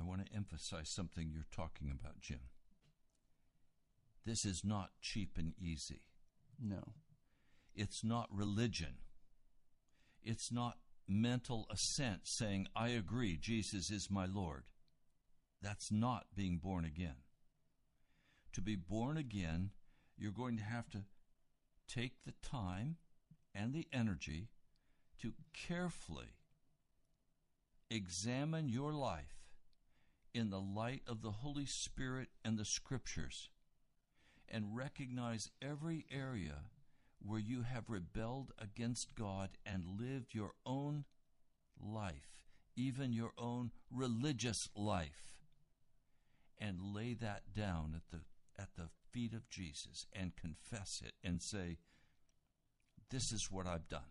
I 0.00 0.04
want 0.04 0.26
to 0.26 0.34
emphasize 0.34 0.90
something 0.90 1.30
you're 1.30 1.46
talking 1.54 1.90
about, 1.90 2.20
Jim. 2.20 2.40
This 4.26 4.44
is 4.44 4.62
not 4.64 4.90
cheap 5.00 5.36
and 5.38 5.52
easy. 5.58 6.02
No. 6.60 6.94
It's 7.74 8.02
not 8.02 8.28
religion. 8.32 8.96
It's 10.22 10.50
not 10.50 10.78
mental 11.06 11.68
assent 11.70 12.22
saying, 12.24 12.66
I 12.74 12.88
agree, 12.88 13.36
Jesus 13.36 13.90
is 13.90 14.10
my 14.10 14.26
Lord. 14.26 14.64
That's 15.60 15.92
not 15.92 16.26
being 16.34 16.58
born 16.58 16.84
again. 16.84 17.16
To 18.54 18.60
be 18.60 18.76
born 18.76 19.16
again, 19.16 19.70
you're 20.16 20.32
going 20.32 20.56
to 20.56 20.62
have 20.62 20.88
to 20.90 21.04
take 21.88 22.22
the 22.24 22.34
time 22.42 22.96
and 23.54 23.72
the 23.72 23.86
energy 23.92 24.48
to 25.20 25.32
carefully 25.52 26.36
examine 27.90 28.68
your 28.68 28.92
life 28.92 29.44
in 30.34 30.50
the 30.50 30.60
light 30.60 31.02
of 31.06 31.22
the 31.22 31.30
Holy 31.30 31.66
Spirit 31.66 32.28
and 32.44 32.58
the 32.58 32.64
Scriptures 32.64 33.50
and 34.48 34.76
recognize 34.76 35.50
every 35.62 36.04
area 36.10 36.64
where 37.24 37.40
you 37.40 37.62
have 37.62 37.88
rebelled 37.88 38.52
against 38.58 39.14
God 39.14 39.50
and 39.64 39.98
lived 39.98 40.34
your 40.34 40.52
own 40.66 41.04
life, 41.80 42.46
even 42.76 43.12
your 43.12 43.32
own 43.38 43.70
religious 43.90 44.68
life, 44.76 45.38
and 46.58 46.94
lay 46.94 47.14
that 47.14 47.54
down 47.54 47.94
at 47.96 48.10
the 48.10 48.24
at 48.56 48.76
the 48.76 48.88
feet 49.10 49.32
of 49.32 49.48
Jesus 49.48 50.06
and 50.12 50.36
confess 50.36 51.02
it 51.04 51.14
and 51.26 51.42
say, 51.42 51.78
This 53.14 53.30
is 53.30 53.48
what 53.48 53.68
I've 53.68 53.88
done. 53.88 54.10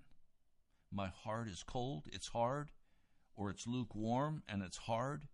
My 0.89 1.09
heart 1.09 1.49
is 1.49 1.61
cold, 1.61 2.05
it's 2.13 2.29
hard, 2.29 2.71
or 3.35 3.49
it's 3.49 3.67
lukewarm 3.67 4.43
and 4.47 4.63
it's 4.63 4.77
hard, 4.77 5.27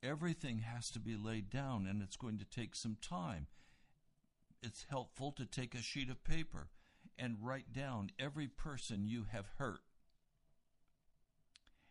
everything 0.00 0.58
has 0.58 0.92
to 0.92 1.00
be 1.00 1.16
laid 1.16 1.50
down 1.50 1.88
and 1.88 2.00
it's 2.00 2.14
going 2.14 2.38
to 2.38 2.44
take 2.44 2.76
some 2.76 2.96
time. 3.02 3.48
It's 4.62 4.86
helpful 4.88 5.32
to 5.32 5.44
take 5.44 5.74
a 5.74 5.82
sheet 5.82 6.08
of 6.08 6.22
paper 6.22 6.68
and 7.18 7.38
write 7.42 7.72
down 7.72 8.12
every 8.16 8.46
person 8.46 9.08
you 9.08 9.24
have 9.32 9.46
hurt. 9.58 9.80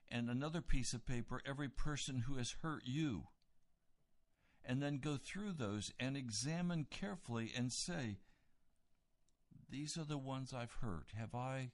And 0.09 0.29
another 0.29 0.61
piece 0.61 0.93
of 0.93 1.05
paper, 1.05 1.41
every 1.45 1.67
person 1.67 2.19
who 2.19 2.37
has 2.37 2.55
hurt 2.63 2.83
you. 2.85 3.23
And 4.63 4.81
then 4.81 4.99
go 4.99 5.17
through 5.17 5.51
those 5.57 5.91
and 5.99 6.15
examine 6.15 6.87
carefully 6.89 7.51
and 7.53 7.73
say, 7.73 8.19
these 9.70 9.97
are 9.97 10.05
the 10.05 10.18
ones 10.18 10.53
I've 10.53 10.78
hurt. 10.82 11.11
Have 11.18 11.36
I 11.36 11.72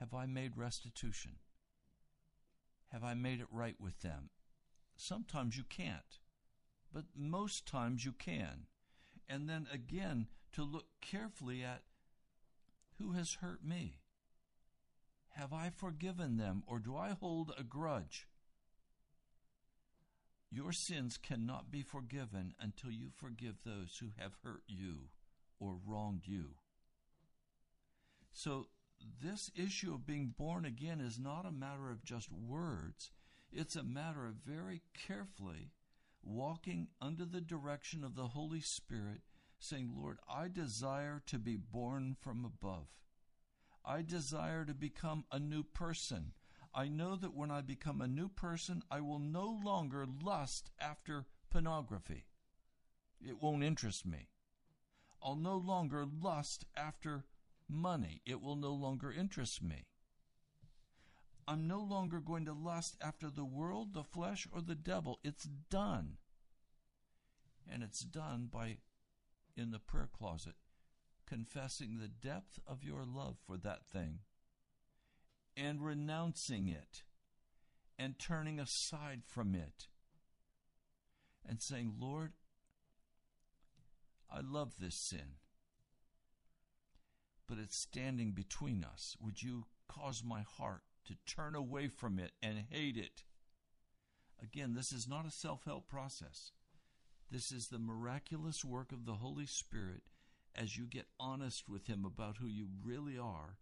have 0.00 0.14
I 0.14 0.26
made 0.26 0.56
restitution? 0.56 1.32
Have 2.88 3.04
I 3.04 3.14
made 3.14 3.40
it 3.40 3.46
right 3.50 3.76
with 3.80 4.00
them? 4.00 4.30
Sometimes 4.96 5.56
you 5.56 5.64
can't, 5.64 6.18
but 6.92 7.04
most 7.16 7.66
times 7.66 8.04
you 8.04 8.12
can. 8.12 8.66
And 9.28 9.48
then 9.48 9.66
again, 9.72 10.26
to 10.52 10.62
look 10.62 10.86
carefully 11.00 11.62
at 11.62 11.82
who 12.98 13.12
has 13.12 13.34
hurt 13.40 13.64
me? 13.64 13.98
Have 15.30 15.52
I 15.52 15.70
forgiven 15.70 16.36
them, 16.36 16.62
or 16.66 16.78
do 16.78 16.96
I 16.96 17.10
hold 17.10 17.52
a 17.58 17.64
grudge? 17.64 18.28
Your 20.50 20.72
sins 20.72 21.18
cannot 21.18 21.72
be 21.72 21.82
forgiven 21.82 22.54
until 22.60 22.92
you 22.92 23.10
forgive 23.12 23.56
those 23.64 23.98
who 23.98 24.10
have 24.16 24.36
hurt 24.44 24.62
you 24.68 25.08
or 25.58 25.76
wronged 25.84 26.26
you. 26.26 26.50
So, 28.36 28.66
this 29.22 29.50
issue 29.54 29.94
of 29.94 30.06
being 30.06 30.34
born 30.36 30.64
again 30.64 31.00
is 31.00 31.20
not 31.20 31.46
a 31.46 31.52
matter 31.52 31.88
of 31.90 32.04
just 32.04 32.32
words, 32.32 33.12
it's 33.52 33.76
a 33.76 33.84
matter 33.84 34.26
of 34.26 34.34
very 34.44 34.82
carefully 34.92 35.70
walking 36.20 36.88
under 37.00 37.24
the 37.24 37.40
direction 37.40 38.02
of 38.02 38.16
the 38.16 38.28
Holy 38.28 38.60
Spirit, 38.60 39.20
saying, 39.60 39.92
Lord, 39.96 40.18
I 40.28 40.48
desire 40.48 41.22
to 41.26 41.38
be 41.38 41.56
born 41.56 42.16
from 42.20 42.44
above. 42.44 42.88
I 43.84 44.02
desire 44.02 44.64
to 44.64 44.74
become 44.74 45.26
a 45.30 45.38
new 45.38 45.62
person. 45.62 46.32
I 46.74 46.88
know 46.88 47.14
that 47.14 47.34
when 47.34 47.52
I 47.52 47.60
become 47.60 48.00
a 48.00 48.08
new 48.08 48.28
person, 48.28 48.82
I 48.90 49.00
will 49.00 49.20
no 49.20 49.60
longer 49.64 50.06
lust 50.06 50.70
after 50.80 51.26
pornography. 51.50 52.24
It 53.20 53.40
won't 53.40 53.62
interest 53.62 54.04
me. 54.04 54.30
I'll 55.22 55.36
no 55.36 55.56
longer 55.56 56.04
lust 56.04 56.64
after 56.76 57.26
money. 57.68 58.22
It 58.26 58.40
will 58.40 58.56
no 58.56 58.72
longer 58.72 59.12
interest 59.12 59.62
me. 59.62 59.86
I'm 61.46 61.66
no 61.66 61.80
longer 61.80 62.20
going 62.20 62.46
to 62.46 62.54
lust 62.54 62.96
after 63.02 63.28
the 63.28 63.44
world, 63.44 63.92
the 63.92 64.04
flesh, 64.04 64.46
or 64.50 64.60
the 64.60 64.74
devil. 64.74 65.18
It's 65.22 65.44
done. 65.44 66.16
And 67.70 67.82
it's 67.82 68.00
done 68.00 68.48
by, 68.50 68.78
in 69.56 69.70
the 69.70 69.78
prayer 69.78 70.08
closet, 70.16 70.54
confessing 71.26 71.98
the 71.98 72.08
depth 72.08 72.60
of 72.66 72.84
your 72.84 73.04
love 73.04 73.36
for 73.46 73.56
that 73.58 73.86
thing 73.86 74.20
and 75.56 75.84
renouncing 75.84 76.68
it 76.68 77.02
and 77.98 78.18
turning 78.18 78.58
aside 78.58 79.22
from 79.26 79.54
it 79.54 79.88
and 81.48 81.62
saying, 81.62 81.94
Lord, 81.98 82.32
I 84.30 84.40
love 84.40 84.74
this 84.80 84.96
sin, 84.96 85.36
but 87.48 87.58
it's 87.58 87.76
standing 87.76 88.32
between 88.32 88.84
us. 88.84 89.16
Would 89.20 89.42
you 89.42 89.66
cause 89.88 90.22
my 90.24 90.42
heart 90.42 90.82
to 91.06 91.14
turn 91.26 91.54
away 91.54 91.88
from 91.88 92.18
it 92.18 92.32
and 92.42 92.64
hate 92.70 92.96
it? 92.96 93.24
Again, 94.42 94.74
this 94.74 94.92
is 94.92 95.08
not 95.08 95.26
a 95.26 95.30
self 95.30 95.64
help 95.64 95.88
process. 95.88 96.52
This 97.30 97.50
is 97.50 97.68
the 97.68 97.78
miraculous 97.78 98.64
work 98.64 98.92
of 98.92 99.06
the 99.06 99.14
Holy 99.14 99.46
Spirit 99.46 100.02
as 100.54 100.76
you 100.76 100.84
get 100.84 101.06
honest 101.18 101.68
with 101.68 101.86
Him 101.86 102.04
about 102.04 102.36
who 102.36 102.46
you 102.46 102.68
really 102.82 103.18
are 103.18 103.56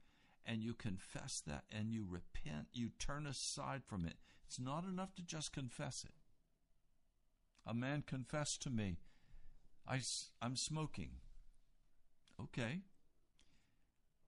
and 0.44 0.62
you 0.62 0.74
confess 0.74 1.42
that 1.46 1.64
and 1.70 1.92
you 1.92 2.04
repent, 2.08 2.66
you 2.72 2.90
turn 2.98 3.26
aside 3.26 3.82
from 3.86 4.04
it. 4.04 4.14
It's 4.46 4.58
not 4.58 4.84
enough 4.84 5.14
to 5.14 5.22
just 5.22 5.52
confess 5.52 6.04
it. 6.04 6.14
A 7.64 7.72
man 7.72 8.02
confessed 8.06 8.60
to 8.62 8.70
me, 8.70 8.98
I, 9.86 10.00
I'm 10.40 10.56
smoking. 10.56 11.10
Okay. 12.40 12.80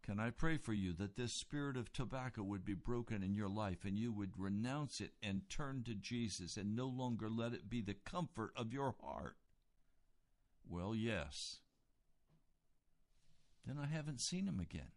Can 0.04 0.20
I 0.20 0.28
pray 0.28 0.58
for 0.58 0.74
you 0.74 0.92
that 0.94 1.16
this 1.16 1.32
spirit 1.32 1.78
of 1.78 1.90
tobacco 1.90 2.42
would 2.42 2.62
be 2.62 2.74
broken 2.74 3.22
in 3.22 3.34
your 3.34 3.48
life 3.48 3.86
and 3.86 3.98
you 3.98 4.12
would 4.12 4.38
renounce 4.38 5.00
it 5.00 5.12
and 5.22 5.48
turn 5.48 5.82
to 5.84 5.94
Jesus 5.94 6.58
and 6.58 6.76
no 6.76 6.86
longer 6.86 7.30
let 7.30 7.54
it 7.54 7.70
be 7.70 7.80
the 7.80 7.94
comfort 7.94 8.52
of 8.54 8.70
your 8.70 8.94
heart? 9.02 9.36
Well, 10.68 10.94
yes. 10.94 11.60
Then 13.66 13.78
I 13.82 13.86
haven't 13.86 14.20
seen 14.20 14.46
him 14.46 14.60
again. 14.60 14.92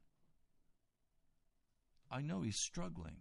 I 2.12 2.22
know 2.22 2.41
he's 2.41 2.58
struggling. 2.58 3.18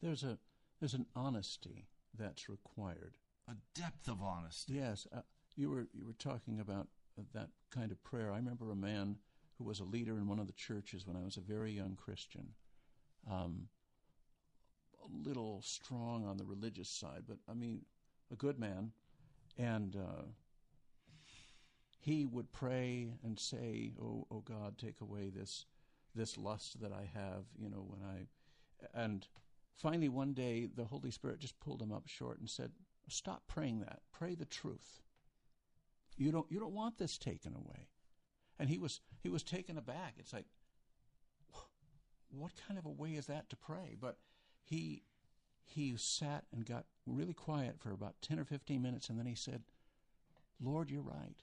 There's 0.00 0.22
a 0.22 0.38
there's 0.80 0.94
an 0.94 1.06
honesty 1.14 1.88
that's 2.18 2.48
required. 2.48 3.18
A 3.46 3.56
depth 3.74 4.08
of 4.08 4.22
honesty. 4.22 4.74
Yes, 4.74 5.06
uh, 5.14 5.20
you 5.54 5.68
were 5.68 5.88
you 5.92 6.06
were 6.06 6.14
talking 6.14 6.60
about 6.60 6.88
that 7.34 7.48
kind 7.70 7.90
of 7.92 8.02
prayer. 8.02 8.32
I 8.32 8.36
remember 8.36 8.70
a 8.70 8.76
man 8.76 9.16
who 9.58 9.64
was 9.64 9.80
a 9.80 9.84
leader 9.84 10.18
in 10.18 10.26
one 10.26 10.38
of 10.38 10.46
the 10.46 10.52
churches 10.52 11.06
when 11.06 11.16
I 11.16 11.24
was 11.24 11.36
a 11.36 11.40
very 11.40 11.72
young 11.72 11.96
Christian. 11.96 12.48
Um, 13.30 13.68
a 15.02 15.28
little 15.28 15.62
strong 15.62 16.24
on 16.26 16.36
the 16.36 16.44
religious 16.44 16.88
side, 16.88 17.24
but 17.26 17.38
I 17.48 17.54
mean, 17.54 17.82
a 18.32 18.36
good 18.36 18.58
man, 18.58 18.92
and 19.58 19.96
uh, 19.96 20.22
he 21.98 22.26
would 22.26 22.52
pray 22.52 23.12
and 23.22 23.38
say, 23.38 23.92
"Oh, 24.00 24.26
oh 24.30 24.40
God, 24.40 24.78
take 24.78 25.00
away 25.00 25.30
this 25.30 25.66
this 26.14 26.36
lust 26.36 26.80
that 26.80 26.92
I 26.92 27.10
have." 27.14 27.44
You 27.58 27.68
know, 27.68 27.84
when 27.86 28.00
I 28.02 28.26
and 28.94 29.26
finally 29.76 30.08
one 30.08 30.34
day 30.34 30.66
the 30.66 30.84
Holy 30.84 31.10
Spirit 31.10 31.40
just 31.40 31.60
pulled 31.60 31.82
him 31.82 31.92
up 31.92 32.08
short 32.08 32.40
and 32.40 32.48
said, 32.48 32.72
"Stop 33.08 33.42
praying 33.46 33.80
that. 33.80 34.00
Pray 34.12 34.34
the 34.34 34.44
truth." 34.44 35.01
You 36.16 36.32
don't 36.32 36.46
you 36.50 36.60
don't 36.60 36.74
want 36.74 36.98
this 36.98 37.18
taken 37.18 37.54
away. 37.54 37.88
And 38.58 38.68
he 38.68 38.78
was 38.78 39.00
he 39.20 39.28
was 39.28 39.42
taken 39.42 39.78
aback. 39.78 40.14
It's 40.18 40.32
like 40.32 40.46
what 42.30 42.52
kind 42.66 42.78
of 42.78 42.86
a 42.86 42.90
way 42.90 43.10
is 43.10 43.26
that 43.26 43.50
to 43.50 43.56
pray? 43.56 43.96
But 43.98 44.18
he 44.64 45.02
he 45.64 45.94
sat 45.96 46.44
and 46.52 46.66
got 46.66 46.86
really 47.06 47.34
quiet 47.34 47.78
for 47.78 47.92
about 47.92 48.16
10 48.22 48.38
or 48.38 48.44
15 48.44 48.82
minutes 48.82 49.08
and 49.08 49.18
then 49.18 49.26
he 49.26 49.34
said, 49.34 49.62
"Lord, 50.60 50.90
you're 50.90 51.02
right. 51.02 51.42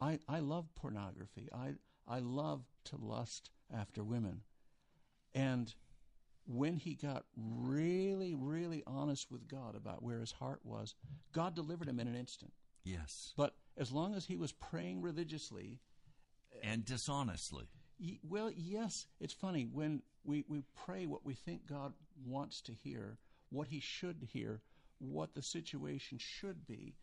I 0.00 0.18
I 0.28 0.40
love 0.40 0.74
pornography. 0.74 1.48
I 1.52 1.74
I 2.06 2.20
love 2.20 2.64
to 2.84 2.96
lust 2.96 3.50
after 3.72 4.02
women." 4.02 4.42
And 5.34 5.74
when 6.46 6.76
he 6.76 6.94
got 6.94 7.26
really, 7.36 8.34
really 8.34 8.82
honest 8.86 9.30
with 9.30 9.46
God 9.46 9.76
about 9.76 10.02
where 10.02 10.20
his 10.20 10.32
heart 10.32 10.60
was, 10.64 10.94
God 11.32 11.54
delivered 11.54 11.88
him 11.88 12.00
in 12.00 12.08
an 12.08 12.16
instant. 12.16 12.52
Yes. 12.92 13.32
But 13.36 13.54
as 13.76 13.92
long 13.92 14.14
as 14.14 14.26
he 14.26 14.36
was 14.36 14.52
praying 14.52 15.02
religiously 15.02 15.80
and 16.62 16.84
dishonestly. 16.84 17.68
Well, 18.22 18.50
yes, 18.54 19.06
it's 19.20 19.34
funny 19.34 19.68
when 19.70 20.02
we, 20.24 20.44
we 20.48 20.62
pray 20.84 21.06
what 21.06 21.24
we 21.24 21.34
think 21.34 21.66
God 21.66 21.92
wants 22.24 22.60
to 22.62 22.72
hear, 22.72 23.18
what 23.50 23.68
he 23.68 23.80
should 23.80 24.28
hear, 24.32 24.62
what 24.98 25.34
the 25.34 25.42
situation 25.42 26.18
should 26.18 26.66
be. 26.66 26.94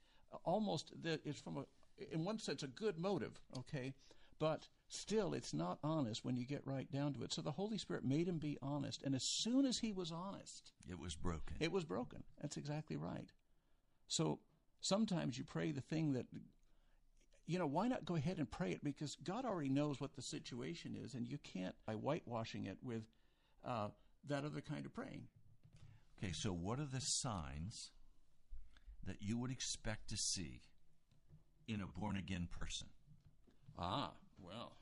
Almost 0.44 0.92
that 1.04 1.22
it's 1.26 1.40
from 1.40 1.58
a 1.58 1.66
in 2.12 2.24
one 2.24 2.38
sense 2.38 2.62
a 2.62 2.68
good 2.68 3.00
motive, 3.00 3.40
okay? 3.58 3.94
But 4.40 4.68
still 4.88 5.34
it's 5.34 5.54
not 5.54 5.80
honest 5.84 6.24
when 6.24 6.36
you 6.36 6.46
get 6.46 6.62
right 6.66 6.92
down 6.92 7.14
to 7.14 7.24
it. 7.24 7.34
So 7.34 7.42
the 7.42 7.52
Holy 7.52 7.78
Spirit 7.78 8.04
made 8.04 8.28
him 8.28 8.38
be 8.38 8.58
honest, 8.62 9.04
and 9.04 9.16
as 9.16 9.24
soon 9.24 9.66
as 9.66 9.80
he 9.80 9.92
was 9.94 10.12
honest, 10.12 10.74
it 10.88 11.00
was 11.00 11.16
broken. 11.16 11.56
It 11.60 11.72
was 11.72 11.86
broken. 11.86 12.24
That's 12.42 12.58
exactly 12.58 12.98
right. 12.98 13.32
So 14.08 14.40
sometimes 14.82 15.38
you 15.38 15.44
pray 15.44 15.72
the 15.72 15.82
thing 15.82 16.14
that 16.14 16.26
you 17.46 17.58
know 17.58 17.68
why 17.68 17.88
not 17.88 18.06
go 18.06 18.16
ahead 18.16 18.38
and 18.38 18.50
pray 18.50 18.72
it? 18.72 18.84
Because 18.84 19.16
god 19.24 19.46
already 19.46 19.70
knows 19.70 20.00
what 20.00 20.16
the 20.16 20.22
situation 20.22 20.98
is 21.02 21.14
and 21.14 21.28
you 21.28 21.38
can't 21.38 21.76
by 21.86 21.94
whitewashing 21.94 22.66
it 22.66 22.78
with 22.82 23.04
uh, 23.66 23.90
that 24.28 24.46
other 24.46 24.62
kind 24.62 24.86
of 24.86 24.94
praying. 24.94 25.24
Okay 26.22 26.34
so 26.34 26.52
what 26.52 26.80
are 26.80 26.86
the 26.86 27.02
signs 27.02 27.92
that 29.06 29.22
you 29.22 29.38
would 29.38 29.52
expect 29.52 30.10
to 30.10 30.18
see 30.18 30.62
in 31.68 31.82
a 31.82 31.88
born 32.00 32.18
again 32.18 32.48
person? 32.60 32.88
Ah 33.78 34.12
well 34.42 34.78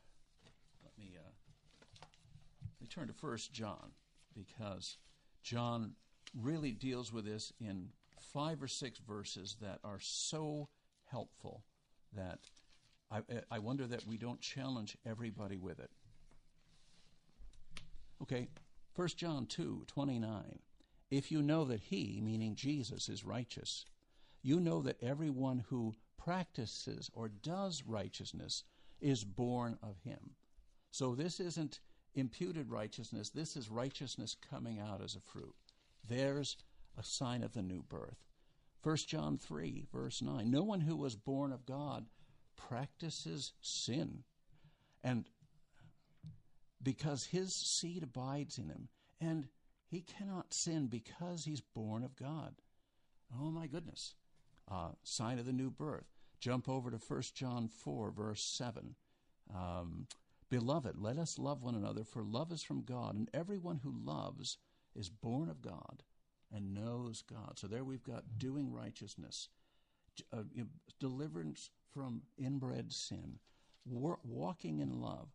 let 0.83 0.97
me 0.97 1.15
uh, 1.17 1.29
let 2.61 2.81
me 2.81 2.87
turn 2.87 3.07
to 3.07 3.13
first 3.13 3.53
john 3.53 3.91
because 4.33 4.97
john 5.43 5.93
really 6.33 6.71
deals 6.71 7.13
with 7.13 7.25
this 7.25 7.53
in 7.59 7.89
five 8.33 8.61
or 8.61 8.67
six 8.67 8.99
verses 8.99 9.57
that 9.61 9.79
are 9.83 9.99
so 9.99 10.69
helpful 11.05 11.63
that 12.13 12.39
I, 13.11 13.21
I 13.51 13.59
wonder 13.59 13.85
that 13.87 14.07
we 14.07 14.17
don't 14.17 14.41
challenge 14.41 14.97
everybody 15.05 15.57
with 15.57 15.79
it. 15.79 15.91
Okay, 18.21 18.47
1 18.95 19.07
John 19.09 19.45
2 19.45 19.83
29. 19.87 20.59
If 21.11 21.31
you 21.31 21.41
know 21.41 21.65
that 21.65 21.81
he, 21.81 22.19
meaning 22.23 22.55
Jesus, 22.55 23.09
is 23.09 23.23
righteous, 23.23 23.85
you 24.41 24.59
know 24.59 24.81
that 24.81 25.01
everyone 25.03 25.63
who 25.69 25.95
practices 26.17 27.11
or 27.13 27.27
does 27.29 27.83
righteousness 27.85 28.63
is 28.99 29.23
born 29.23 29.77
of 29.83 29.97
him. 30.03 30.31
So 30.91 31.13
this 31.13 31.39
isn't 31.39 31.79
imputed 32.15 32.69
righteousness, 32.69 33.29
this 33.29 33.55
is 33.55 33.69
righteousness 33.69 34.35
coming 34.49 34.79
out 34.79 35.01
as 35.03 35.15
a 35.15 35.19
fruit. 35.19 35.53
There's 36.07 36.57
a 36.97 37.03
sign 37.03 37.43
of 37.43 37.53
the 37.53 37.61
new 37.61 37.83
birth. 37.83 38.25
1 38.83 38.97
John 39.07 39.37
3, 39.37 39.85
verse 39.91 40.21
9. 40.21 40.49
No 40.49 40.63
one 40.63 40.81
who 40.81 40.95
was 40.95 41.15
born 41.15 41.51
of 41.51 41.65
God 41.65 42.05
practices 42.55 43.53
sin. 43.61 44.23
And 45.03 45.25
because 46.81 47.25
his 47.25 47.53
seed 47.55 48.03
abides 48.03 48.57
in 48.57 48.69
him, 48.69 48.89
and 49.19 49.47
he 49.87 50.01
cannot 50.01 50.53
sin 50.53 50.87
because 50.87 51.45
he's 51.45 51.61
born 51.61 52.03
of 52.03 52.15
God. 52.15 52.55
Oh 53.33 53.49
my 53.49 53.67
goodness. 53.67 54.13
Uh, 54.69 54.89
sign 55.03 55.39
of 55.39 55.45
the 55.45 55.53
new 55.53 55.71
birth. 55.71 56.05
Jump 56.39 56.69
over 56.69 56.91
to 56.91 56.97
1 56.97 57.21
John 57.33 57.67
4, 57.67 58.11
verse 58.11 58.43
7. 58.43 58.95
Um, 59.53 60.07
Beloved, 60.49 60.95
let 60.97 61.17
us 61.17 61.39
love 61.39 61.63
one 61.63 61.75
another, 61.75 62.03
for 62.03 62.23
love 62.23 62.51
is 62.51 62.61
from 62.61 62.83
God, 62.83 63.15
and 63.15 63.29
everyone 63.33 63.79
who 63.83 63.91
loves 63.91 64.57
is 64.95 65.09
born 65.09 65.49
of 65.49 65.61
God 65.61 66.03
and 66.53 66.73
knows 66.73 67.21
God. 67.21 67.57
So 67.57 67.67
there 67.67 67.83
we've 67.83 68.03
got 68.03 68.37
doing 68.37 68.71
righteousness, 68.71 69.49
uh, 70.33 70.43
deliverance 70.99 71.69
from 71.93 72.23
inbred 72.37 72.91
sin, 72.91 73.39
walking 73.85 74.79
in 74.79 75.01
love. 75.01 75.29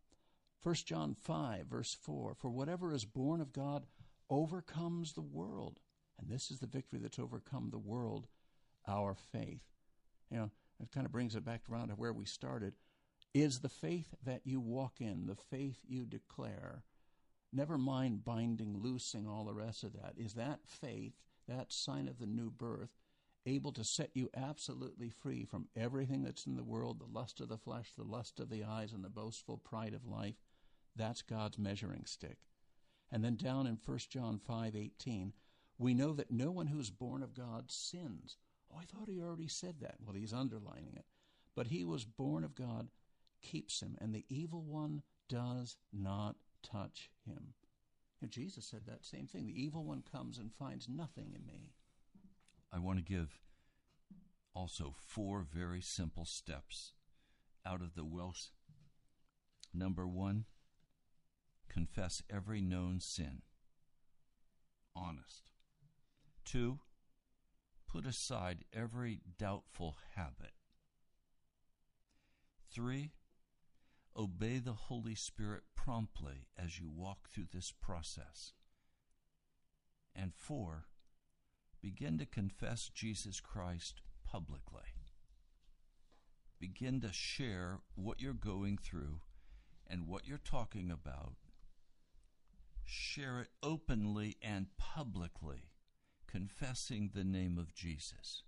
1 0.63 0.75
John 0.85 1.15
5, 1.15 1.67
verse 1.67 1.97
4 2.01 2.35
For 2.35 2.49
whatever 2.49 2.93
is 2.93 3.05
born 3.05 3.41
of 3.41 3.53
God 3.53 3.85
overcomes 4.29 5.13
the 5.13 5.21
world. 5.21 5.79
And 6.19 6.29
this 6.29 6.51
is 6.51 6.59
the 6.59 6.67
victory 6.67 6.99
that's 6.99 7.19
overcome 7.19 7.69
the 7.71 7.79
world, 7.79 8.27
our 8.87 9.15
faith. 9.15 9.63
You 10.29 10.37
know, 10.37 10.51
it 10.79 10.91
kind 10.91 11.05
of 11.05 11.11
brings 11.11 11.35
it 11.35 11.43
back 11.43 11.61
around 11.69 11.89
to 11.89 11.95
where 11.95 12.13
we 12.13 12.25
started. 12.25 12.73
Is 13.33 13.59
the 13.59 13.69
faith 13.69 14.13
that 14.23 14.41
you 14.43 14.59
walk 14.59 14.99
in, 14.99 15.25
the 15.25 15.35
faith 15.35 15.79
you 15.87 16.05
declare, 16.05 16.83
never 17.53 17.77
mind 17.77 18.23
binding, 18.23 18.77
loosing, 18.77 19.27
all 19.27 19.45
the 19.45 19.53
rest 19.53 19.83
of 19.83 19.93
that, 19.93 20.13
is 20.17 20.33
that 20.33 20.59
faith, 20.65 21.13
that 21.47 21.71
sign 21.71 22.07
of 22.07 22.19
the 22.19 22.25
new 22.25 22.49
birth, 22.49 22.91
able 23.45 23.71
to 23.71 23.83
set 23.83 24.11
you 24.13 24.29
absolutely 24.35 25.09
free 25.09 25.43
from 25.43 25.67
everything 25.75 26.23
that's 26.23 26.45
in 26.45 26.55
the 26.55 26.63
world 26.63 26.99
the 26.99 27.17
lust 27.17 27.41
of 27.41 27.49
the 27.49 27.57
flesh, 27.57 27.91
the 27.97 28.03
lust 28.03 28.39
of 28.39 28.49
the 28.49 28.63
eyes, 28.63 28.93
and 28.93 29.03
the 29.03 29.09
boastful 29.09 29.57
pride 29.57 29.93
of 29.93 30.05
life? 30.05 30.35
That's 30.95 31.21
God's 31.21 31.57
measuring 31.57 32.05
stick. 32.05 32.37
And 33.11 33.23
then 33.23 33.35
down 33.35 33.67
in 33.67 33.77
1 33.77 34.09
John 34.09 34.39
5:18, 34.39 35.33
we 35.77 35.93
know 35.93 36.13
that 36.13 36.31
no 36.31 36.51
one 36.51 36.67
who's 36.67 36.91
born 36.91 37.23
of 37.23 37.33
God 37.33 37.71
sins. 37.71 38.37
Oh, 38.71 38.77
I 38.77 38.85
thought 38.85 39.09
he 39.09 39.19
already 39.19 39.47
said 39.47 39.79
that. 39.79 39.97
Well, 39.99 40.15
he's 40.15 40.33
underlining 40.33 40.95
it. 40.95 41.05
But 41.55 41.67
he 41.67 41.83
was 41.83 42.05
born 42.05 42.43
of 42.43 42.55
God 42.55 42.89
keeps 43.41 43.81
him, 43.81 43.97
and 43.99 44.13
the 44.13 44.25
evil 44.29 44.63
one 44.63 45.01
does 45.27 45.77
not 45.91 46.37
touch 46.63 47.09
him. 47.25 47.53
And 48.21 48.31
Jesus 48.31 48.65
said 48.65 48.81
that 48.85 49.05
same 49.05 49.27
thing. 49.27 49.47
The 49.47 49.61
evil 49.61 49.83
one 49.83 50.03
comes 50.09 50.37
and 50.37 50.51
finds 50.53 50.87
nothing 50.87 51.33
in 51.35 51.45
me. 51.45 51.73
I 52.71 52.79
want 52.79 52.99
to 52.99 53.03
give 53.03 53.39
also 54.53 54.93
four 54.97 55.45
very 55.53 55.81
simple 55.81 56.25
steps 56.25 56.93
out 57.65 57.81
of 57.81 57.95
the 57.95 58.05
Welsh. 58.05 58.47
Number 59.73 60.07
one, 60.07 60.45
confess 61.69 62.21
every 62.29 62.61
known 62.61 62.99
sin. 62.99 63.41
Honest. 64.95 65.43
Two, 66.43 66.79
put 67.87 68.05
aside 68.05 68.65
every 68.73 69.21
doubtful 69.37 69.97
habit. 70.15 70.51
Three, 72.73 73.11
obey 74.17 74.59
the 74.59 74.73
Holy 74.73 75.15
Spirit 75.15 75.63
promptly 75.75 76.47
as 76.57 76.79
you 76.79 76.89
walk 76.89 77.29
through 77.29 77.47
this 77.53 77.71
process. 77.71 78.53
And 80.15 80.33
four, 80.35 80.85
begin 81.81 82.17
to 82.17 82.25
confess 82.25 82.89
Jesus 82.93 83.39
Christ 83.39 84.01
publicly. 84.25 84.95
Begin 86.59 87.01
to 87.01 87.11
share 87.11 87.79
what 87.95 88.21
you're 88.21 88.33
going 88.33 88.77
through 88.77 89.21
and 89.87 90.07
what 90.07 90.27
you're 90.27 90.37
talking 90.37 90.91
about 90.91 91.33
share 92.91 93.39
it 93.39 93.47
openly 93.63 94.35
and 94.41 94.67
publicly, 94.77 95.69
confessing 96.27 97.11
the 97.13 97.23
name 97.23 97.57
of 97.57 97.73
Jesus. 97.73 98.43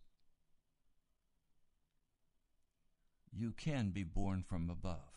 You 3.31 3.51
can 3.51 3.89
be 3.89 4.03
born 4.03 4.43
from 4.43 4.69
above, 4.69 5.12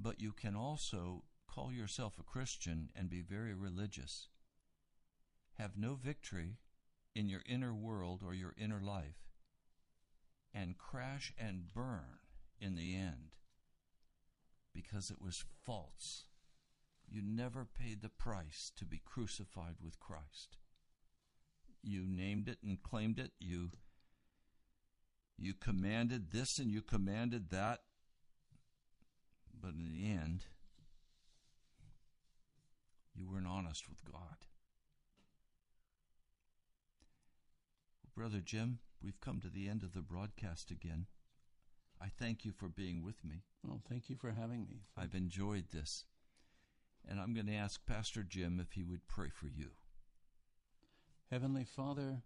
but 0.00 0.20
you 0.20 0.32
can 0.32 0.54
also 0.54 1.24
call 1.46 1.72
yourself 1.72 2.18
a 2.18 2.22
Christian 2.22 2.90
and 2.94 3.10
be 3.10 3.20
very 3.20 3.54
religious, 3.54 4.28
have 5.58 5.76
no 5.76 5.94
victory 5.94 6.58
in 7.14 7.28
your 7.28 7.42
inner 7.46 7.74
world 7.74 8.22
or 8.24 8.34
your 8.34 8.54
inner 8.56 8.80
life, 8.80 9.32
and 10.54 10.78
crash 10.78 11.32
and 11.38 11.72
burn 11.72 12.20
in 12.60 12.76
the 12.76 12.94
end 12.96 13.34
because 14.72 15.10
it 15.10 15.20
was 15.20 15.44
false 15.64 16.28
you 17.10 17.22
never 17.24 17.64
paid 17.64 18.02
the 18.02 18.10
price 18.10 18.70
to 18.76 18.84
be 18.84 19.00
crucified 19.04 19.76
with 19.82 19.98
Christ. 19.98 20.58
You 21.82 22.04
named 22.06 22.48
it 22.48 22.58
and 22.62 22.82
claimed 22.82 23.18
it. 23.18 23.32
You 23.38 23.70
you 25.38 25.54
commanded 25.54 26.32
this 26.32 26.58
and 26.58 26.70
you 26.70 26.82
commanded 26.82 27.50
that. 27.50 27.80
But 29.60 29.74
in 29.74 29.88
the 29.92 30.10
end, 30.10 30.44
you 33.14 33.28
weren't 33.28 33.46
honest 33.46 33.88
with 33.88 34.04
God. 34.04 34.46
Brother 38.14 38.40
Jim, 38.44 38.80
we've 39.02 39.20
come 39.20 39.40
to 39.40 39.48
the 39.48 39.68
end 39.68 39.82
of 39.82 39.92
the 39.92 40.02
broadcast 40.02 40.70
again. 40.70 41.06
I 42.00 42.08
thank 42.08 42.44
you 42.44 42.52
for 42.52 42.68
being 42.68 43.04
with 43.04 43.24
me. 43.24 43.42
Well, 43.64 43.80
thank 43.88 44.08
you 44.08 44.16
for 44.16 44.32
having 44.32 44.66
me. 44.66 44.82
I've 44.96 45.14
enjoyed 45.14 45.66
this. 45.72 46.04
And 47.08 47.20
I'm 47.20 47.32
going 47.32 47.46
to 47.46 47.54
ask 47.54 47.86
Pastor 47.86 48.22
Jim 48.22 48.60
if 48.60 48.72
he 48.72 48.84
would 48.84 49.06
pray 49.08 49.28
for 49.32 49.46
you. 49.46 49.70
Heavenly 51.30 51.64
Father, 51.64 52.22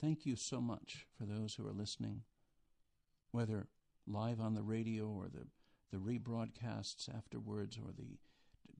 thank 0.00 0.26
you 0.26 0.36
so 0.36 0.60
much 0.60 1.06
for 1.16 1.24
those 1.24 1.54
who 1.54 1.66
are 1.66 1.72
listening, 1.72 2.22
whether 3.30 3.68
live 4.06 4.40
on 4.40 4.54
the 4.54 4.62
radio 4.62 5.06
or 5.06 5.28
the, 5.32 5.46
the 5.92 5.98
rebroadcasts 5.98 7.08
afterwards 7.14 7.76
or 7.76 7.92
the 7.92 8.18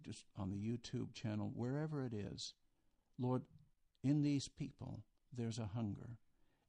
just 0.02 0.24
on 0.36 0.50
the 0.50 0.56
YouTube 0.56 1.14
channel, 1.14 1.52
wherever 1.54 2.04
it 2.04 2.12
is. 2.12 2.54
Lord, 3.18 3.42
in 4.02 4.22
these 4.22 4.48
people, 4.48 5.04
there's 5.32 5.58
a 5.58 5.70
hunger. 5.74 6.18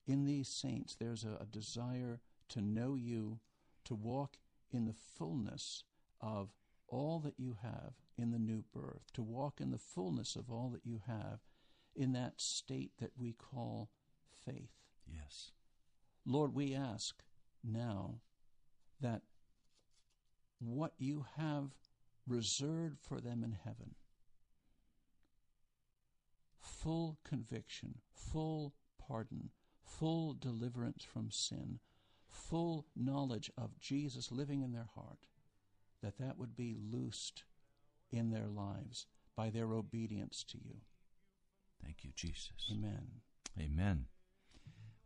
In 0.06 0.26
these 0.26 0.48
saints, 0.48 0.96
there's 0.96 1.24
a, 1.24 1.42
a 1.42 1.46
desire 1.46 2.20
to 2.50 2.62
know 2.62 2.96
you, 2.96 3.40
to 3.86 3.96
walk 3.96 4.38
in 4.72 4.86
the 4.86 4.94
fullness 4.94 5.84
of 6.22 6.50
all 6.88 7.20
that 7.20 7.40
you 7.40 7.58
have 7.64 7.94
in 8.18 8.32
the 8.32 8.40
new 8.40 8.64
birth, 8.72 9.12
to 9.14 9.24
walk 9.24 9.60
in 9.60 9.72
the 9.72 9.78
fullness 9.80 10.36
of 10.36 10.52
all 10.52 10.70
that 10.70 10.86
you 10.86 11.02
have 11.08 11.40
in 11.96 12.14
that 12.14 12.40
state 12.40 12.92
that 13.00 13.12
we 13.18 13.34
call 13.34 13.90
faith. 14.46 14.72
Yes. 15.08 15.52
Lord, 16.26 16.54
we 16.54 16.74
ask 16.76 17.24
now 17.64 18.16
that 19.02 19.22
what 20.66 20.94
you 20.98 21.26
have 21.38 21.72
reserved 22.28 23.00
for 23.02 23.20
them 23.20 23.44
in 23.44 23.58
heaven 23.64 23.96
full 26.84 27.18
conviction, 27.24 27.96
full 28.14 28.74
pardon, 28.98 29.50
full 29.84 30.34
deliverance 30.34 31.04
from 31.04 31.32
sin, 31.32 31.80
full 32.28 32.86
knowledge 32.96 33.52
of 33.58 33.80
Jesus 33.80 34.32
living 34.32 34.62
in 34.62 34.74
their 34.74 34.90
heart, 34.96 35.28
that 36.02 36.18
that 36.18 36.38
would 36.38 36.56
be 36.56 36.76
loosed 36.78 37.44
in 38.12 38.32
their 38.32 38.48
lives 38.48 39.06
by 39.36 39.50
their 39.50 39.74
obedience 39.74 40.44
to 40.44 40.58
you. 40.58 40.76
Thank 41.82 42.04
you, 42.04 42.12
Jesus. 42.16 42.72
Amen. 42.72 43.08
Amen. 43.60 44.06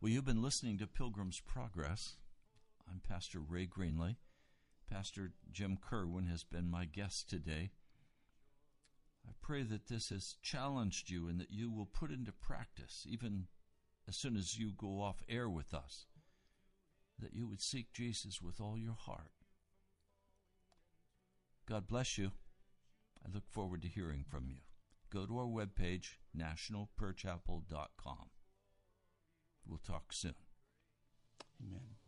Well, 0.00 0.10
you've 0.10 0.24
been 0.24 0.42
listening 0.42 0.78
to 0.78 0.86
Pilgrim's 0.86 1.40
Progress. 1.40 2.16
I'm 2.88 3.00
Pastor 3.06 3.40
Ray 3.40 3.66
Greenley. 3.66 4.16
Pastor 4.90 5.32
Jim 5.52 5.78
Kerwin 5.80 6.26
has 6.26 6.44
been 6.44 6.70
my 6.70 6.84
guest 6.84 7.28
today. 7.28 7.70
I 9.26 9.32
pray 9.42 9.62
that 9.62 9.88
this 9.88 10.08
has 10.08 10.36
challenged 10.42 11.10
you 11.10 11.28
and 11.28 11.38
that 11.40 11.50
you 11.50 11.70
will 11.70 11.86
put 11.86 12.10
into 12.10 12.32
practice, 12.32 13.06
even 13.08 13.46
as 14.08 14.16
soon 14.16 14.36
as 14.36 14.58
you 14.58 14.72
go 14.76 15.00
off 15.02 15.22
air 15.28 15.48
with 15.48 15.74
us, 15.74 16.06
that 17.18 17.34
you 17.34 17.46
would 17.46 17.60
seek 17.60 17.92
Jesus 17.92 18.40
with 18.40 18.60
all 18.60 18.78
your 18.78 18.96
heart. 18.98 19.32
God 21.68 21.86
bless 21.86 22.16
you. 22.16 22.32
I 23.22 23.28
look 23.32 23.46
forward 23.50 23.82
to 23.82 23.88
hearing 23.88 24.24
from 24.26 24.48
you. 24.48 24.60
Go 25.10 25.26
to 25.26 25.38
our 25.38 25.46
webpage, 25.46 26.12
nationalprayerchapel.com. 26.36 28.30
We'll 29.66 29.78
talk 29.78 30.12
soon. 30.12 30.34
Amen. 31.62 32.07